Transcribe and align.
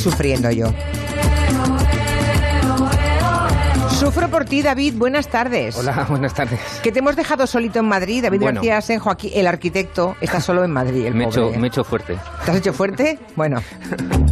Sufriendo 0.00 0.50
yo. 0.50 0.72
Sufro 3.98 4.30
por 4.30 4.46
ti, 4.46 4.62
David. 4.62 4.94
Buenas 4.96 5.28
tardes. 5.28 5.76
Hola, 5.76 6.06
buenas 6.08 6.32
tardes. 6.32 6.58
Que 6.82 6.90
te 6.90 7.00
hemos 7.00 7.16
dejado 7.16 7.46
solito 7.46 7.80
en 7.80 7.84
Madrid. 7.86 8.22
David 8.22 8.40
Bueno. 8.40 8.54
García 8.60 8.78
Asenjo, 8.78 9.10
aquí, 9.10 9.30
el 9.34 9.46
arquitecto, 9.46 10.16
está 10.22 10.40
solo 10.40 10.64
en 10.64 10.70
Madrid. 10.70 11.04
El 11.04 11.14
Me 11.14 11.24
pobre. 11.24 11.48
hecho, 11.50 11.58
me 11.60 11.66
he 11.66 11.68
hecho 11.68 11.84
fuerte. 11.84 12.16
¿Te 12.44 12.50
has 12.50 12.56
hecho 12.56 12.72
fuerte? 12.72 13.18
Bueno. 13.36 13.60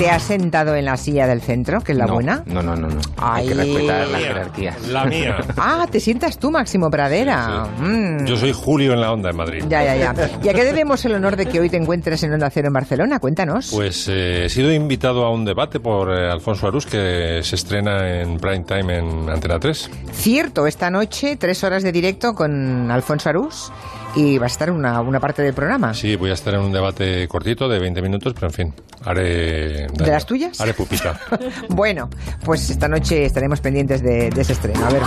¿Te 0.00 0.08
has 0.08 0.22
sentado 0.22 0.74
en 0.76 0.86
la 0.86 0.96
silla 0.96 1.26
del 1.26 1.42
centro, 1.42 1.82
que 1.82 1.92
es 1.92 1.98
la 1.98 2.06
no, 2.06 2.14
buena? 2.14 2.42
No, 2.46 2.62
no, 2.62 2.74
no, 2.74 2.88
no. 2.88 3.00
Hay 3.18 3.48
que 3.48 3.52
respetar 3.52 4.08
la 4.08 4.18
jerarquía. 4.18 4.76
La 4.88 5.04
mía. 5.04 5.36
Ah, 5.58 5.86
te 5.90 6.00
sientas 6.00 6.38
tú, 6.38 6.50
Máximo 6.50 6.90
Pradera. 6.90 7.66
Sí, 7.66 7.70
sí. 7.76 7.82
Mm. 7.82 8.24
Yo 8.24 8.36
soy 8.38 8.52
Julio 8.52 8.94
en 8.94 9.02
la 9.02 9.12
onda 9.12 9.28
en 9.28 9.36
Madrid. 9.36 9.64
Ya, 9.68 9.84
ya, 9.84 9.96
ya. 9.96 10.14
¿Y 10.42 10.48
a 10.48 10.54
qué 10.54 10.64
debemos 10.64 11.04
el 11.04 11.12
honor 11.12 11.36
de 11.36 11.44
que 11.44 11.60
hoy 11.60 11.68
te 11.68 11.76
encuentres 11.76 12.22
en 12.22 12.32
Onda 12.32 12.48
Cero 12.48 12.68
en 12.68 12.72
Barcelona? 12.72 13.18
Cuéntanos. 13.18 13.72
Pues 13.74 14.08
eh, 14.08 14.46
he 14.46 14.48
sido 14.48 14.72
invitado 14.72 15.26
a 15.26 15.30
un 15.34 15.44
debate 15.44 15.80
por 15.80 16.10
eh, 16.10 16.30
Alfonso 16.30 16.66
Arús 16.66 16.86
que 16.86 17.40
se 17.42 17.56
estrena 17.56 18.22
en 18.22 18.38
prime 18.38 18.64
time 18.64 19.00
en 19.00 19.28
Antena 19.28 19.58
3. 19.58 19.90
Cierto, 20.12 20.66
esta 20.66 20.90
noche, 20.90 21.36
tres 21.36 21.62
horas 21.62 21.82
de 21.82 21.92
directo 21.92 22.32
con 22.32 22.90
Alfonso 22.90 23.28
Arús 23.28 23.70
y 24.14 24.38
va 24.38 24.44
a 24.44 24.48
estar 24.48 24.70
una, 24.70 25.00
una 25.00 25.20
parte 25.20 25.42
del 25.42 25.54
programa. 25.54 25.94
Sí, 25.94 26.16
voy 26.16 26.30
a 26.30 26.34
estar 26.34 26.54
en 26.54 26.60
un 26.60 26.72
debate 26.72 27.26
cortito 27.28 27.68
de 27.68 27.78
20 27.78 28.02
minutos, 28.02 28.34
pero 28.34 28.48
en 28.48 28.52
fin, 28.52 28.74
haré... 29.04 29.86
daño. 29.88 30.12
las 30.12 30.26
tuyas? 30.26 30.60
Haré 30.60 30.74
pupita. 30.74 31.18
Bueno, 31.68 32.10
pues 32.44 32.68
esta 32.70 32.88
noche 32.88 33.24
estaremos 33.24 33.60
pendientes 33.60 34.02
de, 34.02 34.30
de 34.30 34.40
ese 34.40 34.52
estreno. 34.52 34.84
A 34.86 34.90
ver, 34.90 35.02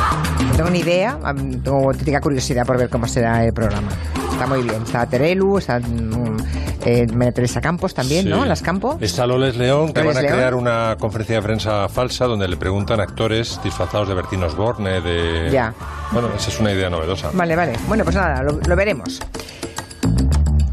no 0.45 0.55
tengo 0.55 0.69
ni 0.69 0.79
idea, 0.79 1.19
tengo 1.63 1.89
auténtica 1.89 2.19
curiosidad 2.21 2.65
por 2.65 2.77
ver 2.77 2.89
cómo 2.89 3.07
será 3.07 3.45
el 3.45 3.53
programa. 3.53 3.89
Está 4.31 4.47
muy 4.47 4.61
bien, 4.63 4.81
está 4.83 5.05
Terelu, 5.05 5.57
está 5.57 5.79
mm, 5.79 6.37
eh, 6.85 7.07
María 7.13 7.31
Teresa 7.31 7.61
Campos 7.61 7.93
también, 7.93 8.23
Sí. 8.25 8.29
¿no? 8.29 8.45
Las 8.45 8.61
Campos. 8.61 8.97
Está 9.01 9.25
Loles 9.27 9.55
León, 9.55 9.93
que 9.93 10.01
Loles 10.01 10.15
van 10.15 10.17
a 10.17 10.27
León. 10.27 10.35
crear 10.37 10.55
una 10.55 10.95
conferencia 10.99 11.35
de 11.37 11.41
prensa 11.41 11.87
falsa 11.89 12.25
donde 12.25 12.47
le 12.47 12.57
preguntan 12.57 12.99
a 12.99 13.03
actores 13.03 13.59
disfrazados 13.63 14.07
de 14.07 14.13
Bertín 14.15 14.43
Osborne, 14.43 15.01
de... 15.01 15.49
Ya. 15.51 15.73
Bueno, 16.11 16.29
esa 16.35 16.49
es 16.49 16.59
una 16.59 16.71
idea 16.71 16.89
novedosa. 16.89 17.29
Vale, 17.33 17.55
vale. 17.55 17.73
Bueno, 17.87 18.03
pues 18.03 18.15
nada, 18.15 18.43
lo, 18.43 18.53
lo 18.65 18.75
veremos. 18.75 19.19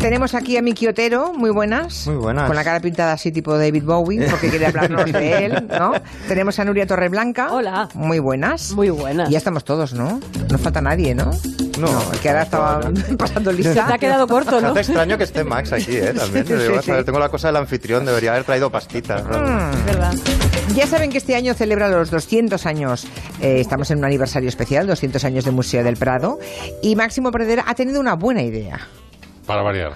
Tenemos 0.00 0.34
aquí 0.34 0.56
a 0.56 0.62
Miki 0.62 0.86
Otero, 0.88 1.34
muy 1.34 1.50
buenas. 1.50 2.06
Muy 2.06 2.16
buenas. 2.16 2.46
Con 2.46 2.56
la 2.56 2.64
cara 2.64 2.80
pintada 2.80 3.12
así 3.12 3.30
tipo 3.30 3.56
David 3.58 3.84
Bowie, 3.84 4.26
porque 4.30 4.48
quiere 4.48 4.64
hablarnos 4.66 5.12
de 5.12 5.44
él, 5.44 5.68
¿no? 5.68 5.92
Tenemos 6.26 6.58
a 6.58 6.64
Nuria 6.64 6.86
Torreblanca. 6.86 7.52
Hola. 7.52 7.86
Muy 7.92 8.18
buenas. 8.18 8.72
Muy 8.72 8.88
buenas. 8.88 9.28
Y 9.28 9.32
ya 9.32 9.38
estamos 9.38 9.62
todos, 9.62 9.92
¿no? 9.92 10.18
No 10.50 10.58
falta 10.58 10.80
nadie, 10.80 11.14
¿no? 11.14 11.30
No, 11.78 12.12
el 12.12 12.18
que 12.18 12.30
ahora 12.30 12.42
estaba 12.44 12.80
pasando 13.18 13.50
Se 13.50 13.56
lista. 13.58 13.86
te 13.86 13.92
ha 13.92 13.98
quedado 13.98 14.26
corto, 14.26 14.58
¿no? 14.62 14.68
hace 14.68 14.80
extraño 14.80 15.18
que 15.18 15.24
esté 15.24 15.44
Max 15.44 15.72
aquí, 15.74 15.96
¿eh? 15.96 16.14
También. 16.16 16.46
Sí, 16.46 16.54
sí, 16.54 16.60
sí. 16.82 16.90
"Joder, 16.90 17.04
Tengo 17.04 17.18
la 17.18 17.28
cosa 17.28 17.48
del 17.48 17.56
anfitrión, 17.56 18.06
debería 18.06 18.30
haber 18.32 18.44
traído 18.44 18.70
pastitas. 18.70 19.22
¿no?". 19.26 19.38
Mm. 19.38 19.70
Es 19.74 19.84
verdad. 19.84 20.14
Ya 20.74 20.86
saben 20.86 21.10
que 21.10 21.18
este 21.18 21.34
año 21.36 21.52
celebra 21.52 21.88
los 21.88 22.10
200 22.10 22.64
años, 22.64 23.06
eh, 23.42 23.60
estamos 23.60 23.90
en 23.90 23.98
un 23.98 24.06
aniversario 24.06 24.48
especial, 24.48 24.86
200 24.86 25.22
años 25.24 25.44
de 25.44 25.50
Museo 25.50 25.84
del 25.84 25.96
Prado, 25.98 26.38
y 26.82 26.96
Máximo 26.96 27.30
Pradera 27.30 27.64
ha 27.66 27.74
tenido 27.74 28.00
una 28.00 28.14
buena 28.14 28.42
idea. 28.42 28.80
Para 29.50 29.62
variar. 29.62 29.94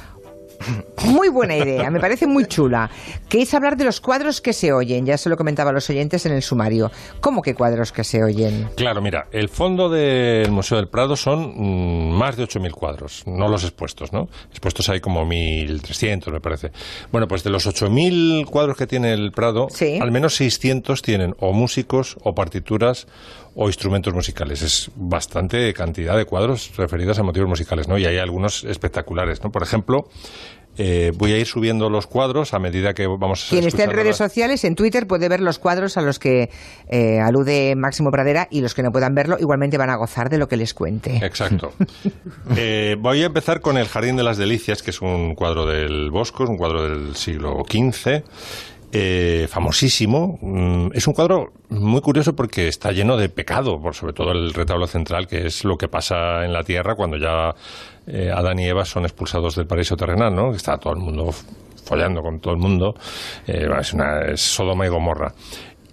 Muy 1.04 1.28
buena 1.28 1.56
idea, 1.56 1.88
me 1.90 2.00
parece 2.00 2.26
muy 2.26 2.46
chula, 2.46 2.90
que 3.28 3.42
es 3.42 3.54
hablar 3.54 3.76
de 3.76 3.84
los 3.84 4.00
cuadros 4.00 4.40
que 4.40 4.52
se 4.52 4.72
oyen. 4.72 5.06
Ya 5.06 5.16
se 5.16 5.28
lo 5.28 5.36
comentaba 5.36 5.70
a 5.70 5.72
los 5.72 5.88
oyentes 5.90 6.26
en 6.26 6.32
el 6.32 6.42
sumario. 6.42 6.90
¿Cómo 7.20 7.40
que 7.40 7.54
cuadros 7.54 7.92
que 7.92 8.02
se 8.02 8.24
oyen? 8.24 8.68
Claro, 8.74 9.00
mira, 9.00 9.28
el 9.30 9.48
fondo 9.48 9.88
del 9.88 10.50
Museo 10.50 10.78
del 10.78 10.88
Prado 10.88 11.14
son 11.14 11.52
mm, 11.56 12.10
más 12.16 12.36
de 12.36 12.44
8.000 12.48 12.72
cuadros, 12.72 13.22
no 13.26 13.46
los 13.46 13.62
expuestos, 13.62 14.12
¿no? 14.12 14.28
Expuestos 14.50 14.88
hay 14.88 15.00
como 15.00 15.24
1.300, 15.24 16.32
me 16.32 16.40
parece. 16.40 16.72
Bueno, 17.12 17.28
pues 17.28 17.44
de 17.44 17.50
los 17.50 17.64
8.000 17.68 18.46
cuadros 18.46 18.76
que 18.76 18.88
tiene 18.88 19.12
el 19.12 19.30
Prado, 19.30 19.68
Sí. 19.70 19.98
al 20.00 20.10
menos 20.10 20.34
600 20.34 21.00
tienen 21.02 21.36
o 21.38 21.52
músicos, 21.52 22.16
o 22.24 22.34
partituras, 22.34 23.06
o 23.54 23.68
instrumentos 23.68 24.12
musicales. 24.12 24.62
Es 24.62 24.90
bastante 24.96 25.72
cantidad 25.72 26.16
de 26.16 26.24
cuadros 26.24 26.76
referidos 26.76 27.18
a 27.18 27.22
motivos 27.22 27.48
musicales, 27.48 27.88
¿no? 27.88 27.98
Y 27.98 28.06
hay 28.06 28.18
algunos 28.18 28.64
espectaculares, 28.64 29.42
¿no? 29.42 29.50
Por 29.50 29.62
ejemplo... 29.62 30.08
eh, 30.76 31.12
voy 31.16 31.32
a 31.32 31.38
ir 31.38 31.46
subiendo 31.46 31.88
los 31.88 32.06
cuadros 32.06 32.52
a 32.54 32.58
medida 32.58 32.94
que 32.94 33.06
vamos 33.06 33.46
Quien 33.48 33.64
esté 33.64 33.84
en 33.84 33.90
redes 33.90 34.16
sociales, 34.16 34.64
en 34.64 34.74
Twitter, 34.74 35.06
puede 35.06 35.28
ver 35.28 35.40
los 35.40 35.58
cuadros 35.58 35.96
a 35.96 36.02
los 36.02 36.18
que 36.18 36.50
eh, 36.88 37.20
alude 37.20 37.74
Máximo 37.76 38.10
Pradera 38.10 38.48
y 38.50 38.60
los 38.60 38.74
que 38.74 38.82
no 38.82 38.90
puedan 38.90 39.14
verlo 39.14 39.36
igualmente 39.38 39.78
van 39.78 39.90
a 39.90 39.96
gozar 39.96 40.30
de 40.30 40.38
lo 40.38 40.48
que 40.48 40.56
les 40.56 40.74
cuente. 40.74 41.18
Exacto. 41.24 41.72
Eh, 42.56 42.96
voy 42.98 43.22
a 43.22 43.26
empezar 43.26 43.60
con 43.60 43.78
El 43.78 43.86
Jardín 43.86 44.16
de 44.16 44.22
las 44.22 44.36
Delicias, 44.36 44.82
que 44.82 44.90
es 44.90 45.00
un 45.00 45.34
cuadro 45.34 45.66
del 45.66 46.10
Bosco, 46.10 46.44
es 46.44 46.50
un 46.50 46.56
cuadro 46.56 46.82
del 46.82 47.16
siglo 47.16 47.62
XV. 47.68 48.22
Eh, 48.94 49.46
famosísimo. 49.50 50.38
Mm, 50.40 50.90
Es 50.94 51.06
un 51.06 51.14
cuadro 51.14 51.52
muy 51.68 52.00
curioso 52.00 52.34
porque 52.36 52.68
está 52.68 52.92
lleno 52.92 53.16
de 53.16 53.28
pecado, 53.28 53.80
por 53.80 53.94
sobre 53.94 54.12
todo 54.12 54.32
el 54.32 54.54
retablo 54.54 54.86
central, 54.86 55.26
que 55.26 55.46
es 55.46 55.64
lo 55.64 55.76
que 55.76 55.88
pasa 55.88 56.44
en 56.44 56.52
la 56.52 56.62
tierra 56.62 56.94
cuando 56.94 57.16
ya 57.16 57.54
eh, 58.06 58.30
Adán 58.34 58.58
y 58.60 58.66
Eva 58.66 58.84
son 58.84 59.04
expulsados 59.04 59.56
del 59.56 59.66
paraíso 59.66 59.96
terrenal, 59.96 60.34
¿no? 60.34 60.54
Está 60.54 60.78
todo 60.78 60.92
el 60.92 61.00
mundo 61.00 61.30
follando 61.84 62.22
con 62.22 62.40
todo 62.40 62.54
el 62.54 62.60
mundo. 62.60 62.94
Eh, 63.46 63.68
es, 63.78 63.92
una, 63.92 64.20
es 64.22 64.40
Sodoma 64.40 64.86
y 64.86 64.88
Gomorra. 64.88 65.34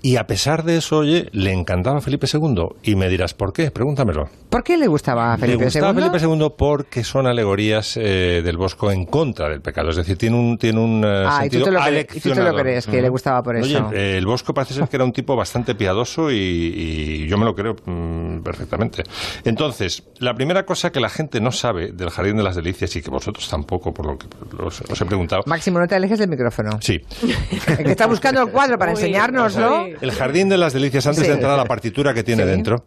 Y 0.04 0.16
a 0.18 0.26
pesar 0.26 0.64
de 0.64 0.78
eso, 0.78 0.98
oye, 1.00 1.30
le 1.32 1.52
encantaba 1.54 2.00
a 2.00 2.02
Felipe 2.02 2.26
II. 2.32 2.66
Y 2.84 2.96
me 2.96 3.08
dirás, 3.08 3.34
¿por 3.36 3.54
qué? 3.54 3.70
Pregúntamelo. 3.70 4.30
¿Por 4.50 4.64
qué 4.64 4.76
le 4.78 4.88
gustaba 4.88 5.34
a 5.34 5.38
Felipe 5.38 5.60
Le 5.60 5.66
gustaba 5.66 5.90
II? 5.92 5.96
Felipe 6.10 6.18
II 6.26 6.48
porque 6.58 7.04
son 7.04 7.28
alegorías 7.28 7.98
eh, 7.98 8.42
del 8.44 8.58
Bosco 8.58 8.92
en 8.92 9.06
contra 9.06 9.48
del 9.50 9.62
pecado. 9.62 9.90
Es 9.92 9.98
decir, 9.98 10.18
tiene 10.18 10.36
un, 10.38 10.58
tiene 10.58 10.80
un 10.80 11.04
eh, 11.06 11.24
Ah, 11.28 11.46
y 11.46 11.50
tú 11.50 11.58
sentido 11.60 11.66
te 11.66 11.72
lo 11.72 11.80
crees- 11.82 12.16
y 12.16 12.20
tú 12.20 12.32
te 12.32 12.44
lo 12.44 12.54
crees, 12.56 12.88
que 12.88 13.02
le 13.02 13.10
gustaba 13.10 13.44
por 13.44 13.56
Oye, 13.56 13.76
eso. 13.76 13.92
eh, 13.94 14.18
el 14.18 14.26
Bosco 14.26 14.54
parece 14.54 14.74
ser 14.74 14.88
que 14.90 14.96
era 14.96 15.06
un 15.06 15.14
tipo 15.14 15.36
bastante 15.36 15.76
piadoso 15.76 16.32
y, 16.32 16.36
y 16.36 17.28
yo 17.28 17.38
me 17.38 17.46
lo 17.46 17.54
creo 17.54 17.76
mm, 17.86 18.40
perfectamente. 18.42 19.04
Entonces, 19.46 20.04
la 20.20 20.34
primera 20.34 20.66
cosa 20.66 20.92
que 20.92 21.00
la 21.00 21.10
gente 21.10 21.40
no 21.42 21.52
sabe 21.52 21.92
del 21.92 22.10
Jardín 22.10 22.38
de 22.38 22.44
las 22.44 22.56
Delicias 22.56 22.96
y 22.96 23.02
que 23.02 23.10
vosotros 23.12 23.48
tampoco, 23.50 23.94
por 23.94 24.06
lo 24.06 24.18
que 24.18 24.28
os, 24.64 24.82
os 24.82 25.02
he 25.02 25.06
preguntado. 25.06 25.44
Máximo, 25.46 25.80
no 25.80 25.88
te 25.88 25.96
alejes 25.96 26.18
del 26.20 26.30
micrófono. 26.30 26.72
Sí, 26.82 27.00
El 27.68 27.86
que 27.86 27.92
está 27.92 28.08
buscando 28.08 28.42
el 28.42 28.50
cuadro 28.52 28.78
para 28.78 28.92
Uy, 28.94 28.98
enseñárnoslo. 28.98 29.91
El 30.00 30.12
Jardín 30.12 30.50
de 30.50 30.58
las 30.58 30.74
Delicias, 30.74 31.06
antes 31.08 31.24
Sí. 31.24 31.28
de 31.28 31.34
entrar 31.36 31.54
a 31.54 31.58
la 31.58 31.66
partitura 31.66 32.14
que 32.14 32.24
tiene 32.24 32.44
Sí. 32.44 32.50
dentro, 32.50 32.86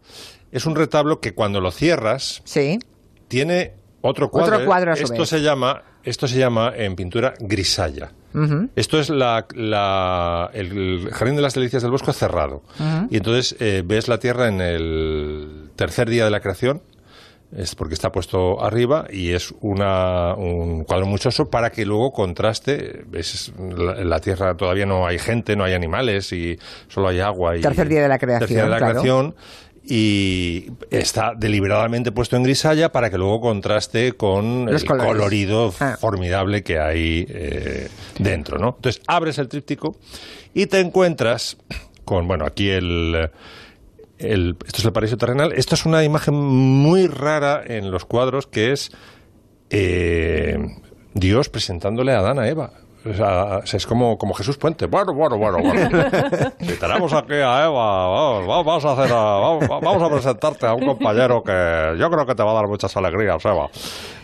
es 0.51 0.65
un 0.65 0.75
retablo 0.75 1.19
que 1.19 1.33
cuando 1.33 1.59
lo 1.61 1.71
cierras 1.71 2.41
Sí. 2.45 2.79
tiene 3.27 3.73
otro 4.01 4.29
cuadro. 4.29 4.55
Otro 4.55 4.65
cuadro 4.67 4.91
a 4.93 4.95
su 4.95 5.03
esto 5.03 5.19
vez. 5.19 5.29
se 5.29 5.41
llama 5.41 5.83
esto 6.03 6.27
se 6.27 6.37
llama 6.37 6.71
en 6.75 6.95
pintura 6.95 7.33
grisalla. 7.39 8.11
Esto 8.75 8.99
es 8.99 9.09
la, 9.09 9.45
la- 9.55 10.51
el 10.53 11.09
jardín 11.11 11.35
de 11.37 11.41
las 11.41 11.53
delicias 11.55 11.81
del 11.81 11.89
bosco 11.91 12.11
cerrado. 12.13 12.61
Y 13.09 13.17
entonces 13.17 13.55
eh, 13.59 13.81
ves 13.83 14.07
la 14.07 14.19
tierra 14.19 14.47
en 14.49 14.59
el 14.61 15.69
tercer 15.75 16.09
día 16.09 16.25
de 16.25 16.31
la 16.31 16.41
creación. 16.41 16.81
Es 17.55 17.75
porque 17.75 17.93
está 17.93 18.11
puesto 18.11 18.61
arriba 18.63 19.05
y 19.09 19.31
es 19.31 19.53
una, 19.61 20.33
un 20.35 20.83
cuadro 20.83 21.05
muchoso 21.05 21.49
para 21.49 21.69
que 21.69 21.85
luego 21.85 22.11
contraste. 22.11 23.03
Ves, 23.07 23.53
la, 23.77 24.03
la 24.03 24.19
tierra 24.19 24.55
todavía 24.57 24.85
no 24.85 25.05
hay 25.07 25.19
gente, 25.19 25.55
no 25.55 25.63
hay 25.63 25.73
animales 25.73 26.33
y 26.33 26.57
solo 26.87 27.07
hay 27.09 27.19
agua. 27.19 27.55
Y, 27.57 27.61
Tercer 27.61 27.87
día 27.87 28.01
de 28.01 28.09
la 28.09 28.17
creación, 28.17 28.39
Tercer 28.39 28.55
día 28.57 28.63
de 28.65 28.69
la 28.71 28.77
claro. 28.77 28.91
creación 28.93 29.35
y 29.87 30.71
está 30.89 31.33
deliberadamente 31.37 32.11
puesto 32.11 32.35
en 32.35 32.43
grisalla 32.43 32.91
para 32.91 33.09
que 33.11 33.17
luego 33.19 33.39
contraste 33.39 34.13
con 34.13 34.65
Los 34.65 34.81
el 34.81 34.87
colores. 34.87 35.13
colorido 35.13 35.73
Ah. 35.79 35.95
formidable 35.99 36.63
que 36.63 36.79
hay 36.79 37.25
eh, 37.29 37.87
dentro, 38.17 38.57
¿no? 38.57 38.73
Entonces 38.77 39.01
abres 39.07 39.37
el 39.37 39.47
tríptico 39.47 39.95
y 40.55 40.65
te 40.65 40.79
encuentras 40.79 41.57
con, 42.03 42.27
bueno, 42.27 42.45
aquí 42.45 42.69
el, 42.69 43.29
el- 44.19 44.55
esto 44.65 44.77
es 44.79 44.85
el 44.85 44.93
paraíso 44.93 45.17
terrenal. 45.17 45.51
Esto 45.53 45.75
es 45.75 45.85
una 45.85 46.03
imagen 46.03 46.35
muy 46.35 47.07
rara 47.07 47.61
en 47.65 47.91
los 47.91 48.05
cuadros 48.05 48.47
que 48.47 48.71
es 48.71 48.91
eh, 49.69 50.57
Dios 51.13 51.49
presentándole 51.49 52.13
a 52.13 52.19
Adán 52.19 52.39
a 52.39 52.47
Eva. 52.47 52.71
O 53.07 53.13
sea, 53.13 53.59
es 53.71 53.85
como, 53.85 54.17
como 54.17 54.33
Jesús 54.33 54.57
Puente. 54.57 54.87
Bueno, 54.87 55.13
bueno, 55.13 55.37
bueno, 55.37 55.59
bueno. 55.59 55.89
Si 56.59 56.73
tenemos 56.79 57.13
aquí 57.13 57.33
a 57.35 57.65
Eva, 57.65 58.07
vamos, 58.07 58.47
vamos 58.47 58.85
a 58.85 58.91
hacer 58.93 59.11
a- 59.13 59.37
vamos, 59.39 59.67
vamos 59.69 60.01
a 60.03 60.09
presentarte 60.09 60.65
a 60.65 60.73
un 60.73 60.85
compañero 60.87 61.43
que 61.43 61.95
yo 61.99 62.09
creo 62.09 62.25
que 62.25 62.33
te 62.33 62.41
va 62.41 62.51
a 62.51 62.55
dar 62.55 62.67
muchas 62.67 62.95
alegrías, 62.97 63.45
Eva. 63.45 63.69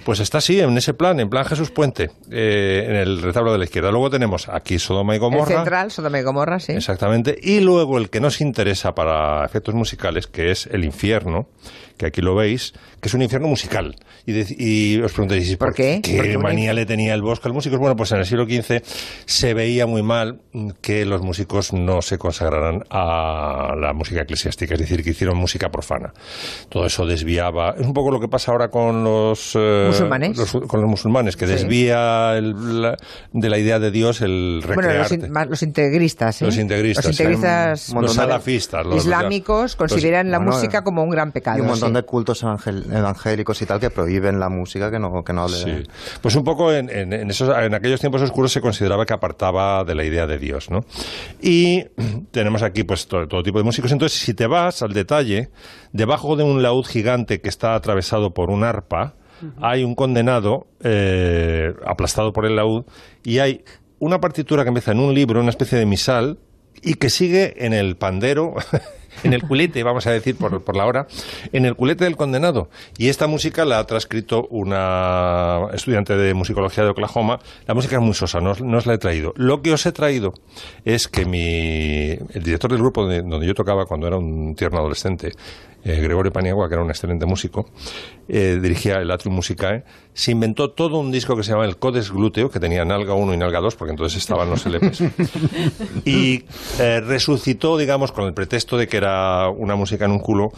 Pues 0.04 0.20
está 0.20 0.40
así, 0.40 0.60
en 0.60 0.76
ese 0.78 0.94
plan, 0.94 1.20
en 1.20 1.30
plan 1.30 1.46
Jesús 1.46 1.72
Puente, 1.72 2.10
eh, 2.32 2.86
en 2.88 2.96
el 2.96 3.22
retablo 3.22 3.52
de 3.52 3.58
la 3.60 3.66
izquierda. 3.66 3.92
Luego 3.92 4.10
tenemos 4.10 4.50
aquí 4.50 4.80
Sodoma 4.80 5.14
y 5.14 5.18
El 5.18 5.22
Gomorra. 5.22 5.46
central, 5.46 5.92
Sodoma 5.92 6.20
y 6.20 6.24
Gomorra, 6.24 6.60
sí. 6.60 6.74
Exactamente. 6.74 7.38
Y 7.42 7.60
luego 7.60 7.98
el 7.98 8.10
que 8.10 8.20
nos 8.20 8.42
interesa 8.42 8.94
para 8.96 9.46
efectos 9.46 9.76
musicales, 9.76 10.28
que 10.28 10.52
es 10.52 10.68
el 10.68 10.84
infierno, 10.86 11.48
que 11.98 12.08
aquí 12.08 12.22
lo 12.22 12.34
veis, 12.34 12.74
que 13.00 13.10
es 13.10 13.14
un 13.14 13.22
infierno 13.22 13.48
musical. 13.48 13.96
Y, 14.26 14.96
y 14.96 15.02
os 15.02 15.12
preguntaréis, 15.14 15.52
¿y 15.52 15.56
¿Por 15.56 15.74
qué? 15.74 16.02
¿Qué 16.04 16.18
¿Por 16.18 16.26
qué 16.26 16.38
un 16.38 16.44
manía 16.44 16.74
le 16.74 16.86
tenía 16.88 17.14
el 17.14 17.22
bosque 17.22 17.48
al 17.48 17.54
músico? 17.54 17.78
Bueno, 17.78 17.96
pues 17.96 18.12
en 18.12 18.20
el 18.20 18.26
siglo 18.26 18.46
XV 18.46 18.82
se 19.26 19.54
veía 19.54 19.86
muy 19.86 20.02
mal 20.02 20.42
que 20.82 21.06
los 21.06 21.22
músicos 21.22 21.74
no 21.74 22.02
se 22.02 22.18
consagraran 22.18 22.84
a 22.90 23.76
la 23.80 23.94
música 23.94 24.22
eclesiástica, 24.22 24.74
es 24.74 24.80
decir, 24.80 25.04
que 25.04 25.12
hicieron 25.12 25.38
música 25.38 25.70
profana. 25.70 26.12
Todo 26.70 26.86
eso 26.88 27.06
desviaba. 27.06 27.76
Es 27.78 27.86
un 27.86 27.94
poco 27.94 28.10
lo 28.10 28.20
que 28.20 28.28
pasa 28.28 28.52
ahora 28.52 28.70
con 28.70 29.04
los 29.04 29.56
eh, 29.56 29.91
musulmanes. 29.92 30.38
los- 30.38 30.52
con 30.68 30.82
los 30.82 30.90
musulmanes, 30.90 31.36
que 31.38 31.46
desvía 31.48 32.38
el- 32.38 32.82
la- 32.82 32.98
de 33.34 33.50
la 33.50 33.58
idea 33.58 33.80
de 33.80 33.92
Dios 33.92 34.22
el 34.22 34.62
Bueno, 34.66 34.82
los, 34.82 34.86
recrearte. 35.10 35.16
in- 35.28 35.32
más 35.32 35.48
los 35.50 35.62
integristas. 35.64 36.42
¿eh? 36.42 36.46
Los 36.46 36.58
integristas, 36.58 37.06
Los 37.06 37.20
integristas 37.20 37.80
sí. 37.82 37.92
Un 37.92 38.02
los 38.02 38.12
montón 38.12 38.16
de- 38.28 38.32
salafistas. 38.34 38.86
los- 38.86 38.96
islámicos 38.98 39.76
consideran 39.76 40.32
la 40.32 40.38
bueno, 40.40 40.54
música 40.54 40.84
como 40.84 41.04
un 41.04 41.10
gran 41.10 41.32
pecado. 41.32 41.58
Y 41.58 41.62
un 41.62 41.68
montón 41.68 41.90
sí. 41.90 41.96
de 41.96 42.04
cultos 42.04 42.44
evangel- 42.44 42.86
evangélicos 42.92 43.62
y 43.62 43.66
tal 43.66 43.80
que 43.80 43.90
prohíben 43.90 44.40
la 44.40 44.50
música 44.50 44.90
que 44.92 45.00
no, 45.00 45.24
que 45.24 45.34
no 45.34 45.48
de... 45.50 45.88
Pues 46.22 46.36
un 46.36 46.44
poco 46.44 46.72
en, 46.74 46.90
en- 46.90 47.14
en 47.14 47.30
esos, 47.30 47.56
en 47.58 47.74
aquellos 47.74 48.00
tiempos 48.00 48.22
oscuros 48.22 48.52
se 48.52 48.62
consideraba 48.62 49.06
que 49.06 49.14
apartaba 49.14 49.84
de 49.84 49.96
la 49.96 50.04
idea 50.04 50.28
de 50.28 50.38
Dios, 50.38 50.70
¿no? 50.70 50.86
Y 51.42 51.86
tenemos 52.32 52.62
aquí 52.64 52.84
pues 52.84 53.08
todo, 53.08 53.28
todo 53.28 53.44
tipo 53.44 53.58
de 53.58 53.64
músicos. 53.64 53.92
Entonces, 53.92 54.20
si 54.20 54.34
te 54.34 54.48
vas 54.48 54.82
al 54.82 54.94
detalle, 54.94 55.50
debajo 55.92 56.36
de 56.36 56.44
un 56.44 56.62
laúd 56.62 56.86
gigante 56.86 57.42
que 57.42 57.50
está 57.50 57.76
atravesado 57.76 58.34
por 58.34 58.50
un 58.50 58.64
arpa, 58.64 59.14
hay 59.62 59.84
un 59.84 59.96
condenado 59.96 60.68
eh, 60.84 61.74
aplastado 61.86 62.34
por 62.34 62.46
el 62.46 62.56
laúd 62.56 62.84
y 63.24 63.40
hay 63.40 63.64
una 64.00 64.20
partitura 64.20 64.64
que 64.64 64.70
empieza 64.70 64.92
en 64.92 65.00
un 65.00 65.14
libro, 65.14 65.40
una 65.40 65.50
especie 65.52 65.78
de 65.78 65.86
misal, 65.86 66.40
y 66.82 66.96
que 66.96 67.10
sigue 67.12 67.64
en 67.66 67.74
el 67.74 67.96
pandero, 67.96 68.56
en 69.24 69.34
el 69.34 69.44
culete, 69.44 69.84
vamos 69.84 70.08
a 70.08 70.12
decir 70.12 70.36
por, 70.36 70.64
por 70.64 70.76
la 70.76 70.88
hora, 70.88 71.06
en 71.54 71.66
el 71.66 71.76
culete 71.76 72.06
del 72.06 72.16
condenado. 72.18 72.70
Y 72.98 73.10
esta 73.10 73.28
música 73.28 73.66
la 73.66 73.78
ha 73.78 73.86
transcrito 73.86 74.48
una 74.50 75.68
estudiante 75.74 76.16
de 76.18 76.34
musicología 76.34 76.84
de 76.84 76.90
Oklahoma. 76.90 77.40
La 77.68 77.76
música 77.76 77.98
es 77.98 78.02
muy 78.02 78.16
sosa, 78.16 78.40
no, 78.42 78.54
no 78.56 78.78
os 78.80 78.88
la 78.88 78.96
he 78.96 78.98
traído. 78.98 79.34
Lo 79.36 79.62
que 79.62 79.74
os 79.74 79.86
he 79.86 79.92
traído 79.92 80.34
es 80.86 81.08
que 81.08 81.26
mi, 81.26 82.10
el 82.34 82.42
director 82.44 82.72
del 82.72 82.80
grupo 82.80 83.06
de- 83.08 83.22
donde 83.22 83.46
yo 83.46 83.54
tocaba 83.54 83.86
cuando 83.86 84.08
era 84.08 84.18
un 84.18 84.56
tierno 84.56 84.80
adolescente, 84.80 85.34
eh, 85.84 86.00
Gregorio 86.02 86.32
Paniagua, 86.32 86.68
que 86.68 86.76
era 86.76 86.84
un 86.84 86.90
excelente 86.90 87.26
músico, 87.26 87.70
eh, 88.28 88.60
dirigía 88.62 88.98
el 88.98 89.10
Atrium 89.12 89.36
Musicae, 89.36 89.84
se 90.14 90.32
inventó 90.32 90.72
todo 90.72 91.00
un 91.00 91.12
disco 91.12 91.36
que 91.36 91.44
se 91.44 91.52
llama 91.52 91.66
el 91.66 91.78
Codes 91.78 92.12
Glúteo, 92.12 92.50
que 92.50 92.60
tenía 92.60 92.86
Nalga 92.86 93.14
1 93.14 93.34
y 93.34 93.38
Nalga 93.38 93.60
2, 93.60 93.76
porque 93.76 93.92
entonces 93.92 94.18
estaban 94.18 94.50
los 94.50 94.66
LPs. 94.66 95.04
y 96.06 96.44
eh, 96.80 97.02
resucitó, 97.02 97.78
digamos, 97.78 98.12
con 98.12 98.26
el 98.26 98.34
pretexto 98.34 98.78
de 98.78 98.88
que 98.88 98.98
era 98.98 99.50
una 99.50 99.76
música 99.76 100.06
en 100.06 100.12
un 100.12 100.20
culo, 100.20 100.52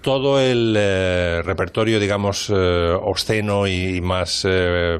todo 0.00 0.40
el 0.40 0.74
eh, 0.76 1.42
repertorio, 1.44 1.98
digamos, 1.98 2.50
eh, 2.50 2.96
obsceno 3.00 3.66
y 3.66 4.00
más 4.00 4.44
eh, 4.48 4.98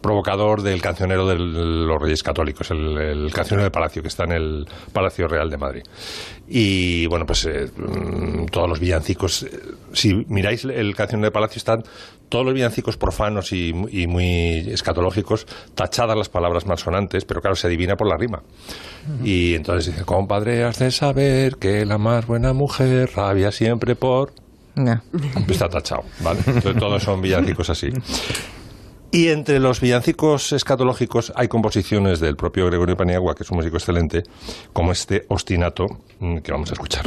provocador 0.00 0.62
del 0.62 0.80
cancionero 0.80 1.26
de 1.26 1.36
los 1.38 2.00
Reyes 2.00 2.22
Católicos, 2.22 2.70
el, 2.70 2.98
el 2.98 3.32
cancionero 3.32 3.64
de 3.64 3.70
Palacio, 3.70 4.02
que 4.02 4.08
está 4.08 4.24
en 4.24 4.32
el 4.32 4.66
Palacio 4.92 5.28
Real 5.28 5.50
de 5.50 5.56
Madrid. 5.56 5.82
Y 6.48 7.06
bueno, 7.06 7.24
pues 7.24 7.44
eh, 7.46 7.70
mm, 7.76 8.46
todos 8.46 8.68
los 8.68 8.78
villancicos, 8.80 9.44
eh, 9.44 9.50
si 9.92 10.12
miráis 10.28 10.64
el 10.64 10.94
cancionero 10.94 11.28
de 11.28 11.32
Palacio, 11.32 11.58
están 11.58 11.82
todos 12.28 12.44
los 12.44 12.54
villancicos 12.54 12.96
profanos 12.96 13.52
y, 13.52 13.72
mu- 13.72 13.88
y 13.90 14.06
muy 14.06 14.58
escatológicos, 14.70 15.46
tachadas 15.74 16.16
las 16.16 16.28
palabras 16.28 16.66
malsonantes, 16.66 17.24
pero 17.24 17.40
claro, 17.40 17.54
se 17.56 17.66
adivina 17.68 17.96
por 17.96 18.08
la 18.08 18.16
rima. 18.16 18.42
Y 19.24 19.54
entonces 19.54 19.92
dice, 19.92 20.04
compadre, 20.04 20.64
has 20.64 20.78
de 20.78 20.90
saber 20.90 21.56
que 21.56 21.84
la 21.86 21.98
más 21.98 22.26
buena 22.26 22.52
mujer 22.52 23.10
rabia 23.14 23.50
siempre 23.52 23.94
por... 23.96 24.32
Ya. 24.74 25.02
Está 25.48 25.68
tachado, 25.68 26.02
¿vale? 26.20 26.40
Entonces 26.46 26.76
todos 26.78 27.02
son 27.02 27.20
villancicos 27.20 27.68
así. 27.70 27.88
Y 29.14 29.28
entre 29.28 29.60
los 29.60 29.80
villancicos 29.82 30.52
escatológicos 30.52 31.34
hay 31.36 31.46
composiciones 31.46 32.18
del 32.18 32.34
propio 32.34 32.66
Gregorio 32.66 32.96
Paniagua, 32.96 33.34
que 33.34 33.42
es 33.42 33.50
un 33.50 33.58
músico 33.58 33.76
excelente, 33.76 34.22
como 34.72 34.90
este 34.90 35.26
ostinato 35.28 35.86
mm, 36.18 36.38
que 36.38 36.50
vamos 36.50 36.70
a 36.70 36.72
escuchar. 36.72 37.04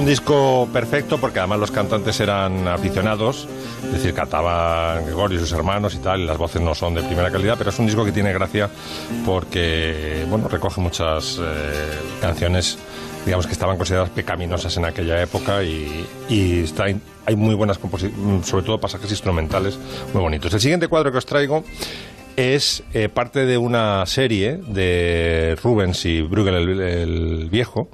Un 0.00 0.06
disco 0.06 0.66
perfecto 0.72 1.18
porque 1.18 1.38
además 1.40 1.58
los 1.60 1.70
cantantes 1.70 2.18
eran 2.20 2.66
aficionados, 2.66 3.46
es 3.84 3.92
decir, 3.92 4.14
cantaban 4.14 5.04
Gregorio 5.04 5.36
y 5.36 5.40
sus 5.40 5.52
hermanos 5.52 5.94
y 5.94 5.98
tal, 5.98 6.20
y 6.20 6.26
las 6.26 6.38
voces 6.38 6.62
no 6.62 6.74
son 6.74 6.94
de 6.94 7.02
primera 7.02 7.30
calidad, 7.30 7.56
pero 7.58 7.70
es 7.70 7.78
un 7.78 7.86
disco 7.86 8.04
que 8.04 8.12
tiene 8.12 8.32
gracia 8.32 8.70
porque, 9.26 10.24
bueno, 10.28 10.48
recoge 10.48 10.80
muchas 10.80 11.38
eh, 11.40 11.42
canciones, 12.20 12.78
digamos, 13.24 13.46
que 13.46 13.52
estaban 13.52 13.76
consideradas 13.76 14.10
pecaminosas 14.10 14.74
en 14.78 14.86
aquella 14.86 15.20
época 15.22 15.62
y, 15.62 16.06
y 16.28 16.60
está, 16.60 16.84
hay 17.26 17.36
muy 17.36 17.54
buenas 17.54 17.78
composiciones, 17.78 18.46
sobre 18.46 18.64
todo 18.64 18.78
pasajes 18.80 19.10
instrumentales 19.10 19.78
muy 20.14 20.22
bonitos. 20.22 20.52
El 20.54 20.60
siguiente 20.60 20.88
cuadro 20.88 21.12
que 21.12 21.18
os 21.18 21.26
traigo 21.26 21.62
es 22.36 22.82
eh, 22.94 23.08
parte 23.10 23.44
de 23.44 23.58
una 23.58 24.06
serie 24.06 24.56
de 24.66 25.58
Rubens 25.62 26.06
y 26.06 26.22
Bruegel 26.22 26.54
el- 26.54 26.80
el 26.80 27.48
Viejo, 27.50 27.88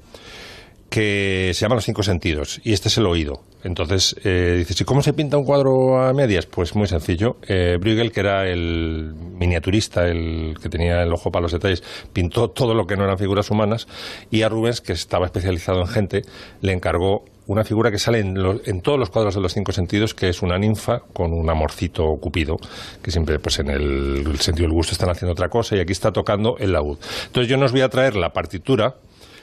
que 0.89 1.51
se 1.55 1.61
llama 1.61 1.75
Los 1.75 1.85
Cinco 1.85 2.03
Sentidos, 2.03 2.61
y 2.65 2.73
este 2.73 2.89
es 2.89 2.99
el 2.99 3.07
oído. 3.07 3.43
Entonces, 3.65 4.15
eh, 4.23 4.55
dices, 4.59 4.81
¿y 4.81 4.85
cómo 4.85 5.03
se 5.03 5.13
pinta 5.13 5.37
un 5.37 5.45
cuadro 5.45 6.01
a 6.01 6.13
medias? 6.13 6.47
Pues 6.47 6.77
muy 6.77 6.87
sencillo. 6.87 7.39
Eh, 7.49 7.79
Bruegel, 7.81 8.13
que 8.13 8.21
era 8.21 8.49
el 8.49 9.13
miniaturista, 9.13 10.07
el 10.07 10.55
que 10.63 10.69
tenía 10.69 11.03
el 11.03 11.13
ojo 11.13 11.31
para 11.33 11.43
los 11.43 11.53
detalles, 11.53 11.83
pintó 12.13 12.51
todo 12.51 12.75
lo 12.75 12.87
que 12.87 12.97
no 12.97 13.05
eran 13.05 13.19
figuras 13.19 13.51
humanas, 13.51 13.89
y 14.31 14.43
a 14.43 14.49
Rubens, 14.49 14.81
que 14.81 14.93
estaba 14.93 15.27
especializado 15.27 15.81
en 15.81 15.89
gente, 15.89 16.23
le 16.61 16.73
encargó 16.73 17.25
una 17.49 17.65
figura 17.65 17.91
que 17.91 17.99
sale 17.99 18.21
en, 18.21 18.81
todos 18.83 18.99
los 18.99 19.11
cuadros 19.11 19.35
de 19.35 19.41
los 19.41 19.53
cinco 19.53 19.73
sentidos, 19.73 20.15
que 20.15 20.29
es 20.29 20.43
una 20.43 20.59
ninfa 20.59 21.01
con 21.13 21.33
un 21.33 21.49
amorcito 21.49 22.05
cupido, 22.21 22.57
que 23.03 23.11
siempre 23.11 23.39
pues 23.39 23.59
en 23.61 23.71
el, 23.71 24.27
el 24.27 24.41
sentido 24.41 24.67
del 24.67 24.75
gusto 24.75 24.93
están 24.93 25.11
haciendo 25.11 25.33
otra 25.33 25.49
cosa, 25.49 25.77
y 25.77 25.81
aquí 25.81 25.93
está 25.93 26.13
tocando 26.13 26.57
el 26.59 26.73
laúd. 26.73 26.99
Entonces 27.27 27.49
yo 27.49 27.57
no 27.57 27.67
os 27.67 27.73
voy 27.73 27.83
a 27.83 27.89
traer 27.89 28.17
la 28.17 28.31
partitura, 28.31 28.97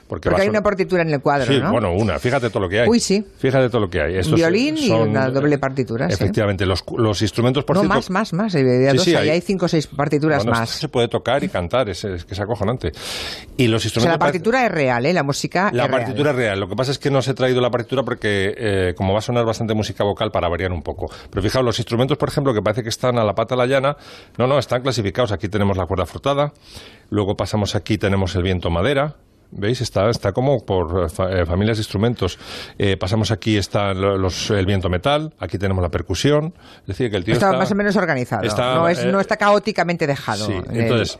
porque, 0.07 0.29
hay 0.36 0.48
una 0.50 0.62
partitura 0.62 1.01
en 1.03 1.10
el 1.13 1.22
cuadro, 1.22 1.45
Sí, 1.51 1.60
¿no? 1.60 1.72
bueno, 1.72 1.91
una. 1.93 2.19
Fíjate 2.19 2.50
todo 2.50 2.62
lo 2.63 2.69
que 2.69 2.81
hay. 2.81 2.88
Uy, 2.89 3.00
sí. 3.00 3.25
Fíjate 3.38 3.69
todo 3.69 3.81
lo 3.81 3.89
que 3.89 4.01
hay. 4.01 4.15
Estos 4.17 4.36
violín 4.36 4.77
y 4.77 4.91
una 4.91 5.29
doble 5.29 5.57
partitura, 5.57 6.07
sí. 6.10 6.13
Efectivamente. 6.15 6.65
Los, 6.65 6.83
los 6.98 7.22
instrumentos, 7.22 7.63
por 7.63 7.75
no, 7.77 7.81
cierto... 7.81 7.95
más, 7.95 8.10
más, 8.12 8.33
más. 8.33 8.55
Hay, 8.55 8.63
Sí, 8.63 8.95
dos, 8.95 9.03
sí, 9.03 9.15
ahí 9.15 9.24
hay- 9.24 9.29
hay 9.36 9.41
cinco 9.41 9.65
o 9.65 9.69
seis 9.69 9.88
partituras 9.88 10.43
bueno, 10.43 10.60
más. 10.60 10.69
esto 10.69 10.81
se 10.81 10.89
puede 10.89 11.07
tocar 11.07 11.43
y 11.43 11.50
cantar, 11.50 11.89
es, 11.89 12.03
es 12.03 12.25
que 12.25 12.33
es 12.33 12.39
acojonante. 12.39 12.91
Y 13.57 13.67
los 13.67 13.79
O 13.81 13.83
sea, 13.83 13.88
instrumentos... 13.89 14.13
la 14.13 14.19
partitura 14.19 14.65
es 14.65 14.72
real, 14.72 15.05
¿eh? 15.05 15.13
La 15.13 15.24
música 15.24 15.72
La 15.74 15.86
es 15.86 15.89
partitura 15.91 16.31
real. 16.31 16.36
es 16.36 16.45
real. 16.48 16.60
Lo 16.60 16.67
que 16.67 16.75
pasa 16.75 16.91
es 16.91 17.00
que 17.00 17.10
no 17.10 17.19
os 17.19 17.27
he 17.27 17.33
traído 17.33 17.62
la 17.62 17.69
partitura 17.69 18.03
porque, 18.03 18.53
eh, 18.57 18.93
como 18.95 19.13
va 19.13 19.19
a 19.19 19.22
sonar 19.22 19.45
bastante 19.45 19.74
música 19.74 20.03
vocal, 20.03 20.29
para 20.31 20.48
variar 20.50 20.72
un 20.72 20.81
poco. 20.81 21.07
Pero 21.29 21.41
fijaos, 21.41 21.65
los 21.65 21.79
instrumentos, 21.79 22.17
por 22.17 22.29
ejemplo, 22.29 22.53
que 22.53 22.62
parece 22.62 22.83
que 22.83 22.89
están 22.89 23.17
a 23.17 23.24
la 23.24 23.33
pata 23.33 23.55
a 23.55 23.57
la 23.57 23.65
llana, 23.65 23.95
no, 24.38 24.48
no, 24.48 24.60
están 24.60 24.81
clasificados. 24.81 25.31
Aquí 25.31 25.48
tenemos 25.50 25.77
la 25.77 25.86
cuerda 25.86 26.05
frotada, 26.05 26.51
luego 27.10 27.36
pasamos 27.36 27.75
aquí, 27.75 27.98
tenemos 27.98 28.36
el 28.36 28.43
viento 28.43 28.69
madera. 28.69 29.15
¿Veis? 29.55 29.81
Está, 29.81 30.10
está 30.10 30.31
como 30.31 30.65
por 30.65 31.05
eh, 31.05 31.10
fa- 31.10 31.31
eh, 31.31 31.45
familias 31.45 31.77
de 31.77 31.81
instrumentos. 31.81 32.39
Eh, 32.77 32.98
pasamos 32.98 33.31
aquí, 33.31 33.57
está 33.57 33.93
lo- 33.93 34.17
los, 34.17 34.50
el 34.51 34.65
viento 34.65 34.89
metal, 34.89 35.33
aquí 35.39 35.57
tenemos 35.57 35.81
la 35.81 35.89
percusión. 35.89 36.53
Es 36.81 36.88
decir, 36.88 37.12
que 37.12 37.17
el 37.17 37.24
tío 37.24 37.33
Está, 37.36 37.48
está, 37.48 37.57
más 37.57 37.72
o 37.72 37.75
menos 37.75 37.95
organizado. 37.95 38.43
está, 38.43 38.75
no, 38.75 38.88
es, 38.89 39.00
eh, 39.00 39.12
no 39.12 39.19
está 39.19 39.38
caóticamente 39.38 40.07
dejado. 40.07 40.45
Sí, 40.48 40.53
El- 40.72 40.81
entonces, 40.81 41.19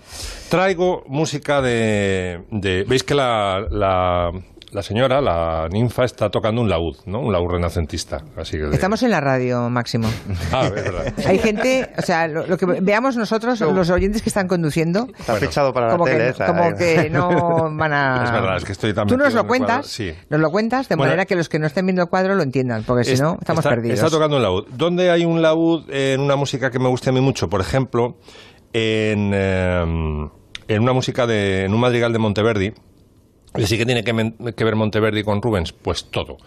traigo 0.50 1.04
música 1.08 1.62
de... 1.62 2.42
de- 2.52 2.84
Veis 2.88 3.04
que 3.04 3.16
la, 3.16 3.66
la, 3.72 4.32
la 4.74 4.82
señora, 4.82 5.22
la 5.22 5.68
ninfa, 5.72 6.04
está 6.04 6.30
tocando 6.30 6.62
un 6.62 6.70
laúd, 6.70 6.98
¿no? 7.06 7.20
Un 7.20 7.32
laúd 7.32 7.52
renacentista. 7.52 8.24
Así 8.36 8.58
que 8.58 8.64
de- 8.66 8.76
Estamos 8.76 9.04
en 9.04 9.12
la 9.12 9.22
radio, 9.22 9.70
Máximo. 9.70 10.08
Ah, 10.52 10.66
es 10.66 10.74
verdad. 10.74 11.14
Hay 11.26 11.38
gente, 11.40 11.90
o 11.98 12.02
sea, 12.02 12.28
lo, 12.28 12.46
lo 12.48 12.58
que 12.58 12.66
veamos 12.66 13.16
nosotros, 13.16 13.60
los 13.62 13.90
oyentes 13.90 14.22
que 14.22 14.30
están 14.30 14.48
conduciendo, 14.48 15.08
Está 15.18 15.36
fichado 15.36 15.74
para 15.74 15.92
como, 15.92 16.06
la 16.06 16.12
tele. 16.12 16.24
que, 16.26 16.30
esa, 16.32 16.46
como 16.48 16.64
eh. 16.66 16.76
que 16.78 17.10
no 17.10 17.70
van 17.78 17.94
a... 17.94 18.24
Es 18.26 18.32
verdad, 18.32 18.58
es 18.58 18.66
que 18.66 18.72
estoy 18.72 18.94
tan 18.94 19.08
Tú 19.08 19.16
nos 19.18 19.34
lo 19.34 19.46
cuentas, 19.48 19.88
sí. 19.88 20.12
nos 20.30 20.40
lo 20.40 20.50
cuentas, 20.52 20.90
de 20.90 20.96
Bueno, 20.96 21.12
manera 21.12 21.26
que 21.26 21.36
los 21.36 21.50
que 21.50 21.60
no 21.60 21.68
estén 21.68 21.86
viendo 21.86 22.02
el 22.02 22.10
cuadro 22.10 22.36
lo 22.36 22.44
entiendan, 22.44 22.84
porque 22.84 23.04
si 23.04 23.22
no, 23.22 23.38
estamos 23.40 23.60
está, 23.64 23.70
perdidos. 23.70 24.00
Está 24.00 24.10
tocando 24.10 24.38
un 24.38 24.44
laúd. 24.44 24.66
¿Dónde 24.72 25.10
hay 25.12 25.26
un 25.26 25.42
laúd 25.42 25.90
en 25.90 26.20
una 26.22 26.36
música 26.36 26.70
que 26.72 26.80
me 26.80 26.90
guste 26.90 27.10
a 27.10 27.14
mí 27.14 27.22
mucho? 27.22 27.48
Por 27.50 27.62
ejemplo, 27.62 28.18
en, 28.74 29.32
eh, 29.34 30.30
en 30.68 30.82
una 30.82 30.94
música 30.94 31.28
de... 31.28 31.66
en 31.66 31.74
un 31.74 31.80
madrigal 31.80 32.12
de 32.14 32.20
Monteverdi. 32.20 32.74
¿Y 33.56 33.66
sí 33.68 33.78
que 33.78 33.86
tiene 33.86 34.04
que, 34.04 34.34
que 34.56 34.64
ver 34.64 34.76
Monteverdi 34.76 35.24
con 35.24 35.42
Rubens? 35.42 35.74
Pues 35.74 36.06
todo. 36.06 36.38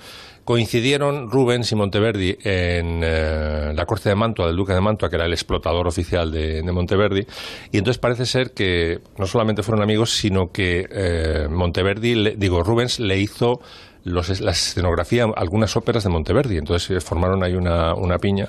Coincidieron 0.44 1.28
Rubens 1.30 1.72
y 1.72 1.74
Monteverdi 1.74 2.30
en 2.44 3.00
eh, 3.02 3.72
la 3.74 3.84
corte 3.84 4.08
de 4.08 4.14
Mantua, 4.14 4.46
del 4.46 4.54
duque 4.56 4.72
de 4.72 4.80
Mantua, 4.80 5.10
que 5.10 5.16
era 5.16 5.24
el 5.26 5.32
explotador 5.32 5.88
oficial 5.88 6.30
de, 6.30 6.62
de 6.62 6.72
Monteverdi. 6.72 7.26
Y 7.72 7.78
entonces 7.78 7.98
parece 7.98 8.26
ser 8.26 8.52
que 8.52 9.00
no 9.18 9.26
solamente 9.26 9.64
fueron 9.64 9.82
amigos, 9.82 10.10
sino 10.16 10.52
que 10.52 10.86
eh, 10.88 11.48
Monteverdi, 11.50 12.14
le- 12.14 12.36
digo, 12.36 12.62
Rubens 12.62 13.00
le 13.00 13.18
hizo 13.18 13.60
los, 14.04 14.40
la 14.40 14.52
escenografía, 14.52 15.26
algunas 15.36 15.76
óperas 15.76 16.04
de 16.04 16.10
Monteverdi. 16.10 16.58
Entonces 16.58 16.96
eh, 16.96 17.00
formaron 17.00 17.42
ahí 17.42 17.54
una, 17.54 17.94
una 17.94 18.18
piña 18.18 18.48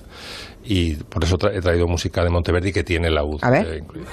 y 0.64 0.96
por 0.98 1.24
eso 1.24 1.40
tra- 1.40 1.52
he 1.56 1.62
traído 1.62 1.88
música 1.88 2.24
de 2.24 2.30
Monteverdi 2.30 2.72
que 2.74 2.84
tiene 2.84 3.10
la 3.10 3.24
UD 3.24 3.40
A 3.44 3.50
ver. 3.50 3.66
eh, 3.68 3.78
incluida. 3.80 4.08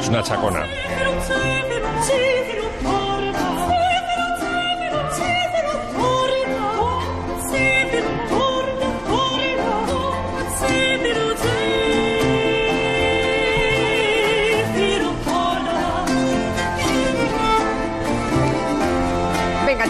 Es 0.00 0.08
una 0.08 0.22
chacona. 0.22 0.64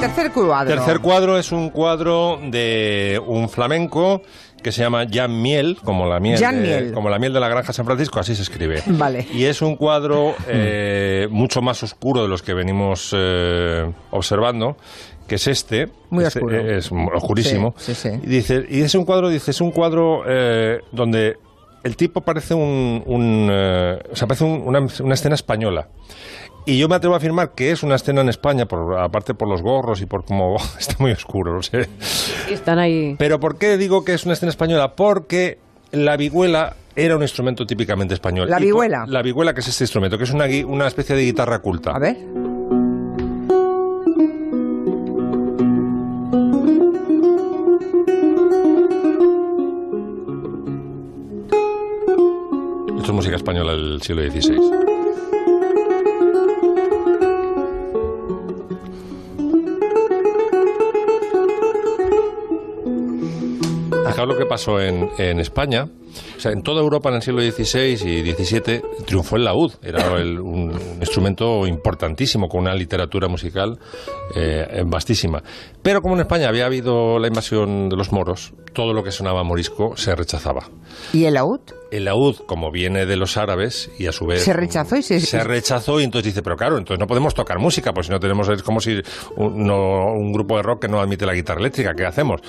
Venga, 0.00 0.14
tercer 0.14 0.32
cuadro. 0.32 0.74
Tercer 0.76 1.00
cuadro 1.00 1.38
es 1.38 1.50
un 1.50 1.70
cuadro 1.70 2.38
de 2.42 3.20
un 3.26 3.48
flamenco 3.48 4.22
que 4.62 4.70
se 4.72 4.82
llama 4.82 5.04
Jan 5.10 5.40
Miel, 5.42 5.76
como 5.82 6.06
la 6.06 6.20
miel, 6.20 6.38
Jan 6.38 6.62
de, 6.62 6.68
Miel. 6.68 6.92
como 6.92 7.08
la 7.10 7.18
miel 7.18 7.32
de 7.32 7.40
la 7.40 7.48
granja 7.48 7.72
San 7.72 7.84
Francisco, 7.84 8.20
así 8.20 8.34
se 8.36 8.42
escribe. 8.42 8.82
Vale. 8.86 9.26
Y 9.32 9.44
es 9.44 9.60
un 9.62 9.76
cuadro 9.76 10.34
eh, 10.48 11.26
mucho 11.30 11.62
más 11.62 11.82
oscuro 11.82 12.22
de 12.22 12.28
los 12.28 12.42
que 12.42 12.54
venimos 12.54 13.12
eh, 13.16 13.90
observando, 14.10 14.76
que 15.26 15.34
es 15.36 15.46
este. 15.48 15.88
Muy 16.10 16.24
Este 16.24 16.38
oscuro. 16.40 16.56
Es 16.60 16.90
oscurísimo. 16.92 17.74
Sí, 17.76 17.94
sí, 17.94 18.08
sí. 18.10 18.20
Y 18.22 18.26
dice, 18.26 18.64
y 18.68 18.82
es 18.82 18.94
un 18.94 19.04
cuadro, 19.04 19.28
dice, 19.28 19.50
es 19.50 19.60
un 19.60 19.70
cuadro 19.72 20.22
eh, 20.28 20.80
donde 20.92 21.36
el 21.84 21.96
tipo 21.96 22.20
parece 22.20 22.54
un, 22.54 23.02
un, 23.06 23.48
eh, 23.50 23.98
o 24.12 24.16
sea, 24.16 24.26
parece 24.28 24.44
un- 24.44 24.62
una, 24.64 24.80
una 25.00 25.14
escena 25.14 25.34
española. 25.34 25.88
Y 26.66 26.78
yo 26.78 26.88
me 26.88 26.96
atrevo 26.96 27.14
a 27.14 27.18
afirmar 27.18 27.52
que 27.52 27.70
es 27.70 27.82
una 27.82 27.94
escena 27.94 28.20
en 28.20 28.28
España, 28.28 28.66
por, 28.66 28.98
aparte 28.98 29.32
por 29.34 29.48
los 29.48 29.62
gorros 29.62 30.02
y 30.02 30.06
por 30.06 30.24
cómo 30.24 30.56
está 30.78 30.96
muy 30.98 31.12
oscuro, 31.12 31.54
no 31.54 31.62
sé. 31.62 31.88
Están 32.50 32.78
ahí. 32.78 33.16
Pero 33.18 33.40
¿por 33.40 33.56
qué 33.58 33.76
digo 33.78 34.04
que 34.04 34.12
es 34.14 34.24
una 34.24 34.34
escena 34.34 34.50
española? 34.50 34.92
Porque 34.94 35.58
la 35.92 36.16
vihuela 36.18 36.76
era 36.94 37.16
un 37.16 37.22
instrumento 37.22 37.64
típicamente 37.66 38.12
español. 38.14 38.50
¿La 38.50 38.56
por- 38.56 38.64
vihuela? 38.66 39.04
La 39.06 39.22
vihuela, 39.22 39.54
que 39.54 39.60
es 39.60 39.68
este 39.68 39.84
instrumento, 39.84 40.18
que 40.18 40.24
es 40.24 40.30
una, 40.32 40.44
una 40.66 40.86
especie 40.88 41.16
de 41.16 41.22
guitarra 41.24 41.60
culta. 41.60 41.92
A 41.92 41.98
ver. 41.98 42.16
Esto 52.98 53.02
es 53.02 53.12
música 53.12 53.36
española 53.36 53.72
del 53.72 54.02
siglo 54.02 54.22
XVI. 54.22 54.97
Fijaos 64.18 64.30
lo 64.30 64.36
que 64.36 64.46
pasó 64.46 64.80
en, 64.80 65.08
en 65.16 65.38
España. 65.38 65.86
O 66.36 66.40
sea, 66.40 66.52
en 66.52 66.62
toda 66.62 66.80
Europa 66.80 67.08
en 67.10 67.16
el 67.16 67.22
siglo 67.22 67.40
XVI 67.40 67.92
y 67.92 68.32
XVII 68.32 68.82
triunfó 69.06 69.36
el 69.36 69.44
laúd. 69.44 69.72
Era 69.82 70.16
el- 70.16 70.38
un, 70.40 70.70
un 70.70 70.98
instrumento 71.00 71.66
importantísimo 71.66 72.48
con 72.48 72.60
una 72.62 72.74
literatura 72.74 73.28
musical 73.28 73.78
eh, 74.34 74.82
vastísima. 74.86 75.42
Pero 75.82 76.00
como 76.02 76.14
en 76.14 76.20
España 76.20 76.48
había 76.48 76.66
habido 76.66 77.18
la 77.18 77.28
invasión 77.28 77.88
de 77.88 77.96
los 77.96 78.12
moros, 78.12 78.52
todo 78.72 78.92
lo 78.92 79.02
que 79.02 79.10
sonaba 79.12 79.42
morisco 79.44 79.96
se 79.96 80.14
rechazaba. 80.14 80.68
¿Y 81.12 81.24
el 81.24 81.34
laúd? 81.34 81.60
El 81.90 82.04
laúd, 82.04 82.36
como 82.46 82.70
viene 82.70 83.06
de 83.06 83.16
los 83.16 83.38
árabes 83.38 83.90
y 83.98 84.06
a 84.06 84.12
su 84.12 84.26
vez... 84.26 84.42
Se 84.44 84.52
rechazó 84.52 84.96
y 84.96 85.02
se- 85.02 85.20
Se 85.20 85.42
rechazó 85.42 85.98
y 86.00 86.04
entonces 86.04 86.32
dice, 86.34 86.42
pero 86.42 86.56
claro, 86.56 86.76
entonces 86.76 87.00
no 87.00 87.06
podemos 87.06 87.32
tocar 87.32 87.58
música, 87.58 87.92
pues 87.94 88.06
si 88.06 88.12
no 88.12 88.20
tenemos... 88.20 88.46
Es 88.50 88.62
como 88.62 88.80
si 88.80 89.00
un, 89.36 89.64
no- 89.64 90.12
un 90.12 90.32
grupo 90.32 90.56
de 90.58 90.62
rock 90.62 90.82
que 90.82 90.88
no 90.88 91.00
admite 91.00 91.24
la 91.24 91.32
guitarra 91.32 91.60
eléctrica, 91.60 91.94
¿qué 91.94 92.04
hacemos? 92.04 92.42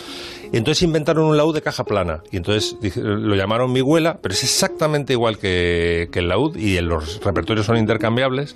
Y 0.52 0.58
entonces 0.58 0.82
inventaron 0.84 1.24
un 1.26 1.38
laúd 1.38 1.54
de 1.54 1.62
caja 1.62 1.86
plana 1.86 2.22
y 2.32 2.38
entonces 2.38 2.76
lo 2.98 3.36
llamaron 3.36 3.59
vihuela, 3.68 4.20
pero 4.22 4.34
es 4.34 4.44
exactamente 4.44 5.14
igual 5.14 5.38
que, 5.38 6.10
el 6.14 6.28
laúd 6.28 6.58
y 6.58 6.80
los 6.82 7.24
repertorios 7.24 7.66
son 7.66 7.78
intercambiables 7.78 8.56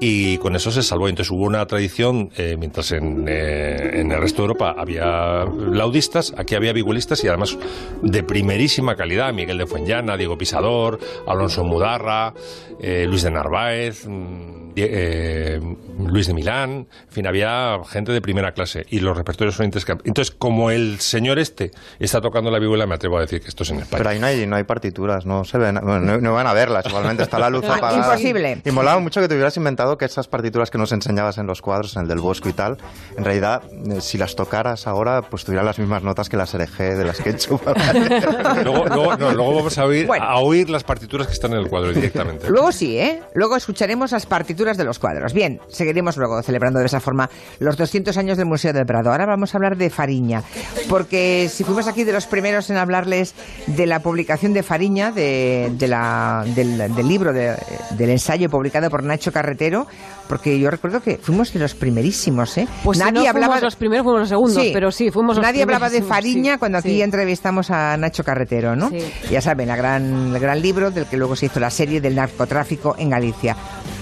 y 0.00 0.38
con 0.38 0.56
eso 0.56 0.70
se 0.70 0.82
salvó. 0.82 1.08
Entonces 1.08 1.30
hubo 1.30 1.44
una 1.44 1.66
tradición, 1.66 2.30
eh, 2.36 2.56
mientras 2.58 2.92
en, 2.92 3.26
eh, 3.28 4.00
en 4.00 4.12
el 4.12 4.20
resto 4.20 4.42
de 4.42 4.48
Europa 4.48 4.74
había 4.76 5.44
laudistas, 5.44 6.34
aquí 6.36 6.54
había 6.54 6.72
vihuelistas 6.72 7.22
y 7.24 7.28
además 7.28 7.56
de 8.02 8.22
primerísima 8.22 8.96
calidad. 8.96 9.32
Miguel 9.32 9.58
de 9.58 9.66
Fuenllana, 9.66 10.16
Diego 10.16 10.38
Pisador, 10.38 10.98
Alonso 11.26 11.64
Mudarra, 11.64 12.34
eh, 12.80 13.04
Luis 13.06 13.22
de 13.22 13.30
Narváez, 13.30 14.06
mm, 14.06 14.69
eh, 14.76 15.60
Luis 15.98 16.26
de 16.26 16.34
Milán, 16.34 16.70
en 16.70 17.08
fin, 17.10 17.26
había 17.26 17.78
gente 17.88 18.12
de 18.12 18.20
primera 18.20 18.52
clase 18.52 18.86
y 18.90 19.00
los 19.00 19.16
repertorios 19.16 19.54
son 19.56 19.66
intercambiables. 19.66 20.08
Entonces, 20.08 20.34
como 20.36 20.70
el 20.70 21.00
señor 21.00 21.38
este 21.38 21.70
está 21.98 22.20
tocando 22.20 22.50
la 22.50 22.58
vihuela, 22.58 22.86
me 22.86 22.94
atrevo 22.94 23.18
a 23.18 23.20
decir 23.22 23.40
que 23.40 23.48
esto 23.48 23.62
es 23.64 23.70
en 23.70 23.76
España. 23.80 23.98
Pero 23.98 24.10
ahí 24.10 24.18
no 24.18 24.26
hay, 24.26 24.46
no 24.46 24.56
hay 24.56 24.64
partituras, 24.64 25.26
no 25.26 25.44
se 25.44 25.58
ven, 25.58 25.74
no, 25.76 25.98
no 26.00 26.32
van 26.34 26.46
a 26.46 26.52
verlas, 26.52 26.84
igualmente 26.86 27.22
está 27.22 27.38
la 27.38 27.50
luz 27.50 27.64
Ah, 27.68 27.76
apagada. 27.76 28.06
imposible. 28.08 28.62
Y 28.64 28.70
molaba 28.70 28.98
mucho 29.00 29.20
que 29.20 29.28
te 29.28 29.34
hubieras 29.34 29.56
inventado 29.56 29.96
que 29.98 30.04
esas 30.04 30.26
partituras 30.28 30.70
que 30.70 30.78
nos 30.78 30.92
enseñabas 30.92 31.38
en 31.38 31.46
los 31.46 31.62
cuadros, 31.62 31.94
en 31.96 32.02
el 32.02 32.08
del 32.08 32.18
Bosco 32.20 32.48
y 32.48 32.52
tal, 32.52 32.78
en 33.16 33.24
realidad, 33.24 33.62
eh, 33.90 34.00
si 34.00 34.18
las 34.18 34.34
tocaras 34.36 34.86
ahora, 34.86 35.22
pues 35.22 35.44
tuvieran 35.44 35.66
las 35.66 35.78
mismas 35.78 36.02
notas 36.02 36.28
que 36.28 36.36
las 36.36 36.52
hereje 36.54 36.96
de 36.96 37.04
las 37.04 37.20
que 37.20 37.30
he 37.30 37.32
hecho. 37.32 37.60
luego, 38.64 38.86
luego- 38.86 39.16
no, 39.16 39.32
luego 39.32 39.54
vamos 39.56 39.78
a 39.78 39.84
oír, 39.84 40.06
Bueno. 40.06 40.24
a 40.24 40.38
oír 40.40 40.68
las 40.70 40.84
partituras 40.84 41.26
que 41.26 41.32
están 41.32 41.52
en 41.52 41.58
el 41.58 41.68
cuadro 41.68 41.92
directamente. 41.92 42.48
Luego 42.48 42.72
sí, 42.72 42.98
¿eh? 42.98 43.22
Luego 43.34 43.56
escucharemos 43.56 44.12
las 44.12 44.26
partituras 44.26 44.59
de 44.64 44.84
los 44.84 44.98
cuadros. 44.98 45.32
Bien, 45.32 45.58
seguiremos 45.68 46.16
luego 46.16 46.42
celebrando 46.42 46.78
de 46.80 46.86
esa 46.86 47.00
forma 47.00 47.28
los 47.58 47.76
200 47.76 48.16
años 48.18 48.36
del 48.36 48.46
Museo 48.46 48.72
del 48.72 48.84
Prado. 48.86 49.10
Ahora 49.10 49.26
vamos 49.26 49.54
a 49.54 49.58
hablar 49.58 49.76
de 49.76 49.88
Fariña, 49.90 50.42
porque 50.88 51.48
si 51.52 51.64
fuimos 51.64 51.86
aquí 51.88 52.04
de 52.04 52.12
los 52.12 52.26
primeros 52.26 52.68
en 52.70 52.76
hablarles 52.76 53.34
de 53.66 53.86
la 53.86 54.00
publicación 54.00 54.52
de 54.52 54.62
Fariña, 54.62 55.10
de, 55.12 55.70
de 55.76 55.88
la- 55.88 56.44
del, 56.54 56.94
del 56.94 57.08
libro, 57.08 57.32
de- 57.32 57.56
del 57.96 58.10
ensayo 58.10 58.48
publicado 58.48 58.90
por 58.90 59.02
Nacho 59.02 59.32
Carretero, 59.32 59.86
porque 60.28 60.58
yo 60.60 60.70
recuerdo 60.70 61.00
que 61.00 61.18
fuimos 61.18 61.52
de 61.52 61.58
los 61.60 61.74
primerísimos, 61.74 62.56
¿eh? 62.58 62.68
Pues 62.84 62.98
si 62.98 63.04
no 63.12 63.22
fuimos 63.32 63.62
los 63.62 63.76
primeros, 63.76 64.04
fuimos 64.04 64.20
los 64.20 64.28
segundos, 64.28 64.64
pero 64.72 64.90
sí, 64.92 65.10
fuimos 65.10 65.36
los 65.36 65.44
Nadie 65.44 65.62
hablaba 65.62 65.90
de 65.90 66.02
Fariña 66.02 66.52
sí, 66.54 66.58
cuando 66.58 66.78
aquí 66.78 66.90
sí. 66.90 67.02
entrevistamos 67.02 67.70
a 67.70 67.96
Nacho 67.96 68.22
Carretero, 68.22 68.76
¿no? 68.76 68.88
Sí. 68.90 68.98
Ya 69.30 69.40
saben, 69.40 69.68
la 69.68 69.76
gran, 69.76 70.32
el 70.34 70.38
gran 70.38 70.60
libro 70.62 70.90
del 70.90 71.06
que 71.06 71.16
luego 71.16 71.34
se 71.34 71.46
hizo 71.46 71.58
la 71.60 71.70
serie 71.70 72.00
del 72.00 72.14
narcotráfico 72.14 72.94
en 72.98 73.10
Galicia. 73.10 73.56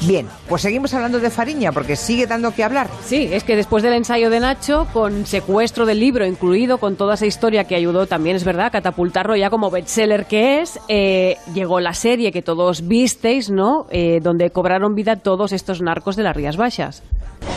Bien, 0.07 0.27
pues 0.49 0.63
seguimos 0.63 0.95
hablando 0.95 1.21
de 1.21 1.31
Fariña 1.31 1.73
porque 1.73 1.97
sigue 1.97 2.27
dando 2.27 2.53
que 2.53 2.65
hablar. 2.65 2.89
Sí, 3.05 3.29
es 3.33 3.45
que 3.45 3.57
después 3.57 3.83
del 3.83 3.93
ensayo 3.93 4.31
de 4.31 4.41
Nacho, 4.41 4.87
con 4.93 5.27
secuestro 5.27 5.87
del 5.87 6.01
libro 6.01 6.27
incluido, 6.27 6.79
con 6.79 6.97
toda 6.97 7.15
esa 7.15 7.27
historia 7.27 7.65
que 7.65 7.75
ayudó 7.75 8.07
también, 8.07 8.37
es 8.37 8.45
verdad, 8.45 8.67
a 8.67 8.71
catapultarlo 8.71 9.37
ya 9.37 9.51
como 9.51 9.71
bestseller 9.71 10.27
que 10.27 10.61
es, 10.61 10.79
eh, 10.89 11.37
llegó 11.55 11.81
la 11.81 11.95
serie 11.95 12.33
que 12.33 12.43
todos 12.43 12.89
visteis, 12.89 13.51
¿no? 13.51 13.87
Eh, 13.91 14.21
donde 14.23 14.51
cobraron 14.51 14.95
vida 14.95 15.17
todos 15.17 15.53
estos 15.53 15.83
narcos 15.83 16.17
de 16.17 16.23
las 16.23 16.35
Rías 16.35 16.57
Baixas. 16.57 17.03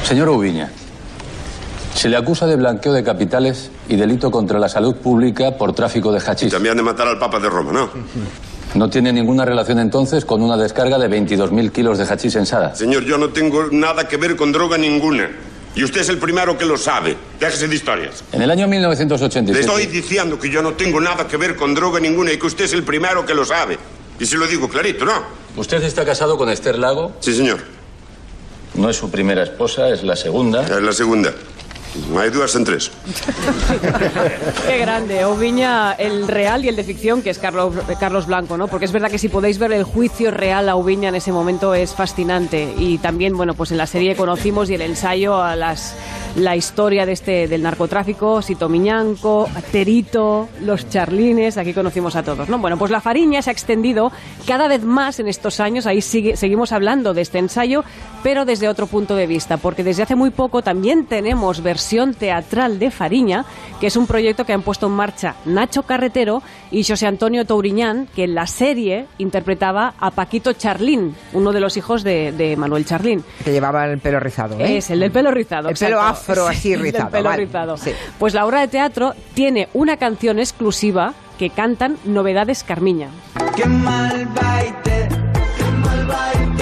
Señor 0.03 0.29
Ubiña, 0.29 0.69
se 1.93 2.10
le 2.10 2.17
acusa 2.17 2.48
de 2.48 2.55
blanqueo 2.55 2.93
de 2.93 3.03
capitales 3.03 3.71
y 3.88 3.95
delito 3.95 4.31
contra 4.31 4.60
la 4.60 4.69
salud 4.69 4.95
pública 4.95 5.57
por 5.57 5.74
tráfico 5.74 6.12
de 6.12 6.19
hachís. 6.19 6.51
También 6.51 6.75
de 6.75 6.83
matar 6.83 7.07
al 7.07 7.19
Papa 7.19 7.39
de 7.39 7.50
Roma, 7.50 7.71
¿no? 7.71 7.89
¿No 8.74 8.90
tiene 8.90 9.12
ninguna 9.12 9.44
relación 9.44 9.80
entonces 9.80 10.24
con 10.24 10.42
una 10.42 10.56
descarga 10.56 10.98
de 10.98 11.10
22.000 11.10 11.72
kilos 11.72 11.98
de 11.98 12.06
hachís 12.06 12.36
en 12.36 12.46
Sada? 12.46 12.74
Señor, 12.74 13.04
yo 13.04 13.18
no 13.18 13.30
tengo 13.30 13.68
nada 13.70 14.08
que 14.08 14.16
ver 14.16 14.38
con 14.38 14.54
droga 14.54 14.78
ninguna. 14.78 15.30
Y 15.75 15.84
usted 15.84 16.01
es 16.01 16.10
el 16.10 16.18
primero 16.18 16.58
que 16.58 16.66
lo 16.66 16.78
sabe. 16.78 17.18
Déjese 17.40 17.68
de 17.68 17.75
historias. 17.75 18.24
En 18.32 18.42
el 18.42 18.50
año 18.50 18.68
Le 18.68 18.72
1987... 18.72 19.60
estoy 19.60 19.88
diciendo 19.88 20.40
que 20.40 20.50
yo 20.50 20.62
no 20.62 20.74
tengo 20.74 21.01
nada 21.01 21.28
que 21.28 21.36
ver 21.36 21.56
con 21.58 21.74
droga 21.74 22.00
ninguna 22.00 22.32
y 22.32 22.38
que 22.38 22.48
usted 22.48 22.66
es 22.66 22.74
el 22.74 22.84
primero 22.84 23.25
que 23.25 23.34
lo 23.34 23.44
sabe. 23.44 23.78
Y 24.20 24.25
se 24.25 24.38
lo 24.38 24.48
digo 24.48 24.70
clarito, 24.70 25.04
¿no? 25.04 25.13
¿Usted 25.58 25.84
está 25.84 26.06
casado 26.06 26.38
con 26.38 26.50
Esther 26.50 26.80
Lago? 26.80 27.13
Sí, 27.20 27.34
señor. 27.34 27.60
No 28.75 28.90
es 28.90 28.96
su 28.96 29.10
primera 29.10 29.44
esposa, 29.44 29.90
es 29.90 30.04
la 30.04 30.16
segunda. 30.16 30.63
Es 30.63 30.82
la 30.82 30.94
segunda. 30.94 31.34
Hay 32.17 32.29
dudas 32.29 32.55
en 32.55 32.63
tres. 32.63 32.89
Qué 34.67 34.77
grande, 34.77 35.25
Oviña, 35.25 35.91
el 35.93 36.27
real 36.27 36.63
y 36.63 36.69
el 36.69 36.77
de 36.77 36.86
ficción, 36.86 37.21
que 37.21 37.29
es 37.29 37.38
Carlos, 37.38 37.75
Carlos 38.00 38.27
Blanco, 38.27 38.55
¿no? 38.57 38.69
Porque 38.69 38.86
es 38.86 38.93
verdad 38.93 39.12
que 39.12 39.17
si 39.17 39.27
podéis 39.27 39.57
ver 39.57 39.74
el 39.74 39.83
juicio 39.83 40.31
real 40.31 40.69
a 40.69 40.75
Oviña 40.75 41.10
en 41.10 41.15
ese 41.15 41.33
momento 41.33 41.74
es 41.74 41.93
fascinante. 41.93 42.74
Y 42.77 42.98
también, 43.00 43.36
bueno, 43.36 43.55
pues 43.55 43.71
en 43.71 43.77
la 43.77 43.88
serie 43.88 44.15
conocimos 44.15 44.69
y 44.69 44.75
el 44.75 44.81
ensayo 44.81 45.41
a 45.41 45.57
las 45.57 45.95
la 46.38 46.55
historia 46.55 47.05
de 47.05 47.12
este 47.12 47.50
del 47.50 47.62
narcotráfico, 47.62 48.41
Sito 48.41 48.69
Miñanco, 48.69 49.50
Terito, 49.69 50.48
los 50.62 50.88
Charlines, 50.88 51.57
aquí 51.57 51.74
conocimos 51.74 52.15
a 52.15 52.24
todos, 52.24 52.48
¿no? 52.48 52.57
Bueno, 52.57 52.77
pues 52.77 52.89
la 52.89 53.01
Fariña 53.01 53.41
se 53.41 53.50
ha 53.50 53.53
extendido 53.53 54.13
cada 54.48 54.69
vez 54.69 54.81
más 54.86 55.19
en 55.19 55.27
estos 55.27 55.60
años, 55.60 55.86
ahí 55.88 56.01
sigue, 56.01 56.38
seguimos 56.38 56.71
hablando 56.71 57.13
de 57.13 57.21
este 57.21 57.38
ensayo, 57.38 57.83
pero 58.24 58.45
desde 58.45 58.69
otro 58.69 58.88
punto 58.88 59.15
de 59.15 59.27
vista, 59.27 59.57
porque 59.57 59.83
desde 59.83 60.03
hace 60.03 60.15
muy 60.15 60.29
poco 60.29 60.62
también 60.62 61.05
tenemos 61.05 61.62
versiones 61.62 61.81
versión 61.82 62.14
teatral 62.14 62.78
de 62.78 62.92
Fariña, 62.92 63.44
que 63.80 63.88
es 63.88 63.96
un 63.96 64.06
proyecto 64.06 64.46
que 64.46 64.54
han 64.54 64.62
puesto 64.62 64.86
en 64.86 64.92
marcha 64.92 65.34
Nacho 65.46 65.82
Carretero 65.82 66.44
y 66.70 66.84
José 66.84 67.08
Antonio 67.08 67.44
Touriñán, 67.44 68.08
que 68.16 68.26
en 68.26 68.36
la 68.36 68.46
serie 68.46 69.08
interpretaba 69.18 69.96
a 70.00 70.12
Paquito 70.12 70.54
Charlín, 70.54 71.16
uno 71.34 71.52
de 71.52 71.60
los 71.60 71.78
hijos 71.78 72.04
de, 72.04 72.34
de 72.34 72.56
Manuel 72.56 72.86
Charlín. 72.86 73.24
Que 73.44 73.52
llevaba 73.52 73.88
el 73.88 73.98
pelo 73.98 74.20
rizado, 74.20 74.60
¿eh? 74.60 74.78
Es 74.78 74.92
el 74.92 75.00
del 75.00 75.10
pelo 75.12 75.32
rizado. 75.32 75.70
El 75.70 75.76
pelo 75.76 76.00
afro 76.00 76.48
así 76.48 76.62
Sí, 76.62 76.74
el 76.74 76.84
del 76.84 76.92
rizado, 76.92 77.10
pelo 77.10 77.30
vale, 77.30 77.46
rizado. 77.46 77.78
sí. 77.78 77.92
Pues 78.20 78.36
la 78.36 78.46
obra 78.46 78.60
de 78.62 78.68
teatro 78.68 79.16
tiene 79.34 79.68
una 79.74 79.98
canción 79.98 80.38
exclusiva 80.38 81.16
que 81.40 81.50
cantan 81.50 81.98
Novedades 82.06 82.64
Carmiña. 82.64 83.10
Qué 83.56 83.66
mal 83.66 84.28
baite, 84.28 85.08
qué 85.58 85.64
mal 85.80 86.06
baite, 86.06 86.61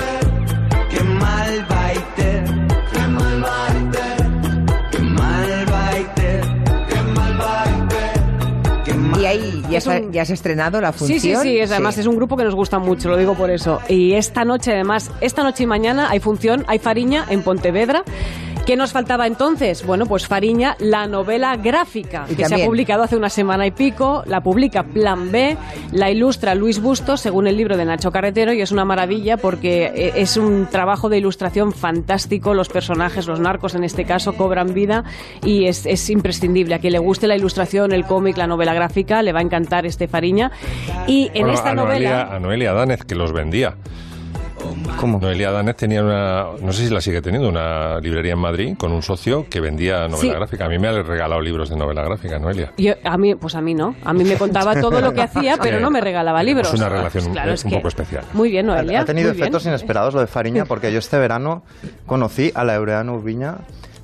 Y 9.20 9.26
ahí 9.26 9.64
ya, 9.70 9.82
se 9.82 9.90
un- 9.90 10.12
ya 10.14 10.26
se 10.26 10.34
ha 10.34 10.36
estrenado 10.36 10.80
la 10.80 10.92
Sí, 10.94 11.00
función. 11.00 11.42
sí, 11.44 11.50
sí, 11.50 11.60
es, 11.60 11.72
además 11.72 11.98
es 11.98 12.06
un 12.06 12.16
grupo 12.16 12.38
que 12.38 12.44
nos 12.44 12.56
gusta 12.56 12.80
mucho, 12.80 13.10
lo 13.10 13.18
digo 13.18 13.34
por 13.36 13.50
eso. 13.52 13.80
Y 13.90 14.14
esta 14.14 14.46
noche, 14.46 14.72
además, 14.74 15.12
esta 15.22 15.44
noche 15.44 15.64
y 15.64 15.68
mañana 15.68 16.10
hay 16.10 16.20
función, 16.20 16.64
hay 16.68 16.80
Fariña 16.80 17.26
en 17.30 17.44
Pontevedra. 17.44 18.04
¿Qué 18.66 18.75
nos 18.75 18.92
faltaba 18.92 19.25
entonces? 19.25 19.84
Bueno, 19.84 20.06
pues 20.06 20.28
Fariña, 20.28 20.75
la 20.80 21.08
novela 21.08 21.56
gráfica, 21.58 22.25
Y 22.30 22.36
que 22.36 22.46
se 22.46 22.54
ha 22.62 22.66
publicado 22.66 23.01
hace 23.01 23.16
una 23.16 23.30
semana 23.30 23.66
y 23.66 23.72
pico, 23.72 24.22
la 24.28 24.42
publica 24.42 24.84
Plan 24.84 25.32
B, 25.32 25.58
la 25.92 26.12
ilustra 26.12 26.54
Luis 26.54 26.80
Bustos, 26.80 27.20
según 27.22 27.48
el 27.48 27.58
libro 27.58 27.78
de 27.78 27.86
Nacho 27.86 28.12
Carretero, 28.12 28.54
y 28.54 28.62
es 28.62 28.72
una 28.72 28.86
maravilla 28.86 29.38
porque 29.38 29.86
eh, 29.86 30.13
es 30.18 30.38
un 30.38 30.68
trabajo 30.68 31.10
de 31.10 31.18
ilustración 31.18 31.74
fantástico, 31.74 32.54
los 32.54 32.70
personajes, 32.70 33.25
los 33.25 33.39
narcos 33.39 33.74
en 33.74 33.84
este 33.84 34.06
caso, 34.06 34.34
cobran 34.34 34.75
vida 34.75 35.04
y 35.44 35.66
es, 35.66 35.88
es 35.88 36.08
imprescindible. 36.12 36.75
A 36.75 36.80
quien 36.80 36.94
le 36.94 37.00
guste 37.00 37.25
la 37.28 37.36
ilustración, 37.36 37.92
el 37.92 38.06
cómic, 38.06 38.38
la 38.38 38.46
novela 38.46 38.75
gráfica, 38.75 39.24
le 39.24 39.34
va 39.34 39.39
a 39.39 39.44
encantar 39.44 39.88
este 39.88 40.08
Fariña. 40.08 40.51
Y 41.08 41.32
en 41.34 41.46
Bueno, 41.46 41.54
esta 41.54 41.72
a 41.72 41.75
Noelia, 41.75 42.10
novela... 42.10 42.36
a 42.36 42.39
Noelia 42.39 42.74
Danez, 42.74 43.04
que 43.04 43.16
los 43.16 43.34
vendía. 43.34 43.75
¿Cómo? 44.98 45.20
Noelia 45.20 45.51
Danez 45.51 45.75
tenía 45.78 46.04
una, 46.04 46.46
no 46.62 46.74
sé 46.74 46.88
si 46.88 46.94
la 46.94 47.00
sigue 47.01 47.22
teniendo, 47.22 47.48
una 47.50 48.00
librería 48.00 48.34
en 48.34 48.39
Madrid 48.39 48.75
con 48.78 48.92
un 48.92 49.01
socio 49.01 49.46
que 49.50 49.60
vendía 49.60 50.08
novela 50.08 50.20
Sí. 50.20 50.30
gráfica. 50.30 50.66
A 50.66 50.70
mí 50.70 50.78
me 50.78 50.88
ha 50.89 51.01
regalado 51.04 51.42
libros 51.42 51.70
de 51.70 51.75
novela 51.78 52.04
gráfica, 52.04 52.38
Noelia. 52.39 52.74
Yo, 52.78 52.94
a 53.04 53.18
mí, 53.18 53.36
pues 53.36 53.56
a 53.56 53.62
mí 53.62 53.74
no. 53.74 53.96
A 54.04 54.13
mí 54.13 54.24
me 54.24 54.36
contaba 54.36 54.80
todo 54.80 55.00
lo 55.01 55.13
que 55.13 55.22
hacía, 55.22 55.58
pero 55.62 55.80
no 55.80 55.89
me 55.92 56.01
regalaba 56.01 56.44
libros. 56.44 56.68
es 56.74 56.80
una 56.80 56.89
relación 56.89 57.24
Pues 57.25 57.34
claro, 57.34 57.50
un- 57.50 57.54
es 57.56 57.63
un 57.66 57.70
que- 57.72 57.75
poco 57.78 57.88
especial. 57.88 58.24
Muy 58.34 58.51
bien, 58.51 58.66
Noelia. 58.66 59.01
ha 59.01 59.06
tenido 59.06 59.32
bien. 59.32 59.42
efectos 59.42 59.66
inesperados 59.66 60.13
lo 60.13 60.20
de 60.22 60.28
Fariña, 60.28 60.66
porque 60.66 60.92
yo 60.92 61.00
este 61.00 61.18
verano 61.18 61.63
conocí 62.06 62.51
a 62.56 62.63
Laureano 62.63 63.16
Ubiña, 63.16 63.56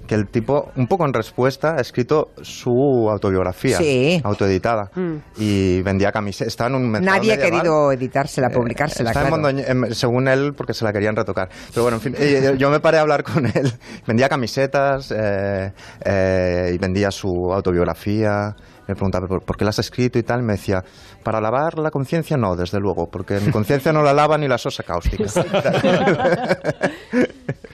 que 0.07 0.15
el 0.15 0.27
tipo, 0.27 0.71
un 0.75 0.87
poco 0.87 1.05
en 1.05 1.13
respuesta, 1.13 1.75
ha 1.77 1.81
escrito 1.81 2.29
su 2.41 3.09
autobiografía, 3.09 3.77
Sí. 3.77 4.21
autoeditada, 4.23 4.91
Mm. 4.95 5.15
y 5.37 5.81
vendía 5.81 6.11
camisetas. 6.11 6.47
Estaba 6.49 6.69
en 6.69 6.75
un 6.75 6.91
Nadie 6.91 7.09
ha 7.09 7.19
medieval. 7.19 7.39
querido 7.39 7.91
editársela, 7.91 8.49
publicársela, 8.49 9.09
Está 9.11 9.21
en 9.23 9.27
claro. 9.27 9.41
Mondoñe- 9.43 9.65
em, 9.67 9.91
según 9.93 10.27
él, 10.27 10.53
porque 10.55 10.73
se 10.73 10.85
la 10.85 10.93
querían 10.93 11.15
retocar. 11.15 11.49
Pero 11.73 11.83
bueno, 11.83 11.97
en 11.97 12.01
fin, 12.01 12.15
eh, 12.17 12.55
yo 12.57 12.69
me 12.69 12.79
paré 12.79 12.97
a 12.97 13.01
hablar 13.01 13.23
con 13.23 13.45
él. 13.45 13.73
Vendía 14.07 14.29
camisetas 14.29 15.11
eh, 15.15 15.71
eh, 16.03 16.71
y 16.73 16.77
vendía 16.77 17.11
su 17.11 17.51
autobiografía. 17.53 18.55
Me 18.87 18.93
preguntaba, 18.93 19.27
¿por, 19.27 19.57
qué 19.57 19.63
la 19.63 19.71
has 19.71 19.79
escrito 19.79 20.19
y 20.19 20.23
tal? 20.23 20.43
Me 20.43 20.53
decía, 20.53 20.83
para 21.23 21.41
lavar 21.41 21.79
la 21.79 21.89
conciencia 21.89 22.37
no, 22.37 22.55
desde 22.55 22.79
luego, 22.79 23.09
porque 23.09 23.39
mi 23.39 23.51
conciencia 23.51 23.91
no 23.91 24.03
la 24.03 24.13
lava 24.13 24.37
ni 24.37 24.47
la 24.47 24.59
sosa 24.59 24.83
cáustica. 24.83 25.23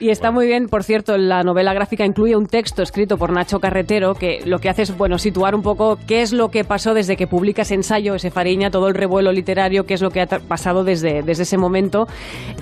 Y 0.00 0.10
está 0.10 0.30
muy 0.32 0.46
bien, 0.46 0.66
por 0.68 0.82
cierto, 0.84 1.16
la 1.16 1.42
novela 1.42 1.72
gráfica 1.74 2.04
incluye 2.04 2.34
un 2.36 2.46
texto 2.46 2.82
escrito 2.82 3.16
por 3.16 3.32
Nacho 3.32 3.60
Carretero 3.60 4.14
que 4.14 4.40
lo 4.44 4.58
que 4.58 4.68
hace 4.68 4.82
es, 4.82 4.96
bueno, 4.96 5.16
situar 5.18 5.54
un 5.54 5.62
poco 5.62 5.98
qué 6.06 6.22
es 6.22 6.32
lo 6.32 6.50
que 6.50 6.64
pasó 6.64 6.92
desde 6.92 7.16
que 7.16 7.26
publica 7.26 7.62
ese 7.62 7.74
ensayo, 7.74 8.14
ese 8.14 8.30
Fariña, 8.30 8.70
todo 8.70 8.88
el 8.88 8.94
revuelo 8.94 9.30
literario, 9.32 9.84
qué 9.86 9.94
es 9.94 10.02
lo 10.02 10.10
que 10.10 10.20
ha 10.20 10.26
pasado 10.26 10.82
desde, 10.84 11.22
desde 11.22 11.44
ese 11.44 11.56
momento. 11.56 12.06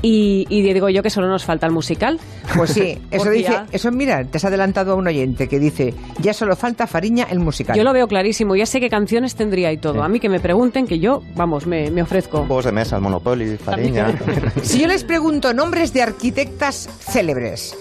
Y, 0.02 0.46
y 0.50 0.62
digo 0.62 0.88
yo 0.90 1.02
que 1.02 1.10
solo 1.10 1.28
nos 1.28 1.44
falta 1.44 1.66
el 1.66 1.72
musical. 1.72 2.18
Pues 2.56 2.70
sí, 2.72 2.98
eso 3.10 3.30
dice, 3.30 3.50
ya- 3.52 3.66
eso 3.72 3.90
mira, 3.90 4.24
te 4.24 4.36
has 4.36 4.44
adelantado 4.44 4.92
a 4.92 4.94
un 4.96 5.06
oyente 5.06 5.48
que 5.48 5.58
dice, 5.58 5.94
ya 6.20 6.34
solo 6.34 6.54
falta 6.56 6.86
Fariña 6.86 7.26
el 7.30 7.38
musical. 7.40 7.76
Yo 7.76 7.84
lo 7.84 7.92
veo 7.92 8.06
clarísimo, 8.06 8.54
ya 8.56 8.66
sé 8.66 8.80
qué 8.80 8.90
canciones 8.90 9.34
tendría 9.34 9.72
y 9.72 9.78
todo. 9.78 10.02
A 10.02 10.08
mí 10.08 10.20
que 10.20 10.28
me 10.28 10.40
pregunten, 10.40 10.86
que 10.86 10.98
yo, 10.98 11.22
vamos, 11.36 11.66
me, 11.66 11.90
me 11.90 12.02
ofrezco. 12.02 12.38
Juegos 12.46 12.66
de 12.66 12.72
mesa, 12.72 12.96
el 12.96 13.02
Monopoly, 13.02 13.56
Fariña. 13.56 14.08
Si 14.62 14.80
yo 14.80 14.86
les 14.88 15.04
pregunto 15.04 15.54
nombres 15.54 15.92
de 15.92 16.02
arquitectas 16.02 16.88
célebres, 17.00 17.76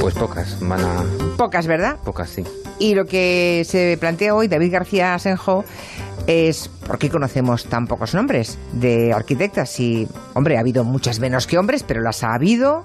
Pues 0.00 0.14
pocas, 0.14 0.58
van 0.60 0.80
a... 0.80 1.04
pocas, 1.36 1.66
¿verdad? 1.66 1.96
Pocas, 2.04 2.30
sí. 2.30 2.44
Y 2.78 2.94
lo 2.94 3.04
que 3.06 3.62
se 3.66 3.96
plantea 4.00 4.34
hoy 4.34 4.48
David 4.48 4.72
García 4.72 5.14
Asenjo 5.14 5.64
es 6.26 6.68
¿por 6.86 6.98
qué 6.98 7.10
conocemos 7.10 7.64
tan 7.64 7.86
pocos 7.86 8.14
nombres 8.14 8.58
de 8.72 9.12
arquitectas? 9.12 9.78
Y, 9.80 10.08
hombre, 10.34 10.56
ha 10.56 10.60
habido 10.60 10.84
muchas 10.84 11.20
menos 11.20 11.46
que 11.46 11.58
hombres, 11.58 11.82
pero 11.82 12.00
las 12.00 12.24
ha 12.24 12.34
habido, 12.34 12.84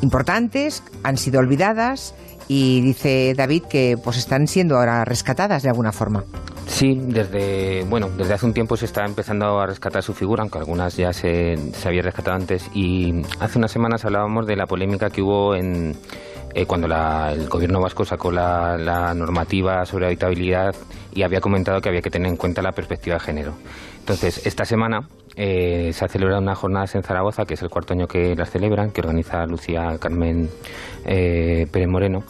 importantes, 0.00 0.82
han 1.02 1.16
sido 1.16 1.40
olvidadas 1.40 2.14
y 2.48 2.80
dice 2.80 3.34
David 3.36 3.64
que 3.70 3.96
pues 4.02 4.18
están 4.18 4.46
siendo 4.46 4.76
ahora 4.76 5.04
rescatadas 5.04 5.62
de 5.62 5.68
alguna 5.68 5.92
forma. 5.92 6.24
Sí, 6.66 6.94
desde 6.96 7.84
bueno, 7.84 8.08
desde 8.16 8.34
hace 8.34 8.46
un 8.46 8.54
tiempo 8.54 8.76
se 8.76 8.86
está 8.86 9.04
empezando 9.04 9.60
a 9.60 9.66
rescatar 9.66 10.02
su 10.02 10.14
figura, 10.14 10.42
aunque 10.42 10.58
algunas 10.58 10.96
ya 10.96 11.12
se, 11.12 11.56
se 11.56 11.88
había 11.88 12.02
rescatado 12.02 12.36
antes. 12.36 12.70
Y 12.74 13.22
hace 13.40 13.58
unas 13.58 13.70
semanas 13.70 14.04
hablábamos 14.04 14.46
de 14.46 14.56
la 14.56 14.66
polémica 14.66 15.10
que 15.10 15.22
hubo 15.22 15.54
en 15.54 15.96
eh, 16.54 16.66
cuando 16.66 16.86
el 16.86 17.48
gobierno 17.48 17.80
vasco 17.80 18.04
sacó 18.04 18.30
la, 18.30 18.76
la 18.76 19.14
normativa 19.14 19.84
sobre 19.86 20.06
habitabilidad 20.06 20.74
y 21.14 21.22
había 21.22 21.40
comentado 21.40 21.80
que 21.80 21.88
había 21.88 22.02
que 22.02 22.10
tener 22.10 22.28
en 22.28 22.36
cuenta 22.36 22.60
la 22.62 22.72
perspectiva 22.72 23.16
de 23.16 23.20
género. 23.20 23.54
Entonces, 24.00 24.46
esta 24.46 24.64
semana 24.64 25.08
eh, 25.36 25.90
se 25.92 26.04
ha 26.04 26.08
celebrado 26.08 26.40
unas 26.42 26.58
jornadas 26.58 26.94
en 26.94 27.02
Zaragoza, 27.02 27.44
que 27.44 27.54
es 27.54 27.62
el 27.62 27.68
cuarto 27.70 27.94
año 27.94 28.06
que 28.06 28.34
las 28.36 28.50
celebran, 28.50 28.90
que 28.90 29.00
organiza 29.00 29.44
Lucía 29.46 29.96
Carmen 29.98 30.48
eh, 31.04 31.66
Pérez 31.70 31.88
Moreno. 31.88 32.22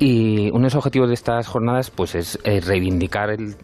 Y 0.00 0.48
uno 0.50 0.58
de 0.60 0.64
los 0.66 0.74
objetivos 0.76 1.08
de 1.08 1.14
estas 1.14 1.48
jornadas 1.48 1.90
pues 1.90 2.14
es 2.14 2.38
eh, 2.44 2.60
reivindicar 2.60 3.30
el, 3.30 3.56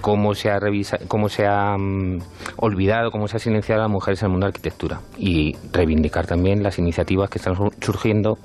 cómo 0.00 0.34
se 0.34 0.50
ha, 0.50 0.58
revisa- 0.58 0.98
cómo 1.06 1.28
se 1.28 1.46
ha 1.46 1.76
mm, 1.76 2.18
olvidado, 2.56 3.10
cómo 3.10 3.28
se 3.28 3.36
ha 3.36 3.40
silenciado 3.40 3.82
a 3.82 3.84
las 3.84 3.92
mujeres 3.92 4.22
en 4.22 4.26
el 4.26 4.30
mundo 4.32 4.46
de 4.46 4.50
la 4.52 4.56
arquitectura. 4.56 5.00
Y 5.18 5.54
reivindicar 5.72 6.26
también 6.26 6.62
las 6.62 6.78
iniciativas 6.78 7.28
que 7.28 7.38
están 7.38 7.56
sur- 7.56 7.74
surgiendo 7.80 8.38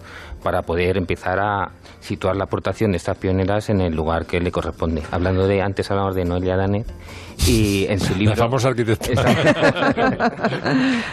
para 0.43 0.62
poder 0.62 0.97
empezar 0.97 1.39
a 1.39 1.71
situar 2.01 2.36
la 2.36 2.43
aportación 2.45 2.91
de 2.91 2.97
estas 2.97 3.17
pioneras 3.17 3.69
en 3.69 3.82
el 3.82 3.95
lugar 3.95 4.25
que 4.25 4.39
le 4.39 4.51
corresponde. 4.51 5.01
Hablando 5.12 5.47
de, 5.47 5.62
antes 5.62 5.89
hablamos 5.89 6.15
de 6.15 6.25
Noelia 6.25 6.56
Danez, 6.58 6.86
y 7.45 7.86
en 7.88 8.00
su 8.00 8.15
libro... 8.15 8.36
La 8.36 8.43
famosa 8.43 8.69
arquitecta. 8.69 9.08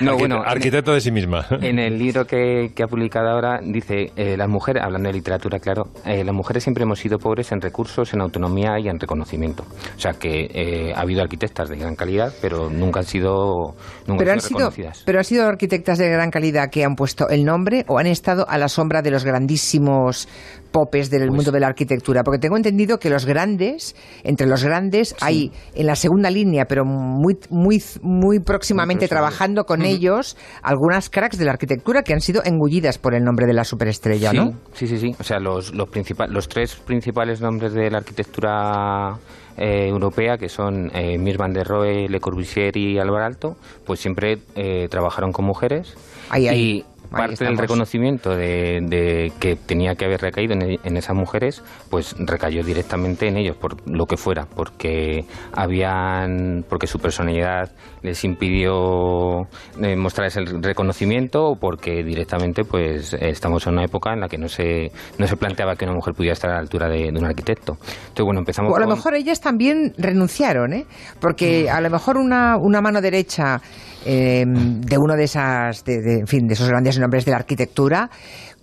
no, 0.01 0.13
Arquite- 0.13 0.19
bueno, 0.19 0.43
arquitecta 0.45 0.93
de 0.93 1.01
sí 1.01 1.11
misma. 1.11 1.47
en 1.61 1.79
el 1.79 1.99
libro 1.99 2.27
que, 2.27 2.73
que 2.75 2.83
ha 2.83 2.87
publicado 2.87 3.29
ahora 3.29 3.61
dice, 3.63 4.13
eh, 4.17 4.37
las 4.37 4.49
mujeres, 4.49 4.83
hablando 4.83 5.09
de 5.09 5.15
literatura, 5.15 5.59
claro, 5.59 5.85
eh, 6.05 6.25
las 6.25 6.35
mujeres 6.35 6.63
siempre 6.63 6.85
hemos 6.85 6.99
sido 6.99 7.19
pobres 7.19 7.53
en 7.53 7.61
recursos, 7.61 8.13
en 8.15 8.21
autonomía 8.21 8.79
y 8.79 8.89
en 8.89 8.99
reconocimiento. 8.99 9.65
O 9.97 10.01
sea 10.01 10.13
que 10.13 10.49
eh, 10.53 10.93
ha 10.95 11.01
habido 11.01 11.23
arquitectas 11.23 11.69
de 11.69 11.77
gran 11.77 11.95
calidad, 11.95 12.33
pero 12.41 12.71
nunca 12.71 13.01
han 13.01 13.07
sido, 13.07 13.75
nunca 14.07 14.19
Pero 14.19 14.33
han 14.33 14.41
sido 14.41 14.71
pero 15.05 15.19
han 15.19 15.25
sido 15.25 15.47
arquitectas 15.47 15.99
de 15.99 16.09
gran 16.09 16.31
calidad 16.31 16.71
que 16.71 16.85
han 16.85 16.95
puesto 16.95 17.29
el 17.29 17.45
nombre 17.45 17.85
o 17.89 17.99
han 17.99 18.07
estado 18.07 18.47
a 18.49 18.59
la 18.59 18.69
sombra 18.69 19.03
de 19.03 19.11
los 19.11 19.25
grandísimos 19.25 20.29
popes 20.73 21.11
del 21.11 21.27
Pues- 21.29 21.37
mundo 21.37 21.53
de 21.53 21.61
la 21.61 21.69
arquitectura. 21.69 22.23
Porque 22.25 22.39
tengo 22.41 22.57
entendido 22.57 22.99
que 22.99 23.11
los 23.11 23.27
grandes, 23.27 23.95
entre 24.25 24.47
los 24.47 24.65
grandes, 24.65 25.15
hay 25.21 25.53
en 25.75 25.87
la 25.87 25.95
segunda 25.97 26.13
línea, 26.22 26.64
pero 26.68 26.85
muy, 26.85 27.37
muy, 27.50 27.83
muy 28.03 28.40
próximamente 28.40 29.09
trabajando 29.09 29.64
con 29.64 29.83
ellos, 29.83 30.37
algunas 30.62 31.11
cracks 31.11 31.38
de 31.38 31.44
la 31.44 31.53
arquitectura 31.53 32.03
que 32.03 32.12
han 32.12 32.20
sido 32.20 32.42
engullidas 32.44 32.98
por 32.98 33.14
el 33.14 33.22
nombre 33.24 33.46
de 33.46 33.53
la 33.55 33.64
superestrella, 33.64 34.31
sí, 34.31 34.37
¿no? 34.37 34.53
sí, 34.72 34.87
sí, 34.87 34.98
sí. 34.98 35.14
O 35.18 35.24
sea, 35.24 35.38
los, 35.38 35.74
los, 35.74 35.88
principal- 35.88 36.33
los 36.33 36.48
tres 36.48 36.74
principales 36.77 37.40
nombres 37.40 37.72
de 37.72 37.90
la 37.90 37.98
arquitectura 37.98 39.16
eh, 39.57 39.88
europea, 39.88 40.37
que 40.37 40.48
son 40.48 40.90
eh, 40.94 41.18
Mies 41.18 41.37
van 41.37 41.53
der 41.53 41.66
Rohe, 41.66 42.09
Le 42.09 42.20
Corbusier 42.20 42.77
y 42.77 42.98
Álvaro 42.98 43.24
Alto, 43.24 43.57
pues 43.87 44.00
siempre 44.00 44.38
eh, 44.57 44.88
trabajaron 44.88 45.33
con 45.33 45.44
mujeres. 45.44 45.94
Ahí. 46.31 46.44
Y 46.44 46.48
Ahí 46.48 46.85
parte 47.14 47.44
del 47.44 47.57
reconocimiento 47.59 48.31
de, 48.37 48.81
de 48.88 49.33
que 49.40 49.57
tenía 49.57 49.94
que 49.94 50.05
haber 50.05 50.20
recaído 50.20 50.53
en, 50.55 50.79
en 50.83 50.96
esas 50.96 51.16
mujeres, 51.16 51.62
pues 51.90 52.14
recayó 52.18 52.62
directamente 52.62 53.27
en 53.29 53.37
ellos, 53.37 53.57
por 53.57 53.77
lo 53.90 54.07
que 54.07 54.16
fuera, 54.16 54.46
porque 54.55 55.24
habían, 55.53 56.64
porque 56.68 56.87
su 56.87 56.98
personalidad 56.98 57.70
les 58.03 58.22
impidió 58.24 59.42
eh, 59.83 59.96
mostrar 59.96 60.27
ese 60.29 60.40
reconocimiento 60.61 61.44
o 61.46 61.57
porque 61.57 62.03
directamente 62.05 62.64
pues 62.64 63.14
estamos 63.14 63.66
en 63.66 63.74
una 63.74 63.85
época 63.85 64.12
en 64.12 64.20
la 64.20 64.29
que 64.29 64.38
no 64.38 64.48
se, 64.48 64.90
no 65.18 65.27
se 65.27 65.37
planteaba 65.37 65.74
que 65.77 65.85
una 65.85 65.94
mujer 65.94 66.14
pudiera 66.14 66.35
estar 66.35 66.50
a 66.50 66.55
la 66.55 66.61
altura 66.61 66.88
de, 66.88 67.11
de 67.12 67.18
un 67.18 67.24
arquitecto. 67.24 67.72
Entonces, 67.81 68.24
bueno, 68.24 68.40
empezamos 68.40 68.72
O 68.72 68.77
a 68.77 68.81
lo 68.81 68.87
con- 68.87 68.94
mejor 68.96 69.14
ellas 69.14 69.40
también 69.40 69.92
renunciaron, 69.98 70.72
¿eh? 70.74 70.87
Porque 71.20 71.68
a 71.70 71.81
lo 71.81 71.90
mejor 71.90 72.16
una, 72.16 72.57
una 72.59 72.81
mano 72.81 73.00
derecha 73.00 73.61
eh, 74.07 74.44
de 74.46 74.98
uno 74.98 75.14
de 75.16 75.24
esas, 75.24 75.83
de, 75.85 75.94
de- 76.03 76.20
en 76.20 76.27
fin, 76.27 76.46
de 76.46 76.55
esos 76.55 76.68
grandes 76.68 76.98
nombres 77.05 77.25
de 77.25 77.31
la 77.31 77.37
arquitectura, 77.38 78.11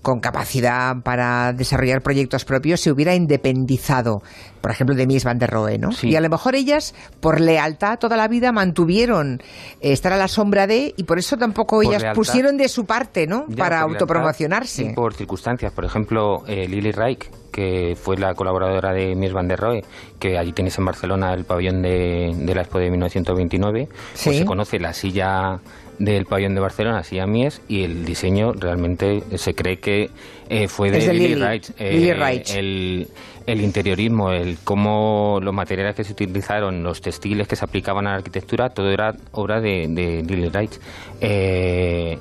con 0.02 0.20
capacidad 0.20 0.96
para 1.04 1.54
desarrollar 1.54 2.02
proyectos 2.02 2.44
propios 2.44 2.82
se 2.82 2.92
hubiera 2.92 3.14
independizado, 3.14 4.22
por 4.60 4.72
ejemplo, 4.72 4.96
de 4.96 5.06
Mies 5.06 5.24
van 5.24 5.38
der 5.38 5.52
Rohe, 5.52 5.78
¿no? 5.78 5.92
Sí. 5.92 6.10
Y 6.10 6.16
a 6.16 6.22
lo 6.22 6.30
mejor 6.30 6.56
ellas, 6.56 6.96
por 7.20 7.40
lealtad 7.40 8.00
toda 8.00 8.18
la 8.18 8.28
vida, 8.28 8.52
mantuvieron 8.52 9.42
eh, 9.80 9.92
estar 9.92 10.12
a 10.12 10.18
la 10.18 10.28
sombra 10.28 10.66
de, 10.68 10.94
y 10.98 11.04
por 11.04 11.20
eso 11.20 11.38
tampoco 11.38 11.78
Por 11.78 11.86
ellas 11.86 12.02
lealtad. 12.02 12.16
pusieron 12.18 12.58
de 12.58 12.68
su 12.68 12.86
parte, 12.86 13.28
¿no? 13.28 13.46
Ya, 13.50 13.56
para 13.56 13.80
autopromocionarse. 13.82 14.84
y 14.86 14.94
por 14.94 15.14
circunstancias. 15.14 15.72
Por 15.72 15.86
ejemplo, 15.86 16.46
eh, 16.48 16.68
Lily 16.68 16.92
Reich, 16.92 17.30
que 17.52 17.96
fue 18.02 18.18
la 18.18 18.34
colaboradora 18.34 18.94
de 18.94 19.16
Mies 19.16 19.34
van 19.34 19.48
der 19.48 19.60
Rohe, 19.60 19.84
que 20.20 20.38
allí 20.38 20.54
tienes 20.54 20.78
en 20.78 20.86
Barcelona 20.86 21.34
el 21.34 21.46
pabellón 21.46 21.82
de, 21.82 22.34
de 22.36 22.56
la 22.56 22.62
Expo 22.62 22.80
de 22.80 22.90
1929, 22.90 23.88
Sí. 24.14 24.26
pues 24.30 24.38
se 24.38 24.46
conoce 24.46 24.80
la 24.80 24.94
silla 24.94 25.60
del 26.00 26.26
pabellón 26.26 26.56
de 26.56 26.62
Barcelona, 26.62 27.04
silla 27.04 27.28
Mies, 27.28 27.62
y 27.68 27.84
el 27.84 28.06
diseño 28.06 28.54
realmente 28.54 29.22
se 29.36 29.54
cree 29.54 29.78
que 29.78 30.10
eh, 30.50 30.68
fue 30.68 30.90
de, 30.90 31.00
de 31.00 31.14
Lily, 31.14 31.28
Lily, 31.30 31.42
Reich. 31.42 31.70
Eh, 31.78 31.92
Lily 31.94 32.14
Reich. 32.14 32.56
El, 32.56 33.08
el 33.46 33.62
interiorismo, 33.62 34.32
el 34.32 34.58
cómo 34.64 35.40
los 35.44 35.54
materiales 35.54 35.96
que 35.96 36.04
se 36.04 36.14
utilizaron, 36.14 36.82
los 36.84 37.02
textiles 37.02 37.48
que 37.48 37.56
se 37.56 37.66
aplicaban 37.66 38.08
a 38.08 38.12
la 38.12 38.16
arquitectura, 38.18 38.70
todo 38.70 38.90
era 38.90 39.16
obra 39.34 39.62
de, 39.62 39.88
de 39.90 40.24
Lily 40.24 40.50
Reich. 40.50 40.80
Eh, 41.20 42.18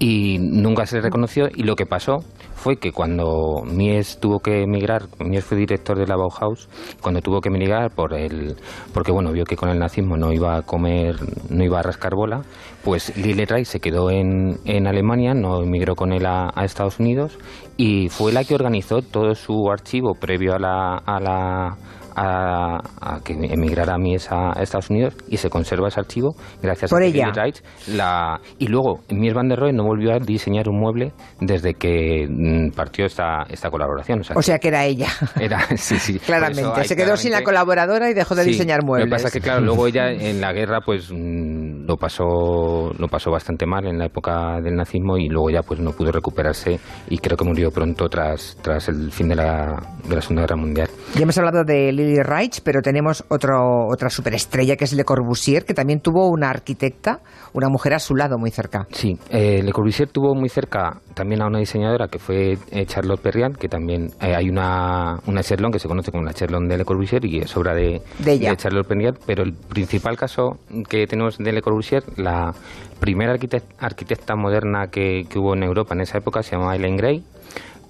y 0.00 0.38
nunca 0.40 0.86
se 0.86 0.96
le 0.96 1.02
reconoció. 1.02 1.48
Y 1.54 1.62
lo 1.62 1.76
que 1.76 1.86
pasó 1.86 2.24
fue 2.54 2.76
que 2.76 2.90
cuando 2.90 3.62
Mies 3.64 4.18
tuvo 4.18 4.40
que 4.40 4.62
emigrar, 4.62 5.04
Mies 5.20 5.44
fue 5.44 5.58
director 5.58 5.96
de 5.96 6.06
la 6.06 6.16
Bauhaus, 6.16 6.68
cuando 7.00 7.20
tuvo 7.20 7.40
que 7.40 7.50
emigrar 7.50 7.90
por 7.94 8.14
el 8.14 8.56
porque 8.92 9.12
bueno, 9.12 9.30
vio 9.30 9.44
que 9.44 9.56
con 9.56 9.68
el 9.68 9.78
nazismo 9.78 10.16
no 10.16 10.32
iba 10.32 10.56
a 10.56 10.62
comer, 10.62 11.16
no 11.50 11.62
iba 11.62 11.78
a 11.78 11.82
rascar 11.82 12.14
bola, 12.14 12.42
pues 12.82 13.16
Lily 13.16 13.44
Reich 13.44 13.66
se 13.66 13.80
quedó 13.80 14.10
en, 14.10 14.58
en 14.64 14.86
Alemania, 14.86 15.34
no 15.34 15.62
emigró 15.62 15.94
con 15.94 16.12
él 16.12 16.26
a, 16.26 16.50
a 16.54 16.64
Estados 16.64 16.98
Unidos 16.98 17.38
y 17.76 18.08
fue 18.08 18.32
la 18.32 18.44
que 18.44 18.54
organizó 18.54 19.02
todo 19.02 19.34
su 19.34 19.70
archivo 19.70 20.14
previo 20.14 20.54
a 20.54 20.58
la, 20.58 20.96
a 20.96 21.20
la 21.20 21.76
a, 22.16 22.78
a 23.00 23.20
que 23.24 23.32
emigrara 23.34 23.96
Mies 23.98 24.30
a, 24.30 24.58
a 24.58 24.62
Estados 24.62 24.90
Unidos 24.90 25.14
y 25.28 25.36
se 25.36 25.48
conserva 25.50 25.88
ese 25.88 26.00
archivo 26.00 26.34
gracias 26.62 26.90
Por 26.90 27.02
a 27.02 27.06
que 27.06 27.10
ella. 27.18 27.32
Reich 27.34 27.62
la 27.88 28.40
y 28.58 28.66
luego 28.66 29.00
Mies 29.10 29.34
van 29.34 29.48
der 29.48 29.58
Rohe 29.58 29.72
no 29.72 29.84
volvió 29.84 30.12
a 30.14 30.18
diseñar 30.18 30.68
un 30.68 30.78
mueble 30.80 31.12
desde 31.40 31.74
que 31.74 32.26
mm, 32.28 32.70
partió 32.74 33.06
esta, 33.06 33.44
esta 33.48 33.70
colaboración. 33.70 34.20
O 34.20 34.22
sea, 34.24 34.36
O 34.36 34.42
sea 34.42 34.58
que 34.58 34.68
era 34.68 34.84
ella. 34.84 35.08
era, 35.40 35.60
sí, 35.76 35.98
sí. 35.98 36.18
Claramente. 36.18 36.62
eso 36.80 36.84
Se 36.84 36.96
quedó 36.96 37.16
sin 37.16 37.32
la 37.32 37.38
claramente- 37.38 37.44
colaboradora 37.44 38.10
y 38.10 38.14
dejó 38.14 38.34
de 38.34 38.44
Sí, 38.44 38.50
diseñar 38.50 38.84
muebles. 38.84 39.06
Lo 39.08 39.10
que 39.10 39.16
pasa 39.16 39.28
es 39.28 39.32
que, 39.34 39.40
claro, 39.40 39.60
luego 39.60 39.86
ella 39.86 40.10
en 40.10 40.40
la 40.40 40.52
guerra 40.52 40.80
pues 40.84 41.10
mm, 41.12 41.86
lo 41.86 41.96
pasó 41.96 42.90
lo 42.98 43.08
pasó 43.08 43.30
bastante 43.30 43.66
mal 43.66 43.86
en 43.86 43.98
la 43.98 44.06
época 44.06 44.60
del 44.62 44.74
nazismo 44.76 45.16
y 45.16 45.28
luego 45.28 45.50
ya 45.50 45.62
pues 45.62 45.80
no 45.80 45.92
pudo 45.92 46.12
recuperarse 46.12 46.78
y 47.08 47.18
creo 47.18 47.36
que 47.36 47.44
murió 47.44 47.70
pronto 47.70 48.08
tras, 48.08 48.56
tras 48.62 48.88
el 48.88 49.10
fin 49.10 49.28
de 49.28 49.36
la, 49.36 49.76
de 50.08 50.14
la 50.14 50.20
Segunda 50.20 50.42
Guerra 50.42 50.56
Mundial. 50.56 50.88
Ya 51.14 51.22
hemos 51.22 51.36
hablado 51.38 51.64
de 51.64 51.92
Lily 52.04 52.22
Reich, 52.22 52.60
pero 52.64 52.80
tenemos 52.82 53.24
otro, 53.28 53.86
otra 53.88 54.10
superestrella 54.10 54.76
que 54.76 54.84
es 54.84 54.92
Le 54.92 55.04
Corbusier, 55.04 55.64
que 55.64 55.74
también 55.74 56.00
tuvo 56.00 56.28
una 56.28 56.50
arquitecta, 56.50 57.20
una 57.52 57.68
mujer 57.68 57.94
a 57.94 57.98
su 57.98 58.14
lado 58.16 58.38
muy 58.38 58.50
cerca. 58.50 58.86
Sí, 58.90 59.16
eh, 59.30 59.62
Le 59.62 59.72
Corbusier 59.72 60.08
tuvo 60.08 60.34
muy 60.34 60.48
cerca 60.48 61.00
también 61.14 61.42
a 61.42 61.46
una 61.46 61.58
diseñadora 61.58 62.08
que 62.08 62.18
fue 62.18 62.58
eh, 62.70 62.86
Charlotte 62.86 63.20
Perriand, 63.20 63.56
que 63.56 63.68
también 63.68 64.06
eh, 64.20 64.34
hay 64.34 64.48
una, 64.48 65.18
una 65.26 65.42
Cherlon 65.42 65.70
que 65.72 65.78
se 65.78 65.88
conoce 65.88 66.10
como 66.10 66.24
la 66.24 66.32
Cherlon 66.32 66.68
de 66.68 66.78
Le 66.78 66.84
Corbusier 66.84 67.24
y 67.24 67.38
es 67.38 67.56
obra 67.56 67.74
de, 67.74 68.00
De 68.18 68.32
ella. 68.32 68.56
Charlotte 68.56 68.86
Perriand, 68.86 69.18
pero 69.26 69.42
el 69.42 69.52
principal 69.52 70.16
caso 70.16 70.58
que 70.88 71.06
tenemos 71.06 71.38
de 71.38 71.52
Le 71.52 71.60
Corbusier, 71.62 72.02
la 72.16 72.52
primera 73.00 73.34
arquitect- 73.34 73.74
arquitecta 73.78 74.36
moderna 74.36 74.88
que, 74.88 75.22
que 75.28 75.38
hubo 75.38 75.54
en 75.54 75.62
Europa 75.62 75.94
en 75.94 76.02
esa 76.02 76.18
época 76.18 76.42
se 76.42 76.52
llamaba 76.56 76.76
Ellen 76.76 76.96
Gray. 76.96 77.24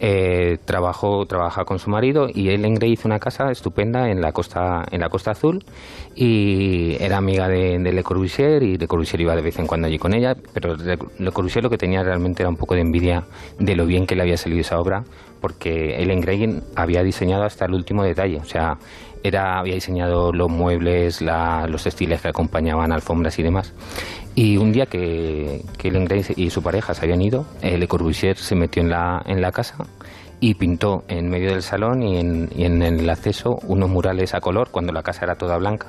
Eh, 0.03 0.57
trabajó 0.65 1.27
trabaja 1.27 1.67
con 1.67 1.79
su 1.79 1.91
marido 1.91 2.27
y 2.33 2.49
Ellen 2.49 2.75
Gray 2.77 2.93
hizo 2.93 3.07
una 3.07 3.19
casa 3.19 3.51
estupenda 3.51 4.09
en 4.09 4.23
la 4.23 4.33
costa 4.33 4.87
en 4.91 4.99
la 5.03 5.11
costa 5.11 5.33
azul 5.33 5.63
y 6.15 6.97
era 6.99 7.19
amiga 7.19 7.49
de, 7.49 7.79
de 7.79 7.93
Le 7.93 8.03
Corbusier 8.03 8.63
y 8.63 8.79
Le 8.79 8.87
Corbusier 8.89 9.21
iba 9.21 9.37
de 9.37 9.43
vez 9.43 9.59
en 9.59 9.67
cuando 9.67 9.89
allí 9.89 9.99
con 9.99 10.15
ella 10.15 10.35
pero 10.55 10.75
Le, 10.75 10.97
Corbusier 11.33 11.63
lo 11.63 11.69
que 11.69 11.77
tenía 11.77 12.03
realmente 12.03 12.43
era 12.43 12.49
un 12.49 12.57
poco 12.57 12.75
de 12.77 12.81
envidia 12.81 13.25
de 13.59 13.77
lo 13.77 13.85
bien 13.85 14.07
que 14.07 14.17
le 14.17 14.23
había 14.23 14.39
salido 14.39 14.63
esa 14.63 14.81
obra 14.81 15.05
porque 15.39 16.03
Ellen 16.03 16.23
Gray 16.23 16.63
había 16.77 17.03
diseñado 17.03 17.45
hasta 17.45 17.67
el 17.67 17.75
último 17.75 18.03
detalle 18.03 18.39
o 18.39 18.45
sea 18.45 18.79
era 19.23 19.59
había 19.59 19.75
diseñado 19.75 20.33
los 20.33 20.49
muebles 20.51 21.21
la- 21.23 21.67
los 21.69 21.85
textiles 21.85 22.21
que 22.23 22.29
acompañaban 22.29 22.93
alfombras 22.93 23.39
y 23.39 23.43
demás 23.43 23.73
y 24.35 24.57
un 24.57 24.73
día 24.73 24.87
que, 24.87 25.63
que 25.77 25.91
Gray 25.91 26.25
y 26.37 26.51
su 26.51 26.63
pareja 26.63 26.95
se 26.95 27.05
habían 27.05 27.21
ido, 27.21 27.45
eh, 27.63 27.77
Le 27.77 27.89
Corbusier 27.89 28.37
se 28.37 28.55
metió 28.55 28.81
en 28.83 28.89
la, 28.89 29.21
en 29.27 29.41
la 29.43 29.51
casa 29.51 29.75
y 30.39 30.55
pintó 30.55 31.03
en 31.09 31.29
medio 31.29 31.51
del 31.51 31.63
salón 31.63 32.03
y 32.03 32.19
en, 32.19 32.49
y 32.55 32.65
en 32.65 32.81
el 32.81 33.11
acceso 33.11 33.59
unos 33.67 33.91
murales 33.91 34.33
a 34.35 34.41
color 34.41 34.71
cuando 34.71 34.93
la 34.93 35.03
casa 35.03 35.25
era 35.25 35.35
toda 35.35 35.59
blanca. 35.59 35.89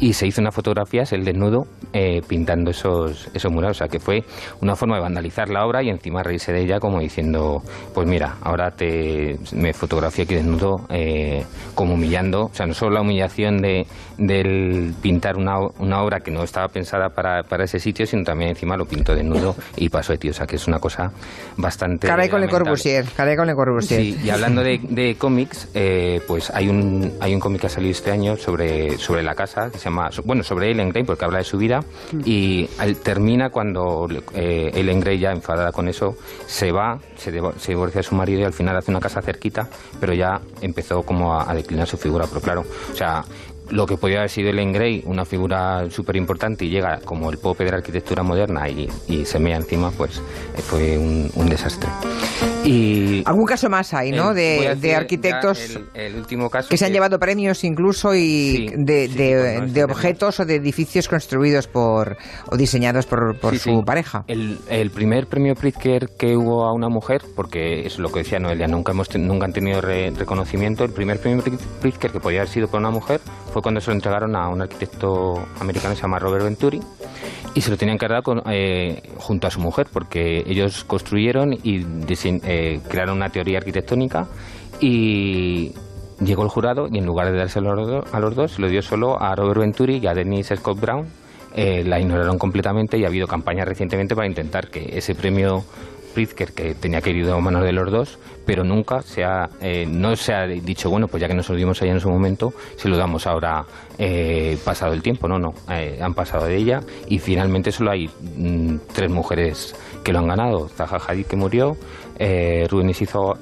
Y 0.00 0.14
se 0.14 0.26
hizo 0.26 0.40
unas 0.40 0.54
fotografías, 0.54 1.12
el 1.12 1.24
desnudo, 1.24 1.66
eh, 1.92 2.22
pintando 2.26 2.70
esos, 2.70 3.28
esos 3.34 3.52
murales. 3.52 3.76
O 3.76 3.78
sea, 3.78 3.88
que 3.88 4.00
fue 4.00 4.24
una 4.60 4.74
forma 4.74 4.96
de 4.96 5.02
vandalizar 5.02 5.48
la 5.48 5.64
obra 5.64 5.82
y 5.82 5.90
encima 5.90 6.22
reírse 6.22 6.52
de 6.52 6.62
ella 6.62 6.80
como 6.80 6.98
diciendo, 6.98 7.62
pues 7.94 8.08
mira, 8.08 8.36
ahora 8.42 8.70
te, 8.70 9.38
me 9.54 9.72
fotografía 9.72 10.24
aquí 10.24 10.34
desnudo 10.34 10.86
eh, 10.90 11.44
como 11.74 11.94
humillando. 11.94 12.46
O 12.46 12.54
sea, 12.54 12.66
no 12.66 12.74
solo 12.74 12.92
la 12.92 13.00
humillación 13.02 13.58
de, 13.58 13.86
del 14.18 14.94
pintar 15.00 15.36
una, 15.36 15.58
una 15.78 16.02
obra 16.02 16.20
que 16.20 16.32
no 16.32 16.42
estaba 16.42 16.66
pensada 16.68 17.10
para, 17.10 17.44
para 17.44 17.64
ese 17.64 17.78
sitio, 17.78 18.04
sino 18.06 18.24
también 18.24 18.50
encima 18.50 18.76
lo 18.76 18.86
pintó 18.86 19.14
desnudo 19.14 19.54
y 19.76 19.88
pasó 19.88 20.12
de 20.12 20.18
tío. 20.18 20.32
O 20.32 20.34
sea, 20.34 20.46
que 20.46 20.56
es 20.56 20.66
una 20.66 20.78
cosa 20.78 21.12
bastante... 21.56 22.08
Caray 22.08 22.28
con 22.28 22.40
Le 22.40 22.46
lamentable. 22.46 22.64
Corbusier, 22.64 23.04
caray 23.16 23.36
con 23.36 23.46
Le 23.46 23.54
Corbusier. 23.54 24.00
Sí, 24.00 24.18
y 24.24 24.30
hablando 24.30 24.62
de, 24.62 24.80
de 24.82 25.14
cómics, 25.16 25.68
eh, 25.74 26.20
pues 26.26 26.50
hay 26.50 26.68
un, 26.68 27.12
hay 27.20 27.34
un 27.34 27.40
cómic 27.40 27.60
que 27.60 27.66
ha 27.66 27.70
salido 27.70 27.92
este 27.92 28.10
año 28.10 28.36
sobre, 28.36 28.98
sobre 28.98 29.22
la 29.22 29.34
casa, 29.34 29.51
que 29.52 29.78
se 29.78 29.84
llama, 29.84 30.10
bueno, 30.24 30.42
sobre 30.42 30.70
Ellen 30.70 30.88
Gray, 30.90 31.04
porque 31.04 31.24
habla 31.24 31.38
de 31.38 31.44
su 31.44 31.58
vida, 31.58 31.80
y 32.24 32.68
al- 32.78 32.96
termina 32.96 33.50
cuando 33.50 34.08
eh, 34.34 34.70
Ellen 34.74 35.00
Gray, 35.00 35.18
ya 35.18 35.30
enfadada 35.30 35.72
con 35.72 35.88
eso, 35.88 36.16
se 36.46 36.72
va, 36.72 36.98
se, 37.16 37.30
divorcia 37.30 37.98
de 37.98 38.02
su 38.02 38.14
marido 38.14 38.40
y 38.40 38.44
al 38.44 38.52
final 38.52 38.76
hace 38.76 38.90
una 38.90 39.00
casa 39.00 39.20
cerquita, 39.20 39.68
pero 40.00 40.14
ya 40.14 40.40
empezó 40.60 41.02
como 41.02 41.38
a, 41.38 41.54
declinar 41.54 41.86
su 41.86 41.96
figura, 41.98 42.26
pero 42.26 42.40
claro, 42.40 42.64
o 42.92 42.96
sea, 42.96 43.24
lo 43.70 43.86
que 43.86 43.96
podía 43.96 44.18
haber 44.18 44.30
sido 44.30 44.50
Ellen 44.50 44.72
Gray, 44.72 45.02
una 45.06 45.24
figura 45.24 45.88
súper 45.90 46.16
importante, 46.16 46.64
y 46.64 46.70
llega 46.70 47.00
como 47.04 47.30
el 47.30 47.38
pope 47.38 47.64
de 47.64 47.70
la 47.70 47.76
arquitectura 47.78 48.22
moderna 48.22 48.68
y, 48.68 48.88
se 49.24 49.38
mea 49.38 49.56
encima, 49.56 49.90
pues 49.90 50.20
fue 50.68 50.98
un 50.98 51.48
desastre. 51.48 51.88
Y 52.64 53.22
Algún 53.26 53.44
caso 53.46 53.68
más 53.68 53.92
hay, 53.94 54.10
¿no? 54.12 54.30
el- 54.30 54.36
De, 54.36 54.76
de 54.76 54.94
arquitectos 54.94 55.58
el, 55.60 55.88
el 55.94 56.16
último 56.16 56.48
caso 56.50 56.68
que 56.68 56.76
se 56.76 56.86
han 56.86 56.92
llevado 56.92 57.18
premios 57.18 57.64
incluso 57.64 58.14
y 58.14 58.20
Sí, 58.20 58.66
de, 58.76 59.08
sí, 59.08 59.14
de- 59.14 59.14
pues 59.14 59.14
no 59.14 59.16
de 59.16 59.56
extendemos. 59.58 59.90
objetos 59.96 60.40
o 60.40 60.44
de 60.44 60.54
edificios 60.56 61.08
construidos 61.08 61.66
por 61.66 62.16
o 62.50 62.56
diseñados 62.56 63.06
por, 63.06 63.38
por 63.38 63.54
Sí, 63.58 63.58
su 63.70 63.82
pareja. 63.84 64.24
El, 64.28 64.58
el 64.68 64.90
primer 64.90 65.26
premio 65.26 65.54
Pritzker 65.54 66.10
que 66.18 66.36
hubo 66.36 66.64
a 66.64 66.72
una 66.72 66.88
mujer, 66.88 67.22
porque 67.34 67.86
es 67.86 67.98
lo 67.98 68.10
que 68.10 68.20
decía 68.20 68.38
Noelia, 68.38 68.66
nunca 68.68 68.92
hemos 68.92 69.14
nunca 69.16 69.46
han 69.46 69.52
tenido 69.52 69.80
re- 69.80 70.10
reconocimiento. 70.10 70.84
El 70.84 70.92
primer 70.92 71.18
premio 71.20 71.42
Pritz- 71.42 71.60
Pritzker 71.80 72.10
que 72.12 72.20
podía 72.20 72.40
haber 72.40 72.48
sido 72.52 72.66
para 72.68 72.78
una 72.80 72.90
mujer 72.90 73.20
fue 73.52 73.62
cuando 73.62 73.80
se 73.80 73.88
lo 73.90 73.94
entregaron 73.94 74.34
a 74.36 74.48
un 74.48 74.62
arquitecto 74.62 75.34
americano 75.60 75.90
que 75.94 75.96
se 75.96 76.02
llama 76.02 76.18
Robert 76.18 76.44
Venturi 76.44 76.80
y 77.54 77.60
se 77.60 77.70
lo 77.70 77.76
tenían 77.76 77.98
dar 77.98 78.22
con, 78.22 78.42
eh, 78.50 79.02
junto 79.18 79.46
a 79.46 79.50
su 79.50 79.60
mujer 79.60 79.86
porque 79.92 80.42
ellos 80.46 80.84
construyeron 80.84 81.52
y 81.52 81.84
eh, 82.44 82.80
crearon 82.88 83.16
una 83.16 83.28
teoría 83.28 83.58
arquitectónica 83.58 84.26
y 84.80 85.72
llegó 86.24 86.42
el 86.44 86.48
jurado 86.48 86.88
y 86.90 86.98
en 86.98 87.06
lugar 87.06 87.30
de 87.30 87.38
dárselo 87.38 87.72
a 87.72 87.74
los 87.74 87.88
do- 87.88 88.04
a 88.12 88.20
los 88.20 88.34
dos 88.34 88.52
se 88.52 88.62
lo 88.62 88.68
dio 88.68 88.82
solo 88.82 89.20
a 89.20 89.34
Robert 89.34 89.60
Venturi 89.60 89.98
y 89.98 90.06
a 90.06 90.14
Denise 90.14 90.56
Scott 90.56 90.80
Brown 90.80 91.06
eh, 91.54 91.84
la 91.84 92.00
ignoraron 92.00 92.38
completamente 92.38 92.96
y 92.96 93.04
ha 93.04 93.08
habido 93.08 93.26
campañas 93.26 93.66
recientemente 93.68 94.14
para 94.14 94.26
intentar 94.26 94.68
que 94.68 94.96
ese 94.96 95.14
premio 95.14 95.64
Pritzker 96.12 96.52
que 96.52 96.74
tenía 96.74 97.00
que 97.00 97.10
ir 97.10 97.28
a 97.28 97.38
manos 97.38 97.62
de 97.62 97.72
los 97.72 97.90
dos, 97.90 98.18
pero 98.46 98.64
nunca 98.64 99.02
se 99.02 99.24
ha, 99.24 99.48
eh, 99.60 99.86
no 99.86 100.14
se 100.16 100.34
ha 100.34 100.46
dicho, 100.46 100.90
bueno, 100.90 101.08
pues 101.08 101.20
ya 101.20 101.28
que 101.28 101.34
nos 101.34 101.48
lo 101.48 101.56
dimos 101.56 101.80
allá 101.82 101.92
en 101.92 102.00
su 102.00 102.08
momento, 102.08 102.52
se 102.76 102.88
lo 102.88 102.96
damos 102.96 103.26
ahora 103.26 103.64
eh, 103.98 104.56
pasado 104.64 104.92
el 104.92 105.02
tiempo. 105.02 105.28
No, 105.28 105.38
no, 105.38 105.54
eh, 105.70 105.98
han 106.00 106.14
pasado 106.14 106.46
de 106.46 106.56
ella 106.56 106.80
y 107.08 107.18
finalmente 107.18 107.72
solo 107.72 107.92
hay 107.92 108.08
mm, 108.08 108.76
tres 108.92 109.10
mujeres 109.10 109.74
que 110.04 110.12
lo 110.12 110.20
han 110.20 110.28
ganado. 110.28 110.68
Zaha 110.68 110.98
Hadid 111.06 111.26
que 111.26 111.36
murió, 111.36 111.76
eh, 112.18 112.66
Rubén 112.68 112.90
hizo, 112.90 113.34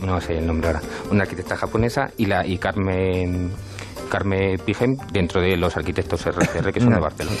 no 0.00 0.20
sé 0.20 0.38
el 0.38 0.46
nombre 0.46 0.68
ahora, 0.68 0.82
una 1.10 1.22
arquitecta 1.22 1.56
japonesa 1.56 2.10
y, 2.18 2.26
la, 2.26 2.46
y 2.46 2.58
Carmen... 2.58 3.50
Carmen 4.10 4.58
Pigem 4.58 4.94
dentro 5.10 5.40
de 5.40 5.56
los 5.56 5.74
arquitectos 5.74 6.26
RCR 6.26 6.70
que 6.70 6.80
son 6.80 6.92
de 6.92 7.00
Barcelona. 7.00 7.38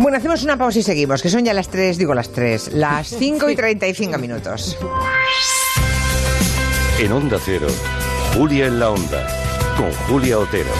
Bueno, 0.00 0.16
hacemos 0.16 0.42
una 0.42 0.56
pausa 0.56 0.78
y 0.78 0.82
seguimos, 0.82 1.20
que 1.20 1.28
son 1.28 1.44
ya 1.44 1.52
las 1.52 1.68
3, 1.68 1.98
digo 1.98 2.14
las 2.14 2.30
3, 2.32 2.72
las 2.72 3.06
5 3.18 3.50
y 3.50 3.54
35 3.54 4.18
minutos. 4.18 4.78
En 6.98 7.12
Onda 7.12 7.38
Cero, 7.44 7.66
Julia 8.34 8.66
en 8.66 8.80
la 8.80 8.90
Onda, 8.90 9.26
con 9.76 9.92
Julia 10.08 10.38
Otero. 10.38 10.70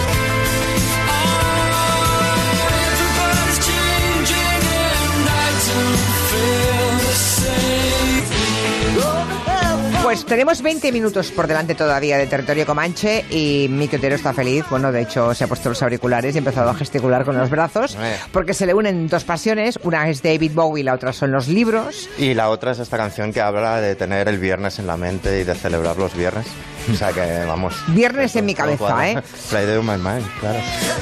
Pues 10.11 10.25
tenemos 10.25 10.61
20 10.61 10.91
minutos 10.91 11.31
por 11.31 11.47
delante 11.47 11.73
todavía 11.73 12.17
de 12.17 12.27
territorio 12.27 12.65
Comanche 12.65 13.23
y 13.29 13.67
Miki 13.69 13.95
Otero 13.95 14.15
está 14.17 14.33
feliz. 14.33 14.65
Bueno, 14.69 14.91
de 14.91 15.03
hecho, 15.03 15.33
se 15.33 15.45
ha 15.45 15.47
puesto 15.47 15.69
los 15.69 15.81
auriculares 15.81 16.35
y 16.35 16.37
ha 16.37 16.39
empezado 16.39 16.69
a 16.69 16.73
gesticular 16.75 17.23
con 17.23 17.37
los 17.37 17.49
brazos 17.49 17.95
Eh. 17.97 18.17
porque 18.33 18.53
se 18.53 18.65
le 18.65 18.73
unen 18.73 19.07
dos 19.07 19.23
pasiones. 19.23 19.79
Una 19.83 20.09
es 20.09 20.21
David 20.21 20.51
Bowie 20.53 20.81
y 20.81 20.83
la 20.83 20.95
otra 20.95 21.13
son 21.13 21.31
los 21.31 21.47
libros. 21.47 22.09
Y 22.17 22.33
la 22.33 22.49
otra 22.49 22.73
es 22.73 22.79
esta 22.79 22.97
canción 22.97 23.31
que 23.31 23.39
habla 23.39 23.79
de 23.79 23.95
tener 23.95 24.27
el 24.27 24.37
viernes 24.37 24.79
en 24.79 24.87
la 24.87 24.97
mente 24.97 25.39
y 25.39 25.43
de 25.45 25.55
celebrar 25.55 25.95
los 25.95 26.13
viernes. 26.13 26.45
O 26.91 26.95
sea 26.97 27.13
que 27.13 27.45
vamos. 27.47 27.73
Viernes 27.87 28.35
en 28.35 28.45
mi 28.47 28.53
cabeza. 28.53 29.09
¿eh? 29.09 29.21
Friday 29.21 29.77
on 29.77 29.85
my 29.85 29.93
mind, 29.93 30.27
claro. 30.41 30.59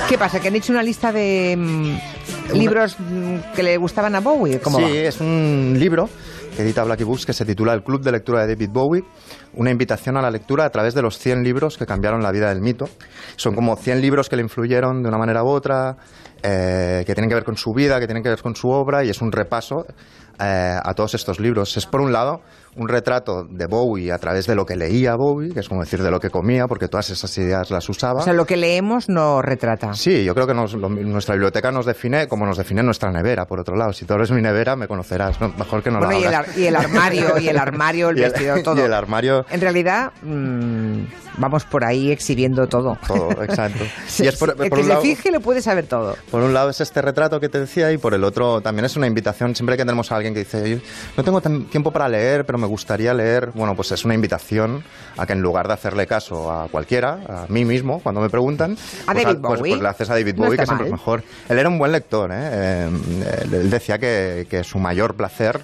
¿Qué 0.07 0.19
pasa? 0.19 0.39
¿Que 0.39 0.49
han 0.49 0.55
hecho 0.55 0.71
una 0.71 0.83
lista 0.83 1.11
de 1.11 1.55
mm, 1.57 2.53
libros 2.53 2.95
mm, 2.99 3.55
que 3.55 3.63
le 3.63 3.77
gustaban 3.77 4.13
a 4.13 4.19
Bowie? 4.19 4.59
¿Cómo 4.59 4.77
sí, 4.77 4.83
va? 4.83 4.89
es 4.91 5.19
un 5.19 5.77
libro 5.79 6.07
que 6.59 6.63
edita 6.63 6.83
Blackie 6.83 7.05
Books 7.05 7.25
que 7.25 7.31
se 7.31 7.45
titula 7.45 7.73
El 7.73 7.83
Club 7.83 8.01
de 8.01 8.11
Lectura 8.11 8.41
de 8.41 8.53
David 8.53 8.69
Bowie, 8.73 9.05
una 9.53 9.71
invitación 9.71 10.17
a 10.17 10.21
la 10.21 10.29
lectura 10.29 10.65
a 10.65 10.69
través 10.69 10.93
de 10.93 11.01
los 11.01 11.17
100 11.17 11.41
libros 11.41 11.77
que 11.77 11.85
cambiaron 11.85 12.21
la 12.21 12.33
vida 12.33 12.49
del 12.49 12.59
mito. 12.59 12.89
Son 13.37 13.55
como 13.55 13.77
100 13.77 14.01
libros 14.01 14.27
que 14.27 14.35
le 14.35 14.41
influyeron 14.41 15.01
de 15.01 15.07
una 15.07 15.17
manera 15.17 15.41
u 15.41 15.47
otra, 15.47 15.95
eh, 16.43 17.05
que 17.07 17.13
tienen 17.15 17.29
que 17.29 17.35
ver 17.35 17.45
con 17.45 17.55
su 17.55 17.71
vida, 17.71 17.97
que 18.01 18.07
tienen 18.07 18.23
que 18.23 18.27
ver 18.27 18.41
con 18.41 18.57
su 18.57 18.67
obra, 18.71 19.05
y 19.05 19.09
es 19.09 19.21
un 19.21 19.31
repaso 19.31 19.85
eh, 20.37 20.77
a 20.83 20.93
todos 20.95 21.15
estos 21.15 21.39
libros. 21.39 21.77
Es, 21.77 21.85
por 21.85 22.01
un 22.01 22.11
lado, 22.11 22.41
un 22.75 22.87
retrato 22.87 23.43
de 23.49 23.65
Bowie 23.65 24.11
a 24.11 24.17
través 24.17 24.45
de 24.47 24.55
lo 24.55 24.65
que 24.65 24.75
leía 24.75 25.15
Bowie, 25.15 25.53
que 25.53 25.59
es 25.59 25.69
como 25.69 25.81
decir 25.81 26.01
de 26.03 26.11
lo 26.11 26.19
que 26.19 26.29
comía, 26.29 26.67
porque 26.67 26.87
todas 26.87 27.09
esas 27.09 27.35
ideas 27.37 27.71
las 27.71 27.87
usaba. 27.89 28.21
O 28.21 28.23
sea, 28.23 28.33
lo 28.33 28.45
que 28.45 28.57
leemos 28.57 29.09
no 29.09 29.41
retrata. 29.41 29.93
Sí, 29.93 30.23
yo 30.23 30.33
creo 30.33 30.47
que 30.47 30.53
nos- 30.53 30.73
lo- 30.73 30.89
nuestra 30.89 31.35
biblioteca 31.35 31.71
nos 31.71 31.85
define 31.85 32.27
como 32.27 32.45
nos 32.45 32.57
define 32.57 32.83
nuestra 32.83 33.11
nevera, 33.11 33.45
por 33.45 33.59
otro 33.59 33.75
lado. 33.75 33.93
Si 33.93 34.05
tú 34.05 34.13
eres 34.13 34.31
mi 34.31 34.41
nevera, 34.41 34.75
me 34.75 34.87
conocerás. 34.87 35.39
¿no? 35.41 35.53
Mejor 35.57 35.81
que 35.83 35.91
no 35.91 35.99
Bueno, 35.99 36.13
la 36.13 36.19
y 36.19 36.23
el, 36.25 36.33
abras. 36.35 36.57
y 36.57 36.65
el 36.67 36.75
armario, 36.75 37.37
y 37.39 37.47
el 37.49 37.57
armario, 37.57 38.09
el 38.09 38.17
Y 38.19 38.23
el- 38.23 38.31
vestidor, 38.31 38.61
todo. 38.63 38.77
y 38.77 38.81
el 38.81 38.93
armario, 38.93 39.45
En 39.49 39.61
realidad, 39.61 40.11
mm, 40.21 41.03
vamos 41.37 41.65
por 41.65 41.83
ahí 41.83 42.11
exhibiendo 42.11 42.67
todo. 42.67 42.97
todo, 43.07 43.29
exacto. 43.43 43.83
Y 44.19 44.27
es 44.27 44.35
por, 44.37 44.49
el 44.51 44.55
por 44.55 44.69
que 44.69 44.75
un 44.75 44.81
se 44.83 44.89
lado, 44.89 45.01
fije 45.01 45.31
lo 45.31 45.39
puede 45.41 45.61
saber 45.61 45.87
todo. 45.87 46.15
por 46.29 46.41
un 46.43 46.53
lado 46.53 46.69
es 46.69 46.81
este 46.81 47.01
retrato 47.01 47.39
que 47.39 47.49
te 47.49 47.59
decía 47.59 47.91
y 47.91 47.97
por 47.97 48.13
el 48.13 48.23
otro 48.23 48.61
también 48.61 48.85
es 48.85 48.95
una 48.95 49.07
invitación. 49.07 49.55
Siempre 49.55 49.75
que 49.77 49.83
tenemos 49.85 50.11
a 50.11 50.15
alguien 50.15 50.33
que 50.33 50.41
dice, 50.41 50.69
"Yo 50.69 50.77
no 51.17 51.23
tengo 51.23 51.41
tiempo 51.41 51.91
para 51.91 52.07
leer, 52.07 52.45
pero 52.45 52.58
me 52.59 52.67
gustaría 52.67 53.13
leer, 53.13 53.51
bueno, 53.55 53.75
pues 53.75 53.91
es 53.91 54.05
una 54.05 54.13
invitación 54.13 54.83
a 55.17 55.25
que 55.25 55.33
en 55.33 55.41
lugar 55.41 55.67
de 55.67 55.73
hacerle 55.73 56.05
caso 56.05 56.51
a 56.51 56.67
cualquiera, 56.67 57.19
a 57.27 57.45
mí 57.49 57.65
mismo, 57.65 57.99
cuando 58.01 58.21
me 58.21 58.29
preguntan, 58.29 58.77
A 59.07 59.13
pues, 59.13 59.23
David 59.25 59.39
pues- 59.41 59.59
Bowie. 59.59 59.71
pues 59.73 59.81
le 59.81 59.87
haces 59.89 60.09
a 60.09 60.13
David 60.13 60.35
No 60.35 60.43
Bowie, 60.45 60.57
que 60.57 60.63
está 60.63 60.65
siempre 60.73 60.87
es 60.87 60.91
mal. 60.91 60.99
mejor. 60.99 61.23
Él 61.49 61.57
era 61.59 61.69
un 61.69 61.79
buen 61.79 61.91
lector, 61.91 62.31
¿eh? 62.31 62.35
Eh, 62.39 62.89
él 63.51 63.69
decía 63.69 63.97
que, 63.97 64.45
que 64.49 64.63
su 64.63 64.77
mayor 64.79 65.15
placer, 65.15 65.61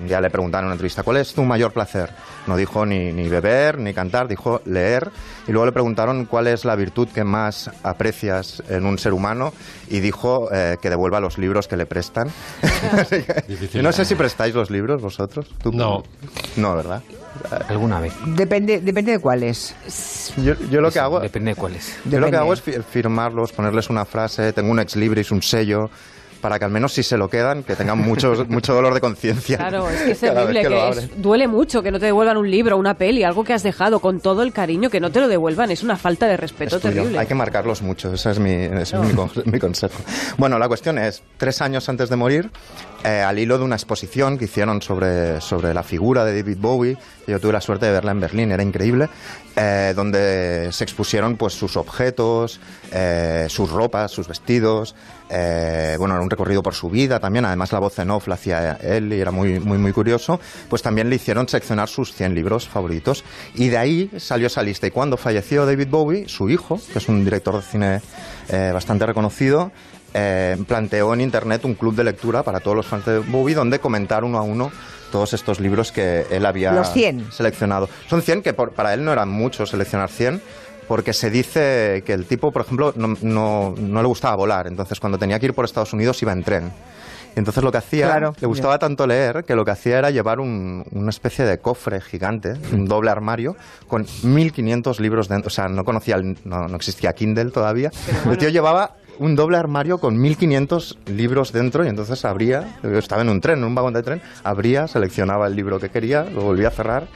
un 0.00 0.06
día 0.06 0.20
le 0.20 0.30
preguntaron 0.30 0.64
en 0.64 0.68
una 0.68 0.74
entrevista, 0.74 1.02
¿cuál 1.02 1.16
es 1.18 1.34
tu 1.34 1.42
mayor 1.42 1.72
placer? 1.72 2.10
No 2.46 2.56
dijo 2.56 2.86
ni, 2.86 3.12
ni 3.12 3.28
beber, 3.28 3.78
ni 3.78 3.92
cantar, 3.92 4.28
dijo 4.28 4.60
leer. 4.64 5.10
Y 5.46 5.52
luego 5.52 5.66
le 5.66 5.72
preguntaron 5.72 6.24
cuál 6.26 6.46
es 6.46 6.64
la 6.64 6.76
virtud 6.76 7.08
que 7.08 7.24
más 7.24 7.70
aprecias 7.82 8.62
en 8.68 8.86
un 8.86 8.98
ser 8.98 9.12
humano 9.12 9.52
y 9.88 10.00
dijo 10.00 10.48
eh, 10.52 10.76
que 10.80 10.88
devuelva 10.90 11.20
los 11.20 11.38
libros 11.38 11.66
que 11.68 11.76
le 11.76 11.86
prestan. 11.86 12.28
Que-. 13.10 13.68
Yo 13.72 13.82
no 13.82 13.92
sé 13.92 14.04
si 14.04 14.14
prestáis 14.14 14.54
los 14.54 14.70
libros 14.70 15.00
vosotros. 15.02 15.46
¿Tú? 15.62 15.72
No. 15.72 16.02
No, 16.56 16.76
¿verdad? 16.76 17.02
Alguna 17.68 18.00
vez. 18.00 18.12
Depende, 18.26 18.80
depende 18.80 19.12
de 19.12 19.18
cuáles. 19.18 19.74
Yo, 20.36 20.54
yo 20.70 20.80
lo 20.80 20.88
que 20.90 20.98
Eso, 20.98 21.02
hago... 21.04 21.20
Depende 21.20 21.50
de 21.52 21.56
cuáles. 21.56 21.88
Yo 22.04 22.18
lo 22.18 22.26
que 22.26 22.32
Depende. 22.32 22.36
hago 22.38 22.52
es 22.52 22.62
fi- 22.62 22.72
firmarlos, 22.90 23.52
ponerles 23.52 23.90
una 23.90 24.04
frase, 24.04 24.52
tengo 24.52 24.70
un 24.70 24.80
ex 24.80 24.96
libris, 24.96 25.30
un 25.30 25.42
sello, 25.42 25.90
para 26.40 26.58
que 26.58 26.64
al 26.64 26.70
menos 26.70 26.92
si 26.92 27.02
se 27.02 27.16
lo 27.16 27.28
quedan, 27.28 27.62
que 27.62 27.74
tengan 27.76 27.98
mucho, 27.98 28.44
mucho 28.48 28.74
dolor 28.74 28.94
de 28.94 29.00
conciencia. 29.00 29.56
Claro, 29.58 29.88
es 29.88 30.02
que 30.02 30.10
es 30.12 30.20
terrible, 30.20 30.60
que 30.60 30.68
que, 30.68 30.70
lo 30.70 30.76
es- 30.90 30.96
abren. 30.98 31.10
duele 31.22 31.48
mucho 31.48 31.82
que 31.82 31.90
no 31.90 31.98
te 31.98 32.06
devuelvan 32.06 32.36
un 32.36 32.50
libro, 32.50 32.76
una 32.76 32.94
peli, 32.94 33.24
algo 33.24 33.44
que 33.44 33.52
has 33.54 33.62
dejado 33.62 34.00
con 34.00 34.20
todo 34.20 34.42
el 34.42 34.52
cariño, 34.52 34.90
que 34.90 35.00
no 35.00 35.10
te 35.10 35.20
lo 35.20 35.28
devuelvan, 35.28 35.70
es 35.70 35.82
una 35.82 35.96
falta 35.96 36.26
de 36.26 36.36
respeto 36.36 36.78
terrible. 36.80 37.18
Hay 37.18 37.26
que 37.26 37.34
marcarlos 37.34 37.82
mucho, 37.82 38.12
ese 38.14 38.30
es 38.30 38.38
mi, 38.38 38.52
ese 38.52 38.96
es 38.96 39.02
mi, 39.02 39.14
mi 39.52 39.58
consejo. 39.58 39.98
Bueno, 40.36 40.58
la 40.58 40.68
cuestión 40.68 40.98
es, 40.98 41.22
tres 41.36 41.60
años 41.60 41.88
antes 41.88 42.08
de 42.08 42.16
morir, 42.16 42.50
eh, 43.04 43.20
al 43.20 43.38
hilo 43.38 43.58
de 43.58 43.64
una 43.64 43.76
exposición 43.76 44.38
que 44.38 44.46
hicieron 44.46 44.82
sobre, 44.82 45.40
sobre 45.40 45.72
la 45.72 45.84
figura 45.84 46.24
de 46.24 46.42
David 46.42 46.58
Bowie, 46.58 46.96
yo 47.28 47.38
tuve 47.38 47.52
la 47.52 47.60
suerte 47.60 47.86
de 47.86 47.92
verla 47.92 48.10
en 48.10 48.18
Berlín, 48.18 48.50
era 48.50 48.62
increíble, 48.62 49.08
eh, 49.54 49.92
donde 49.94 50.70
se 50.72 50.82
expusieron 50.82 51.36
pues 51.36 51.52
sus 51.52 51.76
objetos, 51.76 52.58
eh, 52.90 53.46
sus 53.48 53.70
ropas, 53.70 54.10
sus 54.10 54.26
vestidos, 54.26 54.96
bueno, 55.28 56.14
era 56.14 56.22
un 56.22 56.30
recorrido 56.30 56.62
por 56.62 56.74
su 56.74 56.88
vida 56.88 57.20
también, 57.20 57.44
además 57.44 57.70
la 57.70 57.78
voz 57.78 57.98
en 57.98 58.10
off 58.10 58.26
la 58.28 58.34
hacía 58.34 58.72
él 58.82 59.12
y 59.12 59.20
era 59.20 59.30
muy, 59.30 59.60
muy, 59.60 59.76
muy 59.76 59.92
curioso, 59.92 60.40
pues 60.68 60.80
también 60.82 61.10
le 61.10 61.16
hicieron 61.16 61.46
seccionar 61.48 61.88
sus 61.88 62.14
100 62.14 62.34
libros 62.34 62.66
favoritos. 62.66 63.24
Y 63.54 63.68
de 63.68 63.76
ahí 63.76 64.10
salió 64.16 64.46
esa 64.46 64.62
lista. 64.62 64.86
Y 64.86 64.90
cuando 64.90 65.18
falleció 65.18 65.66
David 65.66 65.88
Bowie, 65.90 66.28
su 66.28 66.48
hijo, 66.48 66.80
que 66.92 66.98
es 66.98 67.08
un 67.08 67.24
director 67.24 67.56
de 67.56 67.62
cine 67.62 68.00
bastante 68.72 69.04
reconocido, 69.04 69.70
eh, 70.14 70.56
planteó 70.66 71.12
en 71.14 71.20
internet 71.20 71.64
un 71.64 71.74
club 71.74 71.94
de 71.94 72.04
lectura 72.04 72.42
para 72.42 72.60
todos 72.60 72.76
los 72.76 72.86
fans 72.86 73.04
de 73.06 73.18
Bowie 73.18 73.54
donde 73.54 73.78
comentar 73.78 74.24
uno 74.24 74.38
a 74.38 74.42
uno 74.42 74.70
todos 75.12 75.32
estos 75.34 75.58
libros 75.60 75.90
que 75.92 76.26
él 76.30 76.44
había 76.44 76.72
Los 76.72 76.92
100. 76.92 77.32
seleccionado. 77.32 77.88
Son 78.08 78.20
100 78.22 78.42
que 78.42 78.52
por- 78.52 78.72
para 78.72 78.92
él 78.94 79.04
no 79.04 79.12
eran 79.12 79.28
muchos 79.30 79.70
seleccionar 79.70 80.10
100 80.10 80.42
porque 80.86 81.12
se 81.12 81.30
dice 81.30 82.02
que 82.06 82.12
el 82.14 82.26
tipo, 82.26 82.50
por 82.52 82.62
ejemplo, 82.62 82.92
no, 82.96 83.14
no- 83.22 83.74
no 83.78 84.02
le 84.02 84.08
gustaba 84.08 84.36
volar, 84.36 84.66
entonces 84.66 84.98
cuando 85.00 85.18
tenía 85.18 85.38
que 85.38 85.46
ir 85.46 85.54
por 85.54 85.64
Estados 85.64 85.92
Unidos 85.92 86.20
iba 86.22 86.32
en 86.32 86.42
tren. 86.44 86.72
Entonces 87.36 87.62
lo 87.62 87.70
que 87.70 87.78
hacía, 87.78 88.06
Claro. 88.06 88.34
le 88.40 88.46
gustaba 88.48 88.78
tanto 88.78 89.06
leer 89.06 89.44
que 89.44 89.54
lo 89.54 89.64
que 89.64 89.70
hacía 89.70 89.98
era 89.98 90.10
llevar 90.10 90.40
un- 90.40 90.84
una 90.90 91.10
especie 91.10 91.44
de 91.44 91.58
cofre 91.58 92.00
gigante, 92.00 92.54
un 92.72 92.84
doble 92.88 93.10
armario, 93.10 93.54
con 93.86 94.06
1500 94.22 94.98
libros 94.98 95.28
dentro. 95.28 95.46
O 95.48 95.50
sea, 95.50 95.68
no 95.68 95.84
conocía, 95.84 96.16
el- 96.16 96.38
no, 96.44 96.66
no 96.68 96.76
existía 96.76 97.12
Kindle 97.12 97.50
todavía. 97.50 97.90
El 98.28 98.38
tío 98.38 98.48
llevaba 98.48 98.96
un 99.18 99.34
doble 99.36 99.56
armario 99.56 99.98
con 99.98 100.18
1500 100.20 100.98
libros 101.06 101.52
dentro 101.52 101.84
y 101.84 101.88
entonces 101.88 102.24
abría, 102.24 102.78
estaba 102.82 103.22
en 103.22 103.28
un 103.28 103.40
tren, 103.40 103.58
en 103.58 103.64
un 103.64 103.74
vagón 103.74 103.94
de 103.94 104.02
tren, 104.02 104.22
abría, 104.44 104.86
seleccionaba 104.88 105.46
el 105.46 105.56
libro 105.56 105.78
que 105.78 105.90
quería, 105.90 106.24
lo 106.24 106.42
volvía 106.42 106.68
a 106.68 106.70
cerrar. 106.70 107.06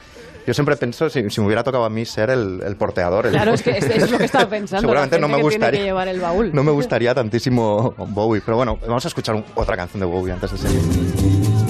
Yo 0.45 0.53
siempre 0.53 0.75
pienso, 0.75 1.09
si, 1.09 1.29
si 1.29 1.39
me 1.39 1.47
hubiera 1.47 1.63
tocado 1.63 1.85
a 1.85 1.89
mí 1.89 2.03
ser 2.03 2.29
el, 2.29 2.61
el 2.65 2.75
porteador, 2.75 3.27
el- 3.27 3.31
Claro, 3.31 3.53
es 3.53 3.61
que 3.61 3.71
es, 3.77 3.85
es 3.85 4.11
lo 4.11 4.17
que 4.17 4.25
estaba 4.25 4.49
pensando. 4.49 4.81
Seguramente 4.81 5.17
no 5.17 5.29
me 5.29 5.41
gustaría. 5.41 5.81
llevar 5.83 6.09
el 6.09 6.19
baúl. 6.19 6.51
No 6.53 6.63
me 6.63 6.71
gustaría 6.71 7.15
tantísimo 7.15 7.93
Bowie, 7.97 8.41
pero 8.45 8.57
bueno, 8.57 8.77
vamos 8.85 9.05
a 9.05 9.07
escuchar 9.07 9.35
un- 9.35 9.45
otra 9.55 9.77
canción 9.77 10.01
de 10.01 10.05
Bowie 10.05 10.33
antes 10.33 10.51
de 10.51 10.57
seguir. 10.57 11.62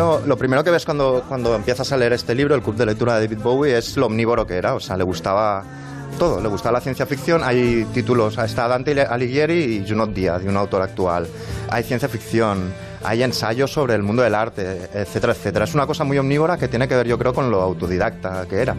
Primero, 0.00 0.26
lo 0.26 0.36
primero 0.38 0.64
que 0.64 0.70
ves 0.70 0.84
cuando, 0.84 1.24
cuando 1.28 1.54
empiezas 1.54 1.92
a 1.92 1.96
leer 1.96 2.14
este 2.14 2.34
libro, 2.34 2.54
el 2.54 2.62
club 2.62 2.74
de 2.76 2.86
lectura 2.86 3.18
de 3.18 3.26
David 3.26 3.42
Bowie, 3.42 3.76
es 3.76 3.96
lo 3.96 4.06
omnívoro 4.06 4.46
que 4.46 4.54
era. 4.54 4.74
O 4.74 4.80
sea, 4.80 4.96
le 4.96 5.04
gustaba 5.04 5.62
todo, 6.18 6.40
le 6.40 6.48
gustaba 6.48 6.78
la 6.78 6.80
ciencia 6.80 7.04
ficción. 7.04 7.42
Hay 7.44 7.86
títulos, 7.92 8.38
está 8.38 8.66
Dante 8.66 8.98
Alighieri 9.02 9.76
y 9.76 9.88
Junot 9.88 10.14
Díaz, 10.14 10.42
de 10.42 10.48
un 10.48 10.56
autor 10.56 10.82
actual. 10.82 11.26
Hay 11.68 11.82
ciencia 11.82 12.08
ficción, 12.08 12.72
hay 13.04 13.22
ensayos 13.22 13.72
sobre 13.72 13.94
el 13.94 14.02
mundo 14.02 14.22
del 14.22 14.34
arte, 14.34 14.88
etcétera, 14.94 15.32
etcétera. 15.32 15.64
Es 15.64 15.74
una 15.74 15.86
cosa 15.86 16.04
muy 16.04 16.18
omnívora 16.18 16.56
que 16.58 16.68
tiene 16.68 16.86
que 16.88 16.96
ver, 16.96 17.06
yo 17.06 17.18
creo, 17.18 17.32
con 17.34 17.50
lo 17.50 17.60
autodidacta 17.62 18.46
que 18.48 18.60
era. 18.60 18.74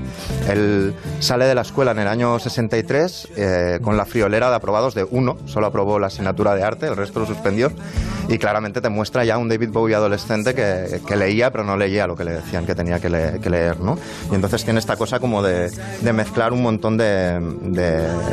Él 0.50 0.94
sale 1.20 1.46
de 1.46 1.56
la 1.56 1.62
escuela 1.62 1.92
en 1.92 2.00
el 2.00 2.08
año 2.08 2.40
63 2.40 3.28
eh, 3.36 3.80
con 3.82 3.98
la 3.98 4.06
friolera 4.06 4.50
de 4.50 4.56
aprobados 4.56 4.94
de 4.96 5.06
uno, 5.10 5.38
solo 5.46 5.68
aprobó 5.68 6.00
la 6.00 6.08
asignatura 6.08 6.56
de 6.56 6.64
arte, 6.64 6.88
el 6.88 6.96
resto 6.96 7.20
lo 7.22 7.26
suspendió. 7.26 7.72
Y 8.30 8.38
claramente 8.38 8.80
te 8.80 8.90
muestra 8.90 9.26
ya 9.26 9.38
un 9.38 9.50
David 9.50 9.70
Bowie 9.72 9.96
adolescente 9.96 10.54
que, 10.54 11.16
leía, 11.18 11.52
pero 11.52 11.64
no 11.66 11.76
leía 11.76 12.08
lo 12.08 12.16
que 12.16 12.24
le 12.24 12.32
decían 12.34 12.66
que 12.66 12.76
tenía 12.76 13.00
que, 13.00 13.10
le- 13.10 13.40
que 13.42 13.50
leer, 13.50 13.80
¿no? 13.82 13.98
Y 14.32 14.36
entonces 14.36 14.64
tiene 14.64 14.80
esta 14.80 14.96
cosa 14.96 15.20
como 15.20 15.42
de, 15.44 15.70
mezclar 16.14 16.54
un 16.54 16.62
montón 16.62 16.96
de- 16.98 17.40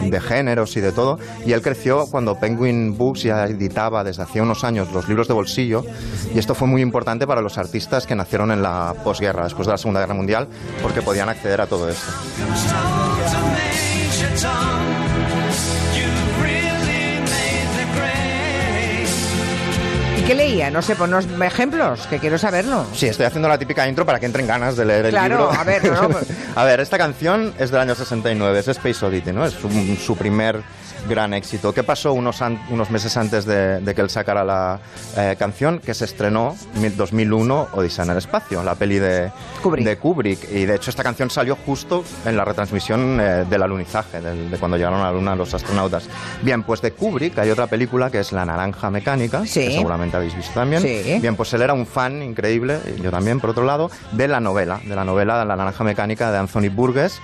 de 0.09 0.21
géneros 0.21 0.77
y 0.77 0.81
de 0.81 0.93
todo. 0.93 1.19
Y 1.45 1.53
él 1.53 1.63
creció 1.63 2.07
cuando 2.11 2.39
Penguin 2.39 2.97
Books 2.97 3.23
ya 3.23 3.45
editaba 3.47 4.05
desde 4.05 4.23
hacía 4.23 4.43
unos 4.43 4.63
años 4.63 4.93
los 4.93 5.09
libros 5.09 5.27
de 5.27 5.35
bolsillo. 5.35 5.78
Y 6.35 6.39
esto 6.39 6.55
fue 6.55 6.69
muy 6.69 6.83
importante 6.83 7.27
para 7.27 7.41
los 7.41 7.59
artistas 7.59 8.07
que 8.07 8.15
nacieron 8.15 8.51
en 8.51 8.63
la 8.63 8.95
posguerra, 9.05 9.45
después 9.45 9.67
de 9.67 9.73
la 9.73 9.79
Segunda 9.79 10.01
Guerra 10.01 10.15
Mundial, 10.15 10.49
porque 10.83 11.03
podían 11.03 11.29
acceder 11.29 11.61
a 11.61 11.67
todo 11.67 11.89
esto. 11.89 12.07
¿Qué 20.29 20.35
leía? 20.35 20.71
No 20.71 20.83
sé, 20.83 20.95
ponos 20.95 21.27
ejemplos, 21.43 22.07
que 22.07 22.19
quiero 22.19 22.37
saberlo. 22.37 22.85
Sí, 22.95 23.07
estoy 23.07 23.25
haciendo 23.25 23.49
la 23.49 23.59
típica 23.59 23.89
intro 23.89 24.05
para 24.05 24.21
que 24.21 24.27
entren 24.27 24.47
ganas 24.47 24.77
de 24.77 24.85
leer 24.85 25.07
el 25.07 25.11
Claro, 25.13 25.47
libro. 25.49 25.53
a 25.59 25.65
ver, 25.65 25.83
no, 25.91 26.03
no, 26.03 26.09
pues- 26.11 26.27
a 26.55 26.65
ver, 26.65 26.81
esta 26.81 26.99
canción 26.99 27.55
es 27.59 27.71
del 27.71 27.81
año 27.81 27.95
69, 27.95 28.59
es 28.59 28.69
Space 28.69 29.07
Oddity, 29.07 29.33
¿no? 29.33 29.47
Es 29.47 29.55
su, 29.55 29.71
su 29.97 30.17
primer 30.19 30.61
gran 31.09 31.33
éxito. 31.33 31.73
¿Qué 31.73 31.83
pasó 31.85 32.13
unos, 32.13 32.43
an- 32.43 32.61
unos 32.71 32.91
meses 32.91 33.17
antes 33.17 33.47
de, 33.47 33.81
de 33.81 33.95
que 33.95 34.01
él 34.03 34.11
sacara 34.11 34.45
la 34.45 34.81
eh, 35.17 35.37
canción? 35.39 35.79
Que 35.79 35.95
se 35.95 36.05
estrenó 36.05 36.55
en 36.75 36.95
2001 36.97 37.69
Odisea 37.73 38.05
en 38.05 38.11
el 38.11 38.19
espacio, 38.19 38.63
la 38.63 38.75
peli 38.75 38.99
de 38.99 39.31
Kubrick. 39.63 39.87
de 39.87 39.97
Kubrick. 39.97 40.53
Y 40.53 40.67
de 40.67 40.75
hecho 40.75 40.91
esta 40.91 41.03
canción 41.05 41.31
salió 41.31 41.57
justo 41.65 42.05
en 42.27 42.37
la 42.37 42.45
retransmisión 42.45 43.19
eh, 43.21 43.47
del 43.49 43.63
alunizaje, 43.63 44.21
del- 44.21 44.51
de 44.51 44.59
cuando 44.59 44.77
llegaron 44.77 45.01
a 45.01 45.05
la 45.05 45.13
luna 45.13 45.35
los 45.37 45.55
astronautas. 45.55 46.09
Bien, 46.43 46.65
pues 46.65 46.83
de 46.83 46.91
Kubrick 46.93 47.39
hay 47.39 47.51
otra 47.51 47.69
película 47.69 48.11
que 48.11 48.19
es 48.21 48.33
La 48.33 48.45
Naranja 48.45 48.91
Mecánica, 48.91 49.47
Sí. 49.47 49.61
que 49.69 49.73
seguramente 49.75 50.18
habéis 50.19 50.37
visto 50.37 50.53
también. 50.55 50.83
Sí. 50.83 51.19
Bien, 51.21 51.37
pues 51.37 51.53
él 51.55 51.63
era 51.63 51.73
un 51.73 51.87
fan 51.87 52.23
increíble, 52.23 52.79
yo 53.03 53.11
también 53.11 53.41
por 53.41 53.51
otro 53.51 53.65
lado, 53.65 53.91
de 54.13 54.29
la 54.29 54.41
novela, 54.41 54.81
de 54.85 54.95
la 54.95 55.05
novela 55.05 55.45
La 55.45 55.57
Naranja 55.57 55.85
Mecánica 55.85 56.31
de 56.31 56.39
Anthony 56.39 56.69
Burgess 56.71 57.21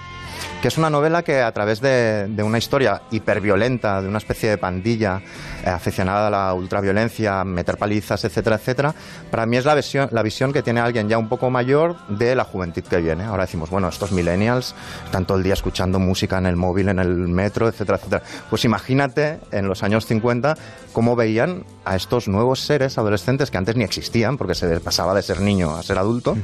que 0.65 0.69
es 0.69 0.79
una 0.79 0.89
novela 0.89 1.23
que 1.23 1.43
a 1.43 1.53
través 1.53 1.83
de, 1.83 2.27
de 2.27 2.43
una 2.43 2.57
historia 2.57 3.03
hiperviolenta, 3.11 4.01
de 4.01 4.09
una 4.09 4.17
especie 4.17 4.49
de 4.49 4.57
pandilla 4.57 5.21
eh, 5.63 5.69
aficionada 5.69 6.29
a 6.29 6.31
la 6.31 6.55
ultraviolencia, 6.55 7.45
meter 7.45 7.77
palizas, 7.77 8.25
etcétera, 8.25 8.57
etcétera, 8.57 8.95
para 9.31 9.45
mí 9.45 9.59
es 9.59 9.67
la 9.67 9.75
visión, 9.75 10.09
la 10.11 10.23
visión 10.23 10.55
que 10.55 10.63
tiene 10.63 10.81
alguien 10.81 11.07
ya 11.07 11.19
un 11.19 11.29
poco 11.29 11.51
mayor 11.51 11.99
de 12.09 12.35
la 12.35 12.45
juventud 12.45 12.83
que 12.83 12.97
viene. 12.97 13.25
Ahora 13.25 13.43
decimos, 13.45 13.69
bueno, 13.69 13.89
estos 13.89 14.11
millennials 14.13 14.75
están 15.05 15.27
todo 15.27 15.37
el 15.37 15.45
día 15.45 15.53
escuchando 15.53 15.99
música 15.99 16.39
en 16.39 16.47
el 16.47 16.57
móvil, 16.57 16.89
en 16.89 16.99
el 16.99 17.15
metro, 17.15 17.69
etcétera, 17.69 17.99
etcétera. 17.99 18.23
Pues 18.49 18.65
imagínate 18.65 19.41
en 19.53 19.69
los 19.69 19.83
años 19.83 20.07
50 20.07 20.57
cómo 20.95 21.15
veían 21.15 21.65
a 21.85 21.97
estos 21.97 22.29
nuevos 22.29 22.61
seres 22.61 22.97
adolescentes 22.97 23.51
que 23.51 23.59
antes 23.59 23.77
ni 23.77 23.85
existían, 23.85 24.39
porque 24.39 24.55
se 24.55 24.81
pasaba 24.81 25.13
de 25.13 25.21
ser 25.21 25.41
niño 25.41 25.77
a 25.77 25.83
ser 25.83 25.99
adulto, 25.99 26.39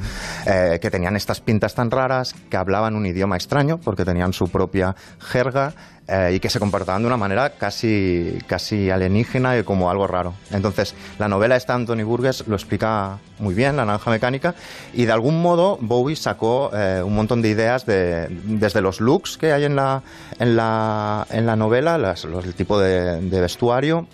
eh, 0.45 0.77
que 0.79 0.91
tenían 0.91 1.15
estas 1.15 1.41
pintas 1.41 1.73
tan 1.73 1.89
raras, 1.89 2.35
que 2.49 2.57
hablaban 2.57 2.95
un 2.95 3.07
idioma 3.07 3.35
extraño, 3.35 3.79
porque 3.79 4.05
tenían 4.11 4.33
su 4.33 4.47
propia 4.49 4.95
jerga, 5.19 5.73
eh, 6.07 6.33
y 6.35 6.39
que 6.41 6.49
se 6.49 6.59
comportaban 6.59 7.01
de 7.03 7.07
una 7.07 7.15
manera 7.15 7.51
casi, 7.51 8.37
casi 8.45 8.89
alienígena 8.89 9.57
y 9.57 9.63
como 9.63 9.89
algo 9.89 10.07
raro. 10.07 10.33
Entonces, 10.51 10.93
la 11.19 11.29
novela 11.29 11.55
esta 11.55 11.73
Anthony 11.73 12.03
Burgess 12.03 12.45
lo 12.47 12.55
explica 12.55 13.19
muy 13.39 13.53
bien, 13.53 13.77
La 13.77 13.85
Naranja 13.85 14.11
Mecánica, 14.11 14.53
y 14.93 15.05
de 15.05 15.11
algún 15.13 15.41
modo 15.41 15.77
Bowie 15.79 16.15
sacó 16.17 16.69
eh, 16.73 17.01
un 17.05 17.15
montón 17.15 17.41
de 17.41 17.49
ideas 17.49 17.85
de, 17.85 18.27
desde 18.29 18.81
los 18.81 18.99
looks 18.99 19.37
que 19.37 19.53
hay 19.53 19.63
en 19.63 19.75
la, 19.77 20.01
en 20.39 20.55
la, 20.57 21.25
en 21.29 21.45
la 21.45 21.55
novela, 21.55 21.97
los- 21.97 22.25
el 22.25 22.53
tipo 22.55 22.77
de 22.79 23.39
vestuario, 23.39 24.07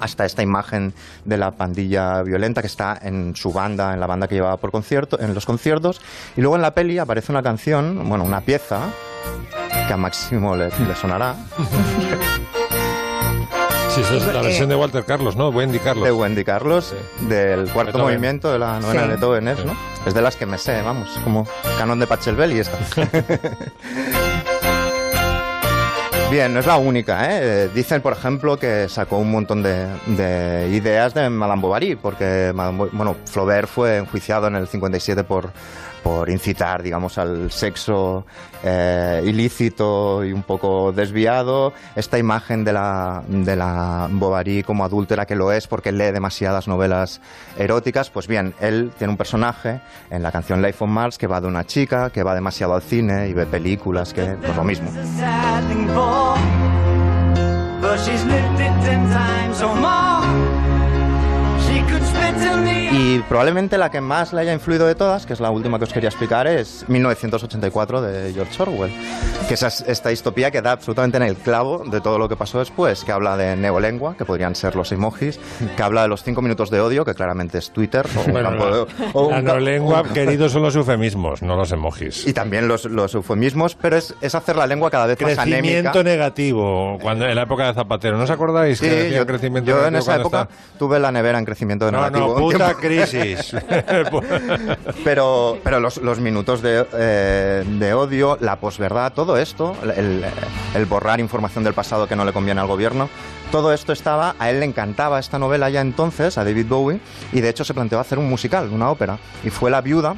hasta 0.00 0.24
esta 0.24 0.42
imagen 0.42 0.92
de 1.24 1.36
la 1.36 1.50
pandilla 1.52 2.22
violenta 2.22 2.60
que 2.62 2.66
está 2.66 2.98
en 3.02 3.36
su 3.36 3.52
banda, 3.52 3.92
en 3.94 4.00
la 4.00 4.06
banda 4.06 4.26
que 4.28 4.34
llevaba 4.34 4.56
por 4.56 4.70
concierto, 4.72 5.20
en 5.20 5.34
los 5.34 5.46
conciertos. 5.46 6.00
Y 6.36 6.40
luego 6.40 6.56
en 6.56 6.62
la 6.62 6.74
peli 6.74 6.98
aparece 6.98 7.30
una 7.32 7.42
canción, 7.42 8.08
bueno, 8.08 8.24
una 8.24 8.40
pieza 8.40 8.80
que 9.86 9.92
a 9.92 9.96
Máximo 9.96 10.56
le, 10.56 10.66
le 10.66 10.94
sonará, 11.00 11.34
Sí, 13.94 14.02
esa 14.02 14.14
es 14.14 14.26
la 14.32 14.40
versión 14.40 14.68
de 14.68 14.76
Walter 14.76 15.04
Carlos, 15.04 15.34
¿no? 15.34 15.48
Wendy 15.48 15.80
Carlos. 15.80 16.04
de 16.04 16.12
Wendy 16.12 16.44
Carlos, 16.44 16.94
del 17.28 17.64
cuarto 17.72 17.94
Beethoven. 17.94 18.02
movimiento 18.04 18.52
de 18.52 18.58
la 18.60 18.78
novena 18.78 18.92
Sí. 19.02 19.08
de 19.08 19.14
Beethoven, 19.14 19.48
es, 19.48 19.58
Sí. 19.58 19.64
¿no? 19.66 19.76
Es 20.06 20.14
de 20.14 20.22
las 20.22 20.36
que 20.36 20.46
me 20.46 20.58
sé, 20.58 20.80
vamos, 20.82 21.08
como 21.24 21.44
canon 21.76 21.98
de 21.98 22.06
Pachelbel 22.06 22.52
y 22.52 22.60
esta. 22.60 22.78
Bien, 26.30 26.54
no 26.54 26.60
es 26.60 26.66
la 26.66 26.76
única, 26.76 27.28
¿eh? 27.28 27.68
Dicen, 27.74 28.00
por 28.02 28.12
ejemplo, 28.12 28.56
que 28.56 28.88
sacó 28.88 29.18
un 29.18 29.32
montón 29.32 29.64
de, 29.64 29.88
de 30.06 30.68
ideas 30.70 31.12
de 31.12 31.28
Madame 31.28 31.60
Bovary, 31.60 31.96
porque, 31.96 32.52
bueno, 32.54 33.16
Flaubert 33.24 33.68
fue 33.68 33.96
enjuiciado 33.96 34.46
en 34.46 34.54
el 34.54 34.68
57 34.68 35.24
por, 35.24 35.50
por 36.02 36.30
incitar, 36.30 36.82
digamos, 36.82 37.18
al 37.18 37.50
sexo 37.50 38.24
eh, 38.62 39.22
ilícito 39.24 40.24
y 40.24 40.32
un 40.32 40.42
poco 40.42 40.92
desviado. 40.92 41.72
Esta 41.96 42.18
imagen 42.18 42.64
de 42.64 42.72
la, 42.72 43.22
de 43.28 43.56
la 43.56 44.08
Bovary 44.10 44.62
como 44.62 44.84
adúltera 44.84 45.26
que 45.26 45.36
lo 45.36 45.52
es 45.52 45.66
porque 45.66 45.92
lee 45.92 46.12
demasiadas 46.12 46.68
novelas 46.68 47.20
eróticas, 47.58 48.10
pues 48.10 48.26
bien, 48.26 48.54
él 48.60 48.92
tiene 48.98 49.12
un 49.12 49.16
personaje 49.16 49.80
en 50.10 50.22
la 50.22 50.32
canción 50.32 50.62
Life 50.62 50.82
on 50.84 50.90
Mars 50.90 51.18
que 51.18 51.26
va 51.26 51.40
de 51.40 51.46
una 51.46 51.64
chica 51.66 52.10
que 52.10 52.22
va 52.22 52.34
demasiado 52.34 52.74
al 52.74 52.82
cine 52.82 53.28
y 53.28 53.32
ve 53.32 53.46
películas 53.46 54.12
que, 54.12 54.24
pues 54.24 54.56
lo 54.56 54.64
mismo. 54.64 54.90
but 57.80 57.98
she's 58.04 58.24
lived 58.24 58.60
it 58.60 58.74
ten 58.86 59.02
times 59.10 59.62
or 59.62 59.74
more. 59.74 60.22
She 61.64 61.76
could 61.88 62.04
spit 62.04 62.36
in 62.50 62.64
the 62.64 62.79
Y 62.92 63.20
probablemente 63.20 63.78
la 63.78 63.88
que 63.88 64.00
más 64.00 64.32
le 64.32 64.40
haya 64.40 64.52
influido 64.52 64.84
de 64.84 64.96
todas, 64.96 65.24
que 65.24 65.32
es 65.32 65.38
la 65.38 65.50
última 65.50 65.78
que 65.78 65.84
os 65.84 65.92
quería 65.92 66.08
explicar, 66.08 66.48
es 66.48 66.84
1984 66.88 68.02
de 68.02 68.32
George 68.32 68.60
Orwell, 68.62 68.90
que 69.46 69.54
es 69.54 69.62
es 69.62 69.84
esta 69.86 70.08
distopía 70.08 70.50
que 70.50 70.60
da 70.60 70.72
absolutamente 70.72 71.16
en 71.18 71.22
el 71.22 71.36
clavo 71.36 71.84
de 71.86 72.00
todo 72.00 72.18
lo 72.18 72.28
que 72.28 72.34
pasó 72.34 72.58
después, 72.58 73.04
que 73.04 73.12
habla 73.12 73.36
de 73.36 73.54
neolengua, 73.54 74.16
que 74.16 74.24
podrían 74.24 74.56
ser 74.56 74.74
los 74.74 74.90
emojis, 74.90 75.38
que 75.76 75.82
habla 75.84 76.02
de 76.02 76.08
los 76.08 76.24
cinco 76.24 76.42
minutos 76.42 76.68
de 76.70 76.80
odio, 76.80 77.04
que 77.04 77.14
claramente 77.14 77.58
es 77.58 77.70
Twitter, 77.70 78.04
o 78.16 78.20
un 78.26 78.32
Bueno, 78.32 78.48
campo 78.50 78.66
de- 78.66 78.86
o 79.12 79.26
un 79.28 79.30
la 79.34 79.42
neolengua, 79.42 80.02
un- 80.02 80.08
queridos, 80.08 80.50
son 80.50 80.62
los 80.62 80.74
eufemismos, 80.74 81.42
no 81.42 81.54
los 81.54 81.70
emojis. 81.70 82.26
y 82.26 82.32
también 82.32 82.66
los, 82.66 82.86
los 82.86 83.14
eufemismos, 83.14 83.76
pero 83.76 83.98
es, 83.98 84.16
es 84.20 84.34
hacer 84.34 84.56
la 84.56 84.66
lengua 84.66 84.90
cada 84.90 85.06
vez 85.06 85.20
más 85.20 85.38
anémica. 85.38 85.60
Crecimiento 85.60 86.02
negativo, 86.02 86.98
cuando 87.00 87.24
en 87.26 87.36
la 87.36 87.42
época 87.42 87.66
de 87.68 87.74
Zapatero. 87.74 88.16
¿No 88.18 88.24
os 88.24 88.30
acordáis 88.30 88.80
que 88.80 88.88
Sí, 88.88 88.94
decía 88.96 89.18
yo, 89.18 89.26
crecimiento 89.26 89.70
yo 89.70 89.86
en 89.86 89.94
esa 89.94 90.16
época 90.16 90.42
está- 90.50 90.78
tuve 90.78 90.98
la 90.98 91.12
nevera 91.12 91.38
en 91.38 91.44
crecimiento 91.44 91.88
No, 91.92 91.98
negativo. 91.98 92.28
no, 92.34 92.34
puta. 92.34 92.74
Crisis. 92.80 93.54
Pero, 95.04 95.58
pero 95.62 95.80
los, 95.80 96.20
minutos 96.20 96.62
de, 96.62 96.86
eh, 96.92 97.64
de 97.66 97.94
odio, 97.94 98.36
la 98.40 98.56
posverdad, 98.56 99.12
todo 99.12 99.36
esto, 99.36 99.76
el 99.84 100.86
borrar 100.86 101.20
información 101.20 101.64
del 101.64 101.74
pasado 101.74 102.06
que 102.06 102.16
no 102.16 102.24
le 102.24 102.32
conviene 102.32 102.60
al 102.60 102.66
gobierno, 102.66 103.08
todo 103.50 103.72
esto 103.72 103.92
estaba, 103.92 104.36
a 104.38 104.50
él 104.50 104.60
le 104.60 104.66
encantaba 104.66 105.18
esta 105.18 105.38
novela 105.38 105.68
ya 105.70 105.80
entonces, 105.80 106.38
a 106.38 106.44
David 106.44 106.66
Bowie, 106.68 107.00
y 107.32 107.40
de 107.40 107.48
hecho 107.48 107.64
se 107.64 107.74
planteó 107.74 107.98
hacer 107.98 108.18
un 108.18 108.28
musical, 108.28 108.68
una 108.72 108.90
ópera, 108.90 109.18
y 109.44 109.50
fue 109.50 109.70
la 109.70 109.80
viuda 109.80 110.14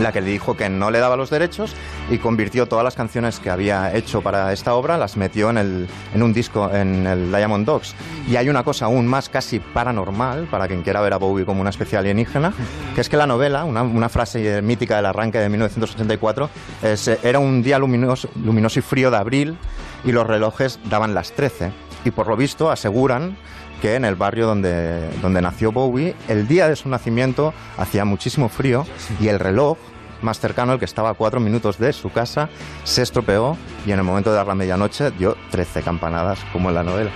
la 0.00 0.12
que 0.12 0.20
le 0.20 0.30
dijo 0.30 0.56
que 0.56 0.68
no 0.68 0.90
le 0.90 0.98
daba 0.98 1.16
los 1.16 1.30
derechos 1.30 1.74
y 2.10 2.18
convirtió 2.18 2.66
todas 2.66 2.84
las 2.84 2.94
canciones 2.94 3.38
que 3.38 3.50
había 3.50 3.94
hecho 3.94 4.20
para 4.20 4.52
esta 4.52 4.74
obra, 4.74 4.98
las 4.98 5.16
metió 5.16 5.48
en, 5.50 5.58
el, 5.58 5.88
en 6.14 6.22
un 6.22 6.32
disco, 6.32 6.70
en 6.70 7.06
el 7.06 7.30
Diamond 7.30 7.66
Dogs. 7.66 7.94
Y 8.28 8.36
hay 8.36 8.48
una 8.48 8.62
cosa 8.62 8.86
aún 8.86 9.06
más 9.06 9.28
casi 9.28 9.60
paranormal, 9.60 10.46
para 10.50 10.68
quien 10.68 10.82
quiera 10.82 11.00
ver 11.00 11.14
a 11.14 11.16
Bowie 11.16 11.46
como 11.46 11.60
una 11.60 11.70
especie 11.70 11.98
alienígena, 11.98 12.52
que 12.94 13.00
es 13.00 13.08
que 13.08 13.16
la 13.16 13.26
novela, 13.26 13.64
una, 13.64 13.82
una 13.82 14.08
frase 14.08 14.60
mítica 14.62 14.96
del 14.96 15.06
arranque 15.06 15.38
de 15.38 15.48
1984, 15.48 16.50
es, 16.82 17.08
era 17.08 17.38
un 17.38 17.62
día 17.62 17.78
luminoso, 17.78 18.28
luminoso 18.42 18.78
y 18.78 18.82
frío 18.82 19.10
de 19.10 19.16
abril 19.16 19.58
y 20.04 20.12
los 20.12 20.26
relojes 20.26 20.78
daban 20.88 21.14
las 21.14 21.32
13. 21.32 21.72
Y 22.04 22.10
por 22.10 22.26
lo 22.28 22.36
visto 22.36 22.70
aseguran 22.70 23.36
que 23.82 23.94
en 23.94 24.04
el 24.04 24.14
barrio 24.14 24.46
donde, 24.46 25.08
donde 25.22 25.40
nació 25.42 25.72
Bowie, 25.72 26.14
el 26.28 26.46
día 26.48 26.68
de 26.68 26.76
su 26.76 26.88
nacimiento 26.88 27.54
hacía 27.78 28.04
muchísimo 28.04 28.48
frío 28.48 28.86
y 29.20 29.28
el 29.28 29.38
reloj 29.38 29.78
más 30.22 30.38
cercano, 30.38 30.74
el 30.74 30.78
que 30.78 30.84
estaba 30.84 31.08
a 31.10 31.14
cuatro 31.14 31.40
minutos 31.40 31.78
de 31.78 31.94
su 31.94 32.12
casa, 32.12 32.50
se 32.84 33.00
estropeó 33.00 33.56
y 33.86 33.92
en 33.92 33.98
el 33.98 34.04
momento 34.04 34.28
de 34.30 34.36
dar 34.36 34.46
la 34.46 34.54
medianoche 34.54 35.10
dio 35.12 35.34
13 35.50 35.80
campanadas, 35.80 36.38
como 36.52 36.68
en 36.68 36.74
la 36.74 36.82
novela. 36.82 37.10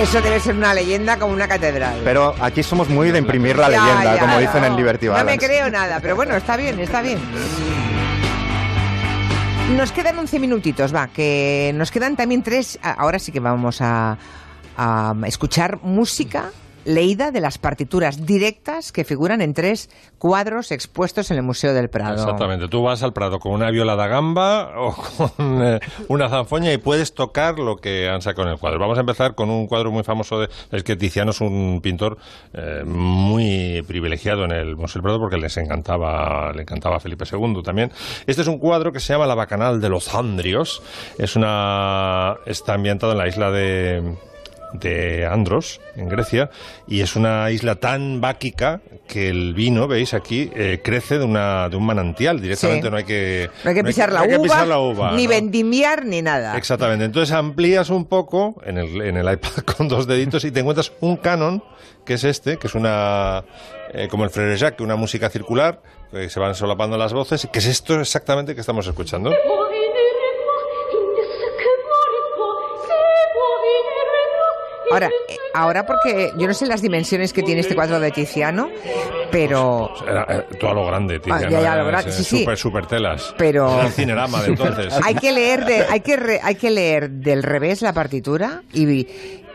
Eso 0.00 0.22
debe 0.22 0.38
ser 0.40 0.54
una 0.54 0.72
leyenda 0.72 1.18
como 1.18 1.34
una 1.34 1.48
catedral. 1.48 2.00
Pero 2.04 2.34
aquí 2.40 2.62
somos 2.62 2.88
muy 2.88 3.10
de 3.10 3.18
imprimir 3.18 3.58
la 3.58 3.68
Ya, 3.70 3.80
leyenda, 3.84 4.14
ya, 4.14 4.20
como 4.20 4.34
no. 4.34 4.40
dicen 4.40 4.64
en 4.64 4.76
Liberty 4.76 5.06
No 5.06 5.12
me 5.12 5.18
Balance. 5.18 5.46
creo 5.46 5.70
nada, 5.70 5.98
pero 6.00 6.14
bueno, 6.16 6.36
está 6.36 6.56
bien, 6.56 6.78
está 6.78 7.02
bien. 7.02 7.18
Nos 9.76 9.92
quedan 9.92 10.18
11 10.18 10.40
minutitos, 10.40 10.94
va, 10.94 11.08
que 11.08 11.72
nos 11.74 11.90
quedan 11.90 12.16
también 12.16 12.42
tres. 12.42 12.78
Ahora 12.82 13.18
sí 13.18 13.32
que 13.32 13.38
vamos 13.38 13.80
a, 13.80 14.16
a 14.76 15.14
escuchar 15.26 15.80
música 15.82 16.50
leída 16.88 17.30
de 17.30 17.40
las 17.40 17.58
partituras 17.58 18.24
directas 18.24 18.92
que 18.92 19.04
figuran 19.04 19.42
en 19.42 19.52
tres 19.52 19.90
cuadros 20.16 20.72
expuestos 20.72 21.30
en 21.30 21.36
el 21.36 21.42
Museo 21.42 21.74
del 21.74 21.90
Prado. 21.90 22.14
Exactamente. 22.14 22.66
Tú 22.68 22.82
vas 22.82 23.02
al 23.02 23.12
Prado 23.12 23.38
con 23.38 23.52
una 23.52 23.70
viola 23.70 23.94
da 23.94 24.06
gamba 24.06 24.72
o 24.76 24.96
con 24.96 25.62
eh, 25.62 25.80
una 26.08 26.30
zanfoña 26.30 26.72
y 26.72 26.78
puedes 26.78 27.12
tocar 27.12 27.58
lo 27.58 27.76
que 27.76 28.08
han 28.08 28.22
sacado 28.22 28.48
en 28.48 28.54
el 28.54 28.58
cuadro. 28.58 28.78
Vamos 28.78 28.96
a 28.96 29.02
empezar 29.02 29.34
con 29.34 29.50
un 29.50 29.66
cuadro 29.66 29.90
muy 29.90 30.02
famoso 30.02 30.40
de 30.40 30.48
es 30.72 30.82
que 30.82 30.96
Tiziano 30.96 31.32
es 31.32 31.40
un 31.42 31.80
pintor 31.82 32.16
eh, 32.54 32.82
muy 32.86 33.82
privilegiado 33.86 34.44
en 34.44 34.52
el 34.52 34.74
Museo 34.76 34.94
del 34.94 35.02
Prado 35.02 35.20
porque 35.20 35.36
les 35.36 35.56
encantaba, 35.58 36.52
le 36.54 36.62
encantaba 36.62 37.00
Felipe 37.00 37.26
II 37.30 37.62
también. 37.62 37.92
Este 38.26 38.40
es 38.40 38.48
un 38.48 38.58
cuadro 38.58 38.92
que 38.92 39.00
se 39.00 39.12
llama 39.12 39.26
La 39.26 39.34
Bacanal 39.34 39.80
de 39.82 39.90
los 39.90 40.14
Andrios. 40.14 40.82
Es 41.18 41.36
una 41.36 42.36
está 42.46 42.72
ambientado 42.74 43.12
en 43.12 43.18
la 43.18 43.28
isla 43.28 43.50
de 43.50 44.16
de 44.74 45.24
Andros, 45.26 45.80
en 45.96 46.08
Grecia, 46.08 46.50
y 46.86 47.00
es 47.00 47.16
una 47.16 47.50
isla 47.50 47.76
tan 47.76 48.20
báquica 48.20 48.80
que 49.06 49.28
el 49.30 49.54
vino, 49.54 49.88
veis 49.88 50.12
aquí, 50.12 50.50
eh, 50.54 50.80
crece 50.84 51.18
de, 51.18 51.24
una, 51.24 51.68
de 51.70 51.76
un 51.76 51.86
manantial. 51.86 52.40
Directamente 52.40 52.86
Sí. 52.86 52.90
no 52.90 52.96
hay 52.98 53.04
que, 53.04 53.50
No 53.64 53.70
hay 53.70 53.74
que 53.76 53.84
pisar, 53.84 54.12
la, 54.12 54.18
no 54.18 54.24
hay 54.24 54.30
que 54.30 54.36
uva, 54.36 54.44
pisar 54.44 54.66
la 54.68 54.78
uva, 54.78 55.12
ni 55.12 55.24
¿no? 55.24 55.30
vendimiar, 55.30 56.04
ni 56.04 56.20
nada. 56.20 56.56
Exactamente. 56.56 57.04
Entonces 57.06 57.34
amplías 57.34 57.88
un 57.90 58.04
poco 58.04 58.60
en 58.66 58.76
el, 58.78 59.00
en 59.00 59.16
el 59.16 59.32
iPad 59.32 59.50
con 59.76 59.88
dos 59.88 60.06
deditos 60.06 60.44
y 60.44 60.50
te 60.50 60.60
encuentras 60.60 60.92
un 61.00 61.16
canon, 61.16 61.62
que 62.04 62.14
es 62.14 62.24
este, 62.24 62.58
que 62.58 62.66
es 62.66 62.74
una. 62.74 63.44
eh, 63.94 64.08
como 64.10 64.24
el 64.24 64.30
Frere 64.30 64.56
Jacques, 64.56 64.80
una 64.84 64.96
música 64.96 65.30
circular, 65.30 65.80
que 66.10 66.28
se 66.28 66.40
van 66.40 66.54
solapando 66.54 66.96
las 66.98 67.12
voces, 67.14 67.48
que 67.52 67.58
es 67.58 67.66
esto 67.66 67.98
exactamente 68.00 68.54
que 68.54 68.60
estamos 68.60 68.86
escuchando. 68.86 69.30
Ahora, 74.90 75.08
eh, 75.28 75.36
ahora 75.54 75.84
porque 75.86 76.32
yo 76.36 76.46
no 76.46 76.54
sé 76.54 76.66
las 76.66 76.80
dimensiones 76.82 77.32
que 77.32 77.42
tiene 77.42 77.60
este 77.60 77.74
cuadro 77.74 78.00
de 78.00 78.10
Tiziano, 78.10 78.70
pero 79.30 79.90
Era, 80.06 80.26
eh, 80.28 80.44
todo 80.58 80.70
a 80.70 80.74
lo 80.74 80.86
grande. 80.86 81.20
Ah, 81.30 81.40
ya, 81.42 81.60
ya, 81.60 81.72
a 81.72 81.76
lo 81.76 81.86
grande, 81.86 82.12
sí, 82.12 82.24
sí. 82.24 82.38
Super, 82.40 82.56
super 82.56 82.86
telas. 82.86 83.34
Pero- 83.36 83.72
Era 83.74 83.86
el 83.86 83.92
cinerama 83.92 84.42
de 84.42 84.48
entonces. 84.48 84.94
hay 85.02 85.14
que 85.14 85.32
leer 85.32 85.64
de, 85.66 85.84
hay 85.90 86.00
que 86.00 86.16
re- 86.16 86.40
hay 86.42 86.54
que 86.54 86.70
leer 86.70 87.10
del 87.10 87.42
revés 87.42 87.82
la 87.82 87.92
partitura 87.92 88.62
y 88.72 89.06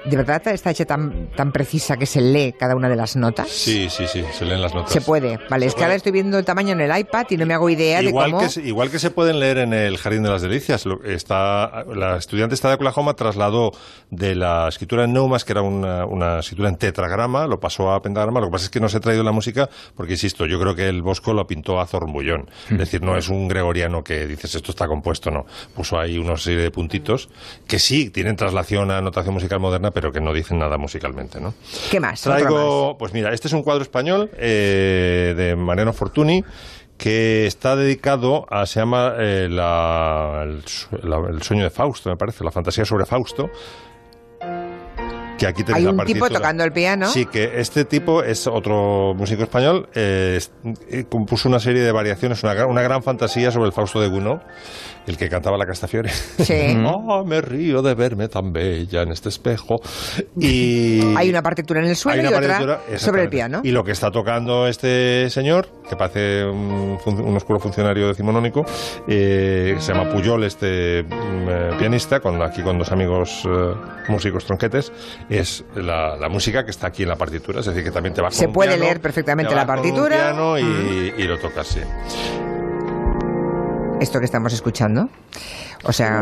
de 0.06 0.18
verdad 0.18 0.46
está 0.48 0.72
hecha 0.72 0.86
tan 0.86 1.30
tan 1.36 1.52
precisa 1.52 1.98
que 1.98 2.06
se 2.06 2.22
lee 2.22 2.54
cada 2.58 2.76
una 2.76 2.90
de 2.90 2.96
las 2.96 3.16
notas. 3.16 3.50
Sí, 3.50 3.88
sí, 3.90 4.06
sí, 4.08 4.24
se 4.32 4.46
leen 4.46 4.62
las 4.62 4.74
notas. 4.74 4.92
Se 4.92 5.02
puede, 5.02 5.40
vale, 5.50 5.66
Se 5.66 5.70
es 5.70 5.76
que 5.76 5.84
ahora 5.84 5.96
estoy 5.96 6.12
viendo 6.12 6.38
el 6.38 6.46
tamaño 6.46 6.74
en 6.74 6.82
el 6.82 6.98
iPad 6.98 7.26
y 7.30 7.38
no 7.38 7.46
me 7.46 7.54
hago 7.54 7.70
idea 7.70 8.02
Igual 8.02 8.32
de 8.32 8.38
cómo. 8.38 8.50
que, 8.54 8.62
igual 8.62 8.92
que 8.92 9.00
se 9.00 9.12
pueden 9.12 9.40
leer 9.40 9.60
en 9.60 9.74
el 9.74 9.98
Jardín 9.98 10.24
de 10.24 10.30
las 10.30 10.42
Delicias. 10.42 10.86
Está, 11.06 11.86
la 11.94 12.18
estudiante 12.18 12.56
está 12.56 12.70
de 12.70 12.76
Oklahoma 12.76 13.16
trasladó 13.16 13.72
de 14.10 14.36
la 14.36 14.68
escritura 14.68 15.06
en 15.06 15.14
neumas, 15.14 15.46
que 15.46 15.54
era 15.54 15.62
una, 15.62 16.06
una 16.06 16.40
escritura 16.40 16.70
en 16.70 16.78
tetragrama, 16.78 17.48
lo 17.48 17.60
pasó 17.60 17.92
a 17.92 18.02
pentagrama. 18.02 18.40
Lo 18.40 18.48
que 18.48 18.52
pasa 18.52 18.66
es 18.66 18.70
que 18.72 18.80
no 18.80 18.90
se 18.90 18.98
ha 18.98 19.00
traído 19.00 19.24
la 19.24 19.32
música 19.32 19.70
porque, 19.96 20.14
insisto, 20.14 20.46
yo 20.46 20.60
creo 20.60 20.76
que 20.76 20.88
el 20.88 21.02
Bosco 21.02 21.34
lo 21.34 21.48
pintó 21.48 21.80
a 21.80 21.88
Zornbullón. 21.88 22.50
Es 22.70 22.78
decir, 22.78 23.02
no 23.02 23.18
es 23.18 23.30
un 23.30 23.48
gregoriano 23.48 24.04
que 24.04 24.28
dices 24.28 24.56
esto 24.56 24.72
está 24.72 24.88
compuesto, 24.88 25.32
no. 25.32 25.46
Puso 25.76 25.98
ahí 26.00 26.18
una 26.18 26.38
serie 26.38 26.60
de 26.60 26.72
puntitos 26.72 27.30
que 27.68 27.80
sí 27.80 28.10
tienen 28.10 28.36
traslación 28.36 28.92
a 28.92 29.02
notación 29.02 29.34
musical 29.34 29.60
moderna, 29.60 29.92
pero 29.94 30.12
que 30.12 30.20
no 30.22 30.34
dicen 30.34 30.60
nada 30.60 30.78
musicalmente, 30.78 31.40
¿no? 31.40 31.54
¿Qué 31.92 32.00
más? 32.00 32.22
Traigo, 32.22 32.98
pues 32.98 33.14
mira, 33.14 33.34
este 33.34 33.48
es 33.48 33.54
un 33.54 33.64
cuadro 33.64 33.84
español 33.84 34.30
eh, 34.38 35.34
de 35.38 35.56
Mariano 35.56 35.94
Fortuny 35.94 36.44
que 36.98 37.46
está 37.48 37.76
dedicado 37.76 38.46
a, 38.50 38.66
se 38.66 38.80
llama 38.80 39.14
eh, 39.18 39.48
la- 39.50 40.44
el, 40.44 40.64
la- 41.10 41.30
el 41.30 41.42
sueño 41.42 41.64
de 41.64 41.70
Fausto, 41.70 42.10
me 42.10 42.16
parece, 42.18 42.44
la 42.44 42.52
fantasía 42.52 42.86
sobre 42.86 43.06
Fausto. 43.06 43.50
Que 45.38 45.48
aquí 45.48 45.64
Hay 45.74 45.84
la 45.84 45.90
un 45.92 46.06
tipo 46.06 46.30
tocando 46.30 46.64
el 46.64 46.72
piano. 46.72 47.08
Sí, 47.10 47.26
que 47.26 47.60
este 47.60 47.84
tipo 47.86 48.24
es 48.24 48.46
otro 48.48 49.14
músico 49.18 49.44
español, 49.44 49.90
eh, 49.96 50.40
compuso 51.10 51.50
una 51.50 51.60
serie 51.60 51.82
de 51.82 51.92
variaciones, 51.92 52.44
una, 52.44 52.54
gran- 52.54 52.70
una 52.70 52.82
gran 52.84 53.02
fantasía 53.04 53.52
sobre 53.52 53.66
el 53.68 53.74
Fausto 53.74 54.00
de 54.00 54.08
Gounod, 54.10 54.40
el 55.08 55.18
que 55.18 55.30
cantaba 55.30 55.58
la 55.58 55.66
Castafiore. 55.66 56.10
Sí. 56.10 56.76
Ah, 56.78 57.24
me 57.26 57.42
río 57.42 57.82
de 57.82 57.94
verme 57.96 58.28
tan 58.28 58.52
bella 58.52 59.02
en 59.02 59.12
este 59.12 59.30
espejo. 59.30 59.76
Y 60.40 61.02
Hay 61.18 61.30
una 61.30 61.42
partitura 61.42 61.82
en 61.82 61.88
el 61.88 61.96
suelo 61.96 62.24
y 62.24 62.34
otra 62.34 62.82
sobre 62.98 63.24
el 63.24 63.30
piano. 63.30 63.62
Y 63.64 63.72
lo 63.72 63.84
que 63.84 63.92
está 63.92 64.12
tocando 64.12 64.68
este 64.68 65.30
señor, 65.30 65.68
que 65.90 65.96
parece 65.96 66.46
un, 66.46 66.98
un 67.06 67.36
oscuro 67.36 67.60
funcionario 67.60 68.08
decimonónico, 68.08 68.64
eh, 69.08 69.76
se 69.80 69.94
llama 69.94 70.10
Puyol, 70.10 70.44
este 70.44 71.04
mm, 71.04 71.50
eh, 71.50 71.70
pianista, 71.78 72.20
con, 72.20 72.42
aquí 72.42 72.62
con 72.62 72.78
dos 72.78 72.92
amigos 72.92 73.44
eh, 73.46 73.74
músicos 74.10 74.46
tronquetes, 74.46 74.92
es 75.30 75.66
la, 75.76 76.16
la 76.18 76.30
música 76.30 76.64
que 76.64 76.72
está 76.72 76.88
aquí 76.88 77.04
en 77.04 77.10
la 77.10 77.16
partitura. 77.16 77.60
Es 77.60 77.66
decir, 77.66 77.84
que 77.84 77.92
también 77.92 78.14
te 78.14 78.22
va 78.22 78.32
Se 78.32 78.48
puede 78.48 78.72
piano, 78.72 78.84
leer 78.86 79.02
perfectamente 79.02 79.50
te 79.50 79.56
la 79.56 79.66
partitura. 79.66 80.16
piano 80.16 80.58
y, 80.58 81.14
y 81.18 81.24
lo 81.24 81.38
tocas, 81.38 81.68
sí. 81.68 81.82
Esto 84.04 84.20
que 84.20 84.26
estamos 84.26 84.52
escuchando. 84.52 85.08
O 85.86 85.94
sea. 85.94 86.22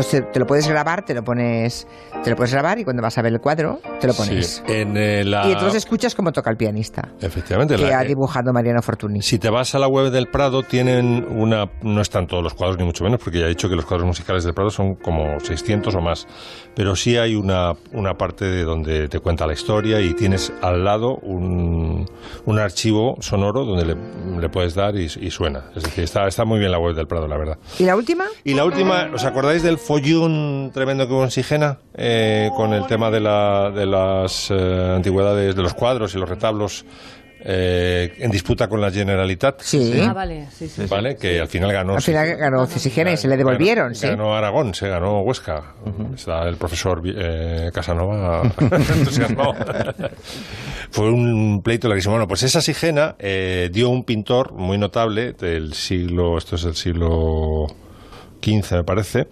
Entonces 0.00 0.32
te 0.32 0.40
lo 0.40 0.46
puedes 0.46 0.66
grabar, 0.66 1.04
te 1.04 1.12
lo 1.12 1.22
pones, 1.22 1.86
te 2.24 2.30
lo 2.30 2.36
puedes 2.36 2.52
grabar 2.54 2.78
y 2.78 2.84
cuando 2.84 3.02
vas 3.02 3.18
a 3.18 3.22
ver 3.22 3.34
el 3.34 3.38
cuadro 3.40 3.80
te 4.00 4.06
lo 4.06 4.14
pones. 4.14 4.62
Sí, 4.66 4.72
en 4.72 4.96
eh, 4.96 5.24
la... 5.24 5.46
Y 5.46 5.52
entonces 5.52 5.84
escuchas 5.84 6.14
cómo 6.14 6.32
toca 6.32 6.50
el 6.50 6.56
pianista 6.56 7.10
Efectivamente, 7.20 7.76
que 7.76 7.82
la- 7.82 7.98
ha 7.98 8.04
dibujado 8.04 8.50
Mariano 8.50 8.80
Fortuny. 8.80 9.20
Si 9.20 9.38
te 9.38 9.50
vas 9.50 9.74
a 9.74 9.78
la 9.78 9.88
web 9.88 10.10
del 10.10 10.28
Prado, 10.28 10.62
tienen 10.62 11.26
una. 11.28 11.66
No 11.82 12.00
están 12.00 12.26
todos 12.26 12.42
los 12.42 12.54
cuadros, 12.54 12.78
ni 12.78 12.84
mucho 12.84 13.04
menos, 13.04 13.20
porque 13.22 13.40
ya 13.40 13.44
he 13.44 13.48
dicho 13.50 13.68
que 13.68 13.76
los 13.76 13.84
cuadros 13.84 14.06
musicales 14.06 14.42
del 14.44 14.54
Prado 14.54 14.70
son 14.70 14.94
como 14.94 15.38
600 15.38 15.94
o 15.94 16.00
más. 16.00 16.26
Pero 16.74 16.96
sí 16.96 17.18
hay 17.18 17.34
una, 17.34 17.74
una 17.92 18.14
parte 18.14 18.46
de 18.46 18.64
donde 18.64 19.08
te 19.08 19.20
cuenta 19.20 19.46
la 19.46 19.52
historia 19.52 20.00
y 20.00 20.14
tienes 20.14 20.50
al 20.62 20.82
lado 20.82 21.16
un, 21.22 22.06
un 22.46 22.58
archivo 22.58 23.16
sonoro 23.20 23.66
donde 23.66 23.84
le, 23.84 24.40
le 24.40 24.48
puedes 24.48 24.74
dar 24.74 24.96
y, 24.96 25.04
y 25.20 25.30
suena. 25.30 25.64
Es 25.76 25.82
decir, 25.82 26.04
está, 26.04 26.26
está 26.26 26.46
muy 26.46 26.58
bien 26.58 26.70
la 26.72 26.78
web 26.78 26.94
del 26.94 27.06
Prado, 27.06 27.28
la 27.28 27.36
verdad. 27.36 27.58
¿Y 27.78 27.84
la 27.84 27.96
última? 27.96 28.24
Y 28.44 28.54
la 28.54 28.64
última, 28.64 29.10
¿os 29.12 29.24
acordáis 29.24 29.62
del 29.62 29.76
follón 29.90 30.70
tremendo 30.72 31.08
que 31.08 31.14
hubo 31.14 31.24
en 31.24 31.32
Sigena? 31.32 31.78
Eh, 31.94 32.48
con 32.54 32.72
el 32.72 32.86
tema 32.86 33.10
de, 33.10 33.18
la, 33.18 33.72
de 33.74 33.86
las 33.86 34.48
eh, 34.48 34.92
antigüedades, 34.94 35.56
de 35.56 35.62
los 35.62 35.74
cuadros 35.74 36.14
y 36.14 36.18
los 36.18 36.28
retablos 36.28 36.84
eh, 37.42 38.14
en 38.18 38.30
disputa 38.30 38.68
con 38.68 38.80
la 38.80 38.92
Generalitat. 38.92 39.62
Sí. 39.62 40.00
Ah, 40.00 40.12
vale, 40.12 40.46
sí, 40.52 40.68
sí. 40.68 40.82
¿Vale? 40.88 41.16
Que 41.16 41.40
al 41.40 41.48
final 41.48 41.72
ganó. 41.72 41.96
Al 41.96 42.02
final 42.02 42.36
ganó 42.36 42.66
Cisigena 42.68 43.10
y 43.10 43.16
se 43.16 43.26
le 43.26 43.36
devolvieron, 43.36 43.88
ganó, 43.88 43.94
sí. 43.96 44.06
Ganó 44.06 44.36
Aragón, 44.36 44.74
se 44.74 44.86
ganó 44.86 45.22
Huesca. 45.22 45.74
Está 46.14 46.46
el 46.46 46.56
profesor 46.56 47.02
eh, 47.04 47.70
Casanova 47.74 48.42
entusiasmado. 48.60 49.56
Fue 50.92 51.10
un 51.10 51.62
pleito 51.64 51.88
larguísimo. 51.88 52.14
Bueno, 52.14 52.28
pues 52.28 52.44
esa 52.44 52.60
Sigena 52.60 53.16
eh, 53.18 53.70
dio 53.72 53.88
un 53.88 54.04
pintor 54.04 54.52
muy 54.52 54.78
notable 54.78 55.32
del 55.32 55.74
siglo, 55.74 56.38
esto 56.38 56.54
es 56.54 56.62
del 56.62 56.76
siglo 56.76 57.66
XV, 58.42 58.76
me 58.76 58.84
parece. 58.84 59.28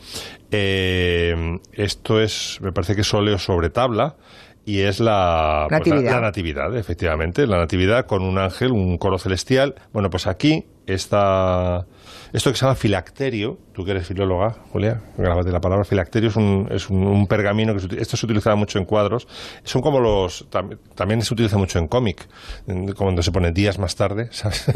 Eh, 0.50 1.58
esto 1.72 2.20
es, 2.20 2.58
me 2.60 2.72
parece 2.72 2.94
que 2.94 3.02
es 3.02 3.14
óleo 3.14 3.38
sobre 3.38 3.70
tabla. 3.70 4.16
Y 4.64 4.80
es 4.80 5.00
la 5.00 5.66
pues, 5.70 5.86
la- 5.86 5.94
Natividad. 5.94 6.12
la 6.12 6.20
natividad, 6.20 6.76
efectivamente. 6.76 7.46
La 7.46 7.56
natividad 7.56 8.04
con 8.06 8.22
un 8.22 8.36
ángel, 8.36 8.72
un 8.72 8.98
coro 8.98 9.18
celestial. 9.18 9.74
Bueno, 9.94 10.10
pues 10.10 10.26
aquí 10.26 10.66
está 10.86 11.86
esto 12.32 12.50
que 12.50 12.56
se 12.56 12.64
llama 12.64 12.74
filacterio. 12.74 13.58
Tú 13.72 13.84
que 13.84 13.92
eres 13.92 14.08
filóloga, 14.08 14.56
Julia, 14.72 15.00
grábate 15.16 15.50
la 15.52 15.60
palabra. 15.60 15.84
Filacterio 15.84 16.30
es 16.30 16.36
un, 16.36 16.66
es 16.70 16.90
un, 16.90 17.06
un 17.06 17.26
pergamino 17.28 17.74
que 17.74 17.80
se 17.80 18.00
esto 18.00 18.16
se 18.16 18.26
utilizaba 18.26 18.56
mucho 18.56 18.78
en 18.78 18.84
cuadros. 18.84 19.28
Son 19.62 19.80
como 19.82 20.00
los. 20.00 20.50
tam- 20.50 20.76
también 20.96 21.22
se 21.22 21.32
utiliza 21.32 21.56
mucho 21.58 21.78
en 21.78 21.86
cómic, 21.86 22.28
cuando 22.96 23.22
se 23.22 23.30
pone 23.30 23.52
días 23.52 23.78
más 23.78 23.94
tarde, 23.94 24.28
¿sabes? 24.32 24.66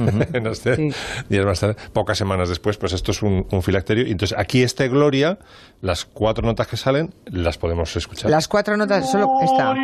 Sí. 0.54 0.90
Días 1.28 1.44
más 1.44 1.58
tarde, 1.60 1.76
pocas 1.92 2.16
semanas 2.16 2.48
después, 2.48 2.76
pues 2.76 2.92
esto 2.92 3.10
es 3.10 3.22
un, 3.22 3.44
un 3.50 3.62
filacterio. 3.62 4.06
Y 4.06 4.12
entonces 4.12 4.38
aquí 4.38 4.62
este 4.62 4.88
Gloria, 4.88 5.38
las 5.80 6.04
cuatro 6.04 6.46
notas 6.46 6.68
que 6.68 6.76
salen, 6.76 7.12
las 7.26 7.58
podemos 7.58 7.94
escuchar. 7.96 8.30
Las 8.30 8.46
cuatro 8.46 8.76
notas, 8.76 9.10
solo 9.10 9.28
esta. 9.42 9.74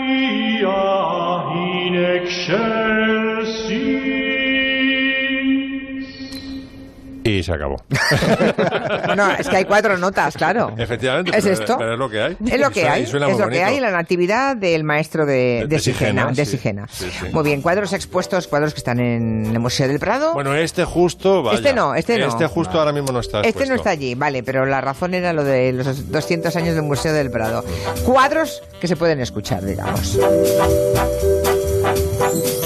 Y 7.28 7.42
se 7.42 7.52
acabó. 7.52 7.76
No, 9.16 9.32
es 9.32 9.48
que 9.48 9.56
hay 9.56 9.64
cuatro 9.64 9.96
notas, 9.98 10.36
claro. 10.36 10.72
Efectivamente, 10.76 11.36
¿Es 11.36 11.42
pero, 11.44 11.54
esto? 11.54 11.78
pero 11.78 11.92
es 11.94 11.98
lo 11.98 12.08
que 12.10 12.22
hay. 12.22 12.36
Es 12.50 12.60
lo 12.60 12.70
que 12.70 12.80
suena- 12.80 12.92
hay, 12.94 13.02
es 13.02 13.12
lo 13.38 13.48
que 13.48 13.64
hay, 13.64 13.80
la 13.80 13.90
natividad 13.90 14.56
del 14.56 14.84
maestro 14.84 15.26
de, 15.26 15.60
De- 15.62 15.66
de, 15.66 15.78
Sigena. 15.78 16.08
Sigena, 16.08 16.32
de 16.32 16.44
sí. 16.44 16.50
Sigena. 16.52 16.86
Sí, 16.90 17.10
sí. 17.10 17.26
Muy 17.32 17.42
bien, 17.44 17.62
cuadros 17.62 17.92
expuestos, 17.92 18.46
cuadros 18.46 18.74
que 18.74 18.78
están 18.78 19.00
en 19.00 19.46
el 19.46 19.58
Museo 19.58 19.88
del 19.88 19.98
Prado. 19.98 20.34
Bueno, 20.34 20.54
este 20.54 20.84
justo. 20.84 21.42
vaya. 21.42 21.56
Este 21.58 21.72
no, 21.72 21.94
este 21.94 22.18
no. 22.18 22.26
Este 22.28 22.46
justo 22.46 22.78
ahora 22.78 22.92
mismo 22.92 23.12
no 23.12 23.20
está. 23.20 23.38
este 23.38 23.48
expuesto. 23.50 23.72
no 23.74 23.76
está 23.76 23.90
allí, 23.90 24.14
vale, 24.14 24.42
pero 24.42 24.64
la 24.66 24.80
razón 24.80 25.14
era 25.14 25.32
lo 25.32 25.42
de 25.44 25.72
los 25.72 26.10
200 26.10 26.54
años 26.56 26.74
del 26.74 26.84
Museo 26.84 27.12
del 27.12 27.30
Prado. 27.30 27.64
Cuadros 28.04 28.62
que 28.80 28.86
se 28.88 28.96
pueden 28.96 29.20
escuchar, 29.20 29.64
digamos. 29.64 30.18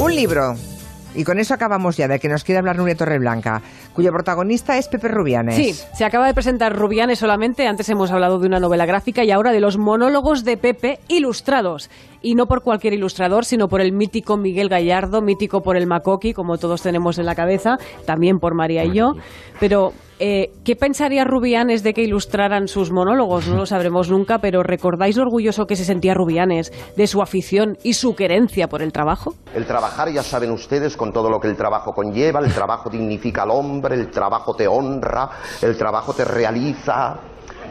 Un 0.00 0.14
libro. 0.14 0.56
Y 1.14 1.24
con 1.24 1.38
eso 1.38 1.54
acabamos 1.54 1.96
ya, 1.96 2.08
de 2.08 2.18
que 2.18 2.28
nos 2.28 2.44
quiere 2.44 2.58
hablar 2.58 2.76
Nuria 2.76 2.96
Torreblanca, 2.96 3.62
cuyo 3.92 4.10
protagonista 4.12 4.78
es 4.78 4.88
Pepe 4.88 5.08
Rubianes. 5.08 5.56
Sí, 5.56 5.74
se 5.94 6.04
acaba 6.04 6.26
de 6.26 6.34
presentar 6.34 6.74
Rubianes 6.74 7.18
solamente. 7.18 7.66
Antes 7.66 7.88
hemos 7.88 8.10
hablado 8.10 8.38
de 8.38 8.46
una 8.46 8.60
novela 8.60 8.86
gráfica 8.86 9.24
y 9.24 9.30
ahora 9.30 9.52
de 9.52 9.60
los 9.60 9.76
monólogos 9.76 10.44
de 10.44 10.56
Pepe 10.56 11.00
ilustrados. 11.08 11.90
Y 12.22 12.34
no 12.34 12.46
por 12.46 12.62
cualquier 12.62 12.94
ilustrador, 12.94 13.44
sino 13.44 13.68
por 13.68 13.80
el 13.80 13.92
mítico 13.92 14.36
Miguel 14.36 14.68
Gallardo, 14.68 15.20
mítico 15.22 15.62
por 15.62 15.76
el 15.76 15.86
Macoqui, 15.86 16.32
como 16.32 16.56
todos 16.56 16.82
tenemos 16.82 17.18
en 17.18 17.26
la 17.26 17.34
cabeza, 17.34 17.78
también 18.06 18.38
por 18.38 18.54
María 18.54 18.84
y 18.84 18.92
yo. 18.92 19.14
Pero, 19.60 19.92
eh, 20.24 20.52
¿qué 20.64 20.76
pensaría 20.76 21.24
Rubianes 21.24 21.82
de 21.82 21.94
que 21.94 22.02
ilustraran 22.02 22.68
sus 22.68 22.92
monólogos? 22.92 23.48
No 23.48 23.56
lo 23.56 23.66
sabremos 23.66 24.08
nunca, 24.08 24.38
pero 24.38 24.62
¿recordáis 24.62 25.16
lo 25.16 25.24
orgulloso 25.24 25.66
que 25.66 25.74
se 25.74 25.84
sentía 25.84 26.14
Rubianes 26.14 26.72
de 26.96 27.08
su 27.08 27.22
afición 27.22 27.76
y 27.82 27.94
su 27.94 28.14
querencia 28.14 28.68
por 28.68 28.82
el 28.82 28.92
trabajo? 28.92 29.34
El 29.52 29.66
trabajar, 29.66 30.12
ya 30.12 30.22
saben 30.22 30.52
ustedes, 30.52 30.96
con 30.96 31.12
todo 31.12 31.28
lo 31.28 31.40
que 31.40 31.48
el 31.48 31.56
trabajo 31.56 31.92
conlleva, 31.92 32.38
el 32.38 32.54
trabajo 32.54 32.88
dignifica 32.88 33.42
al 33.42 33.50
hombre, 33.50 33.96
el 33.96 34.12
trabajo 34.12 34.54
te 34.54 34.68
honra, 34.68 35.28
el 35.60 35.76
trabajo 35.76 36.12
te 36.12 36.24
realiza, 36.24 37.18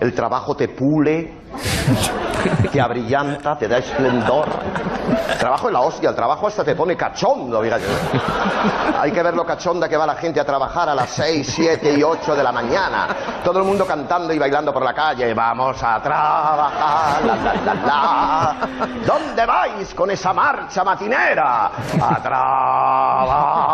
el 0.01 0.13
trabajo 0.13 0.53
te 0.53 0.67
pule. 0.67 1.33
te 2.71 2.81
abrillanta, 2.81 3.57
te 3.57 3.67
da 3.67 3.77
esplendor. 3.77 4.47
Trabajo 5.39 5.67
en 5.67 5.73
la 5.73 5.81
hostia, 5.81 6.09
el 6.09 6.15
trabajo 6.15 6.47
hasta 6.47 6.63
te 6.63 6.75
pone 6.75 6.95
cachondo, 6.95 7.61
fíjate. 7.61 7.85
Hay 8.99 9.11
que 9.11 9.23
ver 9.23 9.33
lo 9.33 9.45
cachonda 9.45 9.89
que 9.89 9.97
va 9.97 10.05
la 10.05 10.15
gente 10.15 10.39
a 10.39 10.45
trabajar 10.45 10.89
a 10.89 10.95
las 10.95 11.09
6, 11.09 11.47
7 11.55 11.93
y 11.97 12.03
8 12.03 12.35
de 12.35 12.43
la 12.43 12.51
mañana. 12.51 13.07
Todo 13.43 13.59
el 13.59 13.65
mundo 13.65 13.85
cantando 13.85 14.33
y 14.33 14.39
bailando 14.39 14.71
por 14.71 14.83
la 14.83 14.93
calle. 14.93 15.33
Vamos 15.33 15.81
a 15.81 16.01
trabajar, 16.01 17.25
la, 17.25 17.35
la, 17.35 17.73
la. 17.73 18.55
¿Dónde 19.05 19.45
vais 19.45 19.93
con 19.93 20.11
esa 20.11 20.33
marcha 20.33 20.83
matinera? 20.83 21.71
A 21.99 22.21
trabajar. 22.21 23.70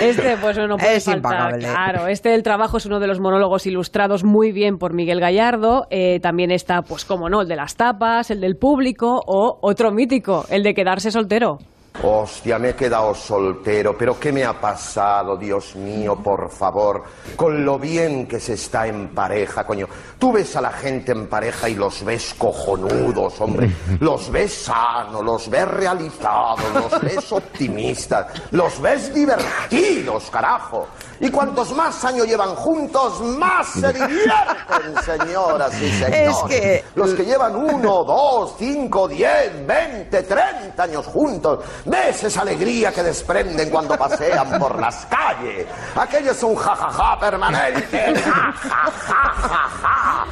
Este, 0.00 0.36
pues 0.40 0.56
no 0.58 0.76
puede 0.76 0.96
Es 0.96 1.04
faltar. 1.04 1.18
impagable. 1.32 1.68
Claro, 1.68 2.06
este 2.08 2.30
del 2.30 2.42
trabajo 2.42 2.76
es 2.76 2.86
uno 2.86 3.00
de 3.00 3.06
los 3.06 3.20
monólogos 3.20 3.66
ilustrados 3.66 4.24
muy 4.24 4.52
bien 4.52 4.78
por 4.78 4.92
Miguel 4.92 5.20
Gallardo. 5.20 5.86
Eh, 5.90 6.20
también 6.20 6.50
está, 6.50 6.82
pues 6.82 7.04
como 7.04 7.28
no, 7.28 7.42
el 7.42 7.48
de 7.48 7.56
las 7.56 7.76
tapas, 7.76 8.30
el 8.30 8.40
del 8.40 8.56
público 8.56 9.22
o 9.26 9.58
otro 9.60 9.90
mítico, 9.92 10.44
el 10.50 10.62
de 10.62 10.74
quedarse 10.74 11.10
soltero. 11.10 11.58
Hostia, 12.02 12.58
me 12.58 12.70
he 12.70 12.74
quedado 12.74 13.14
soltero, 13.14 13.96
pero 13.96 14.18
¿qué 14.18 14.32
me 14.32 14.44
ha 14.44 14.60
pasado, 14.60 15.36
Dios 15.36 15.76
mío, 15.76 16.16
por 16.16 16.50
favor? 16.50 17.04
Con 17.36 17.64
lo 17.64 17.78
bien 17.78 18.26
que 18.26 18.40
se 18.40 18.54
está 18.54 18.86
en 18.86 19.08
pareja, 19.14 19.64
coño. 19.64 19.86
Tú 20.18 20.32
ves 20.32 20.54
a 20.56 20.60
la 20.60 20.72
gente 20.72 21.12
en 21.12 21.28
pareja 21.28 21.68
y 21.68 21.76
los 21.76 22.04
ves 22.04 22.34
cojonudos, 22.36 23.40
hombre. 23.40 23.70
Los 24.00 24.30
ves 24.30 24.52
sanos, 24.64 25.24
los 25.24 25.48
ves 25.48 25.68
realizados, 25.68 26.60
los 26.74 27.00
ves 27.00 27.32
optimistas, 27.32 28.26
los 28.50 28.80
ves 28.82 29.14
divertidos, 29.14 30.30
carajo. 30.30 30.88
Y 31.20 31.30
cuantos 31.30 31.72
más 31.74 32.04
años 32.04 32.26
llevan 32.26 32.54
juntos, 32.56 33.20
más 33.22 33.66
se 33.68 33.92
divierten, 33.92 34.94
señoras 35.04 35.72
y 35.80 35.90
señores. 35.90 36.28
Es 36.30 36.36
que- 36.48 36.84
Los 36.94 37.14
que 37.14 37.24
llevan 37.24 37.54
uno, 37.56 38.04
dos, 38.04 38.54
cinco, 38.58 39.06
diez, 39.08 39.52
veinte, 39.66 40.22
treinta 40.24 40.82
años 40.84 41.06
juntos, 41.06 41.60
ves 41.84 42.24
esa 42.24 42.42
alegría 42.42 42.92
que 42.92 43.02
desprenden 43.02 43.70
cuando 43.70 43.96
pasean 43.96 44.58
por 44.58 44.78
las 44.80 45.06
calles. 45.06 45.66
Aquello 45.94 46.32
es 46.32 46.42
un 46.42 46.54
jajaja 46.56 47.18
permanente. 47.18 48.14
Ja, 48.24 48.52
ja, 48.54 48.90
ja, 48.90 49.32
ja, 49.48 49.68
ja. 49.82 50.26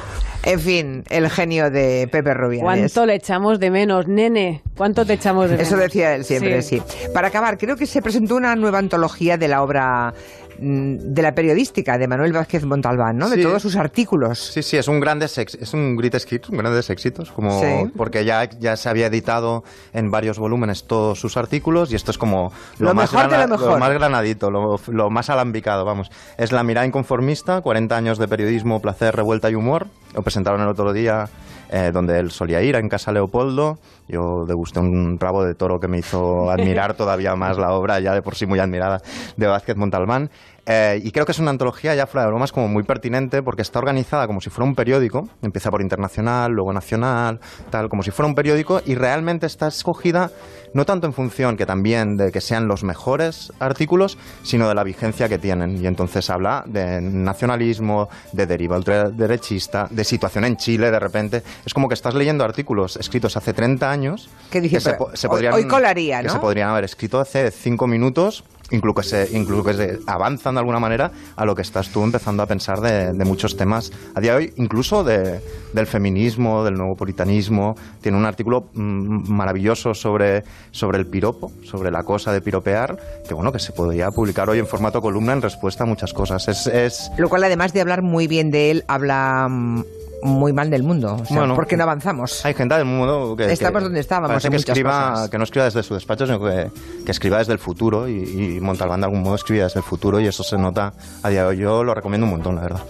En 0.44 0.58
fin, 0.60 1.04
el 1.08 1.30
genio 1.30 1.70
de 1.70 2.08
Pepe 2.10 2.34
Rubiales. 2.34 2.62
¿Cuánto 2.92 3.06
le 3.06 3.14
echamos 3.14 3.60
de 3.60 3.70
menos, 3.70 4.08
nene? 4.08 4.62
¿Cuánto 4.82 5.06
te 5.06 5.12
echamos 5.12 5.44
de 5.48 5.52
menos? 5.58 5.68
Eso 5.68 5.76
decía 5.76 6.16
él 6.16 6.24
siempre, 6.24 6.60
sí. 6.60 6.82
Para 7.14 7.28
acabar, 7.28 7.56
creo 7.56 7.76
que 7.76 7.86
se 7.86 8.02
presentó 8.02 8.34
una 8.34 8.56
nueva 8.56 8.80
antología 8.80 9.36
de 9.38 9.46
la 9.46 9.62
obra 9.62 10.12
mm, 10.58 10.96
de 11.14 11.22
la 11.22 11.36
periodística 11.36 11.96
de 11.98 12.08
Manuel 12.08 12.32
Vázquez 12.32 12.64
Montalbán, 12.64 13.16
¿no? 13.16 13.30
De 13.30 13.36
Sí. 13.36 13.42
todos 13.44 13.62
sus 13.62 13.76
artículos. 13.76 14.40
Sí, 14.40 14.60
sí, 14.64 14.76
es 14.76 14.88
un 14.88 14.98
grandes 14.98 15.38
es 15.38 15.72
un 15.72 15.94
greatest 15.96 16.32
hits, 16.32 16.48
un 16.48 16.58
grandes 16.58 16.90
éxitos, 16.90 17.30
como 17.30 17.60
Sí. 17.60 17.92
porque 17.96 18.24
ya, 18.24 18.50
ya 18.58 18.76
se 18.76 18.88
había 18.88 19.06
editado 19.06 19.62
en 19.92 20.10
varios 20.10 20.40
volúmenes 20.40 20.82
todos 20.84 21.20
sus 21.20 21.36
artículos 21.36 21.92
y 21.92 21.94
esto 21.94 22.10
es 22.10 22.18
como 22.18 22.52
Lo 22.80 22.92
más, 22.92 23.12
mejor 23.12 23.30
de 23.30 23.38
lo 23.38 23.46
mejor. 23.48 23.78
más 23.78 23.92
granadito, 23.92 24.50
lo, 24.50 24.80
lo 24.88 25.10
más 25.10 25.30
alambicado, 25.30 25.84
vamos. 25.84 26.10
Es 26.38 26.50
la 26.50 26.64
mirada 26.64 26.86
inconformista, 26.88 27.60
40 27.60 27.96
años 27.96 28.18
de 28.18 28.26
periodismo, 28.26 28.80
placer, 28.82 29.14
revuelta 29.14 29.48
y 29.48 29.54
humor. 29.54 29.86
Lo 30.12 30.22
presentaron 30.22 30.60
el 30.60 30.66
otro 30.68 30.92
día 30.92 31.28
eh, 31.72 31.90
donde 31.90 32.18
él 32.18 32.30
solía 32.30 32.60
ir, 32.60 32.76
en 32.76 32.86
Casa 32.86 33.12
Leopoldo. 33.12 33.78
Yo 34.06 34.44
degusté 34.46 34.78
un 34.78 35.18
rabo 35.18 35.42
de 35.42 35.54
toro 35.54 35.78
que 35.80 35.88
me 35.88 35.98
hizo 35.98 36.50
admirar 36.50 36.94
todavía 36.98 37.34
más 37.34 37.56
la 37.56 37.72
obra, 37.72 37.98
ya 37.98 38.12
de 38.12 38.20
por 38.20 38.34
sí 38.34 38.44
muy 38.44 38.58
admirada, 38.58 39.00
de 39.38 39.46
Vázquez 39.46 39.76
Montalbán. 39.76 40.28
Eh, 40.66 41.00
y 41.02 41.10
creo 41.10 41.24
que 41.24 41.32
es 41.32 41.38
una 41.38 41.50
antología 41.50 41.94
ya 41.94 42.06
fuera 42.06 42.24
de 42.24 42.30
bromas 42.30 42.52
como 42.52 42.68
muy 42.68 42.84
pertinente 42.84 43.42
porque 43.42 43.62
está 43.62 43.78
organizada 43.78 44.26
como 44.26 44.42
si 44.42 44.50
fuera 44.50 44.68
un 44.68 44.74
periódico. 44.74 45.28
Empieza 45.40 45.70
por 45.70 45.80
internacional, 45.80 46.52
luego 46.52 46.74
nacional, 46.74 47.40
tal, 47.70 47.88
como 47.88 48.02
si 48.02 48.10
fuera 48.10 48.28
un 48.28 48.34
periódico 48.34 48.82
y 48.84 48.94
realmente 48.94 49.46
está 49.46 49.68
escogida 49.68 50.30
no 50.74 50.84
tanto 50.84 51.06
en 51.06 51.12
función 51.12 51.56
que 51.56 51.66
también 51.66 52.16
de 52.16 52.32
que 52.32 52.40
sean 52.40 52.68
los 52.68 52.84
mejores 52.84 53.52
artículos, 53.58 54.18
sino 54.42 54.68
de 54.68 54.74
la 54.74 54.84
vigencia 54.84 55.28
que 55.28 55.38
tienen. 55.38 55.82
Y 55.82 55.86
entonces 55.86 56.28
habla 56.30 56.64
de 56.66 57.00
nacionalismo, 57.00 58.08
de 58.32 58.46
deriva 58.46 58.76
ultraderechista, 58.76 59.88
de 59.90 60.04
situación 60.04 60.44
en 60.44 60.56
Chile 60.56 60.90
de 60.90 60.98
repente. 60.98 61.42
Es 61.64 61.74
como 61.74 61.88
que 61.88 61.94
estás 61.94 62.14
leyendo 62.14 62.44
artículos 62.44 62.96
escritos 62.96 63.36
hace 63.36 63.52
30 63.52 63.90
años 63.90 64.28
Que 64.50 64.60
dice, 64.60 64.80
se, 64.80 65.28
podrían, 65.28 65.54
hoy 65.54 65.66
colaría, 65.66 66.20
que 66.20 66.28
¿no? 66.28 66.32
se 66.32 66.38
podrían 66.38 66.70
haber 66.70 66.84
escrito 66.84 67.20
hace 67.20 67.50
5 67.50 67.86
minutos 67.86 68.44
incluso 68.72 68.94
que, 68.94 69.02
se, 69.02 69.36
incluso 69.36 69.64
que 69.64 69.74
se 69.74 69.98
avanzan 70.06 70.54
de 70.54 70.60
alguna 70.60 70.80
manera 70.80 71.10
a 71.36 71.44
lo 71.44 71.54
que 71.54 71.62
estás 71.62 71.90
tú 71.90 72.02
empezando 72.02 72.42
a 72.42 72.46
pensar 72.46 72.80
de, 72.80 73.12
de 73.12 73.24
muchos 73.24 73.56
temas 73.56 73.92
a 74.14 74.20
día 74.20 74.32
de 74.32 74.38
hoy, 74.38 74.52
incluso 74.56 75.04
de, 75.04 75.40
del 75.72 75.86
feminismo, 75.86 76.64
del 76.64 76.74
nuevo 76.74 76.94
puritanismo. 76.94 77.74
Tiene 78.00 78.18
un 78.18 78.24
artículo 78.24 78.68
mm, 78.74 79.30
maravilloso 79.32 79.94
sobre, 79.94 80.42
sobre 80.70 80.98
el 80.98 81.06
piropo, 81.06 81.52
sobre 81.62 81.90
la 81.90 82.02
cosa 82.02 82.32
de 82.32 82.40
piropear, 82.40 82.96
que 83.26 83.34
bueno, 83.34 83.52
que 83.52 83.58
se 83.58 83.72
podría 83.72 84.08
publicar 84.10 84.48
hoy 84.50 84.58
en 84.58 84.66
formato 84.66 85.00
columna 85.00 85.32
en 85.32 85.42
respuesta 85.42 85.84
a 85.84 85.86
muchas 85.86 86.12
cosas. 86.12 86.48
Es, 86.48 86.66
es 86.66 87.10
Lo 87.18 87.28
cual, 87.28 87.44
además 87.44 87.72
de 87.72 87.80
hablar 87.80 88.02
muy 88.02 88.26
bien 88.26 88.50
de 88.50 88.70
él, 88.70 88.84
habla 88.88 89.46
mm, 89.48 89.84
muy 90.22 90.52
mal 90.52 90.70
del 90.70 90.82
mundo. 90.82 91.16
O 91.20 91.24
sea, 91.24 91.38
Bueno, 91.38 91.54
porque 91.54 91.76
no 91.76 91.84
avanzamos. 91.84 92.44
Hay 92.44 92.54
gente 92.54 92.74
del 92.74 92.84
mundo 92.84 93.34
que... 93.36 93.52
Estamos 93.52 93.80
que 93.80 93.84
donde 93.84 94.00
estábamos 94.00 94.44
en 94.44 94.50
que, 94.50 94.56
escriba, 94.56 95.10
cosas. 95.10 95.30
que 95.30 95.38
no 95.38 95.44
escriba 95.44 95.64
desde 95.64 95.82
su 95.82 95.94
despacho, 95.94 96.26
sino 96.26 96.40
que, 96.40 96.70
que 97.04 97.10
escriba 97.10 97.38
desde 97.38 97.52
el 97.52 97.58
futuro 97.58 98.08
y, 98.08 98.56
y 98.56 98.60
Montalbán 98.60 99.00
de 99.00 99.06
algún 99.06 99.22
modo 99.22 99.34
escribía 99.34 99.64
desde 99.64 99.80
el 99.80 99.84
futuro 99.84 100.20
y 100.20 100.26
eso 100.26 100.42
se 100.42 100.56
nota 100.56 100.92
a 101.22 101.28
día 101.28 101.42
de 101.42 101.48
hoy. 101.48 101.58
Yo 101.58 101.84
lo 101.84 101.94
recomiendo 101.94 102.24
un 102.26 102.32
montón, 102.32 102.56
la 102.56 102.62
verdad. 102.62 102.82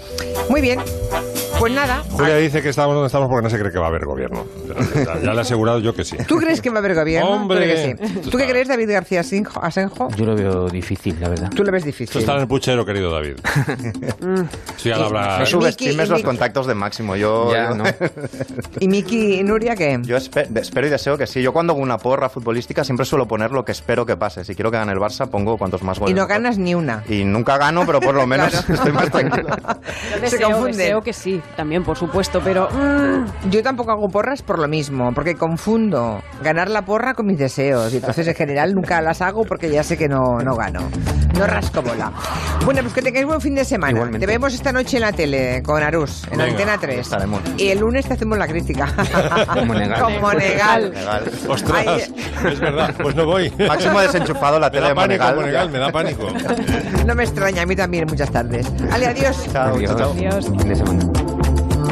Muy 0.49 0.61
bien. 0.61 0.81
Pues 1.63 1.75
nada. 1.75 2.03
Julia 2.11 2.35
dice 2.39 2.61
que 2.61 2.71
estamos 2.71 2.93
donde 2.93 3.07
estamos 3.07 3.29
porque 3.29 3.45
no 3.45 3.49
se 3.51 3.57
cree 3.57 3.71
que 3.71 3.79
va 3.79 3.85
a 3.87 3.89
haber 3.89 4.05
gobierno. 4.05 4.45
Ya, 4.67 5.21
ya- 5.21 5.31
le 5.33 5.39
he 5.39 5.41
asegurado 5.43 5.79
yo 5.79 5.95
que 5.95 6.03
sí. 6.05 6.17
¿Tú 6.27 6.39
crees 6.39 6.61
que 6.61 6.71
va 6.71 6.77
a 6.77 6.79
haber 6.81 6.97
gobierno? 6.97 7.31
Hombre. 7.31 7.61
¿Tú 7.61 7.65
que 8.03 8.09
sí? 8.23 8.31
¿Tú 8.31 8.37
qué 8.39 8.49
crees, 8.49 8.67
David 8.67 8.91
García 8.91 9.21
Asenjo? 9.21 10.09
Yo 10.17 10.25
lo 10.25 10.35
veo 10.35 10.69
difícil, 10.69 11.17
la 11.21 11.29
verdad. 11.29 11.51
Tú 11.55 11.63
lo 11.63 11.71
ves 11.71 11.85
difícil. 11.85 12.19
está 12.21 12.35
en 12.35 12.41
el 12.41 12.49
puchero, 12.49 12.85
querido 12.85 13.13
David. 13.13 13.37
Sí, 14.77 14.91
al 14.91 15.05
hablar. 15.05 15.39
No 15.41 15.47
subestimes 15.47 16.09
los 16.09 16.23
contactos 16.23 16.67
de 16.67 16.75
Máximo. 16.75 17.15
Yo, 17.15 17.53
Ya, 17.53 17.69
yo- 17.69 17.77
¿no? 17.77 17.85
¿Y 18.81 18.89
Miki 18.89 19.35
y 19.39 19.43
Nuria 19.45 19.77
qué? 19.77 20.01
yo 20.03 20.17
espero 20.17 20.87
y 20.87 20.91
deseo 20.91 21.17
que 21.17 21.29
sí. 21.29 21.43
Yo 21.43 21.53
cuando 21.53 21.75
hago 21.75 21.83
una 21.83 21.99
porra 21.99 22.29
futbolística 22.29 22.83
siempre 22.83 23.07
suelo 23.07 23.29
poner 23.29 23.53
lo 23.53 23.65
que 23.65 23.71
espero 23.73 24.05
que 24.05 24.17
pase. 24.17 24.45
Si 24.45 24.57
quiero 24.57 24.73
que 24.73 24.79
gane 24.79 24.91
el 24.93 24.99
Barça, 24.99 25.29
pongo 25.29 25.57
cuantos 25.59 25.83
más 25.85 26.01
goles. 26.01 26.11
Y 26.11 26.15
no 26.15 26.23
mejor. 26.23 26.29
ganas 26.43 26.59
ni 26.59 26.75
una. 26.75 27.05
Y 27.09 27.23
nunca 27.25 27.57
gano, 27.59 27.85
pero 27.87 28.01
por 28.01 28.15
lo 28.17 28.27
menos 28.27 28.51
Claro. 28.51 28.75
estoy 28.75 28.93
más 28.93 29.11
tranquilo. 29.11 29.49
Yo 29.49 30.15
Se 30.17 30.21
deseo, 30.21 30.49
confunden. 30.49 30.77
deseo 30.77 31.03
que 31.03 31.13
sí, 31.13 31.41
también, 31.57 31.85
por 31.85 31.97
supuesto, 31.97 32.41
pero... 32.43 32.69
mm, 32.71 33.51
Yo 33.51 33.63
tampoco 33.63 33.91
hago 33.93 34.09
porras 34.09 34.43
por 34.43 34.59
lo 34.59 34.69
mismo, 34.69 35.13
porque 35.13 35.35
confundo 35.37 36.23
ganar 36.43 36.69
la 36.71 36.83
porra 36.85 37.15
con 37.15 37.27
mis 37.27 37.39
deseos. 37.39 37.93
Y 37.93 37.97
entonces, 37.97 38.27
en 38.29 38.35
general, 38.35 38.75
nunca 38.75 39.01
las 39.01 39.21
hago 39.23 39.45
porque 39.45 39.71
ya 39.71 39.83
sé 39.83 39.97
que 39.97 40.09
no, 40.09 40.39
no 40.41 40.55
gano. 40.57 40.81
No 41.39 41.47
rasco 41.47 41.81
bola. 41.83 42.13
Bueno, 42.65 42.83
pues 42.83 42.93
que 42.93 43.01
tengáis 43.03 43.25
buen 43.27 43.41
fin 43.41 43.55
de 43.55 43.65
semana. 43.65 43.93
Igualmente. 43.93 44.27
Te 44.27 44.31
vemos 44.33 44.53
esta 44.53 44.71
noche 44.71 44.99
en 44.99 45.03
la 45.03 45.13
tele 45.13 45.63
con 45.63 45.83
Arús, 45.83 46.25
en 46.31 46.39
Venga, 46.39 46.45
Antena 46.51 46.79
3. 46.79 46.99
estaremos. 46.99 47.41
Y 47.57 47.69
el 47.69 47.79
lunes 47.81 48.07
te 48.07 48.13
hacemos 48.15 48.37
la 48.39 48.47
crítica. 48.47 48.87
Como 49.55 49.73
Negal. 49.75 50.01
Como 50.03 50.33
Negal. 50.35 50.93
Ostras, 51.49 51.85
Ay. 51.87 52.03
es 52.53 52.61
verdad, 52.61 52.95
pues 53.01 53.15
no 53.17 53.25
voy. 53.25 53.51
Máximo 53.67 53.99
ha 53.99 54.03
desenchufado 54.03 54.61
la 54.61 54.67
Me 54.67 54.73
tele 54.73 54.83
da 54.83 54.89
de 54.91 54.95
pánico, 54.95 55.25
Monegal. 55.25 55.37
Monegal, 55.37 55.71
me 55.71 55.79
da 55.79 55.91
pánico. 55.91 56.29
No 57.07 57.15
me 57.15 57.25
extraña, 57.25 57.63
a 57.63 57.67
mí 57.67 57.75
también 57.77 58.05
muchas 58.07 58.31
tardes. 58.31 58.67
Ale, 58.93 59.07
adiós. 59.07 59.37
Chao, 59.53 59.81
chao, 59.81 59.97
chao. 59.99 60.11
Adiós. 60.13 60.47
Fin 60.47 60.69
de 60.69 60.77
semana. 60.77 61.42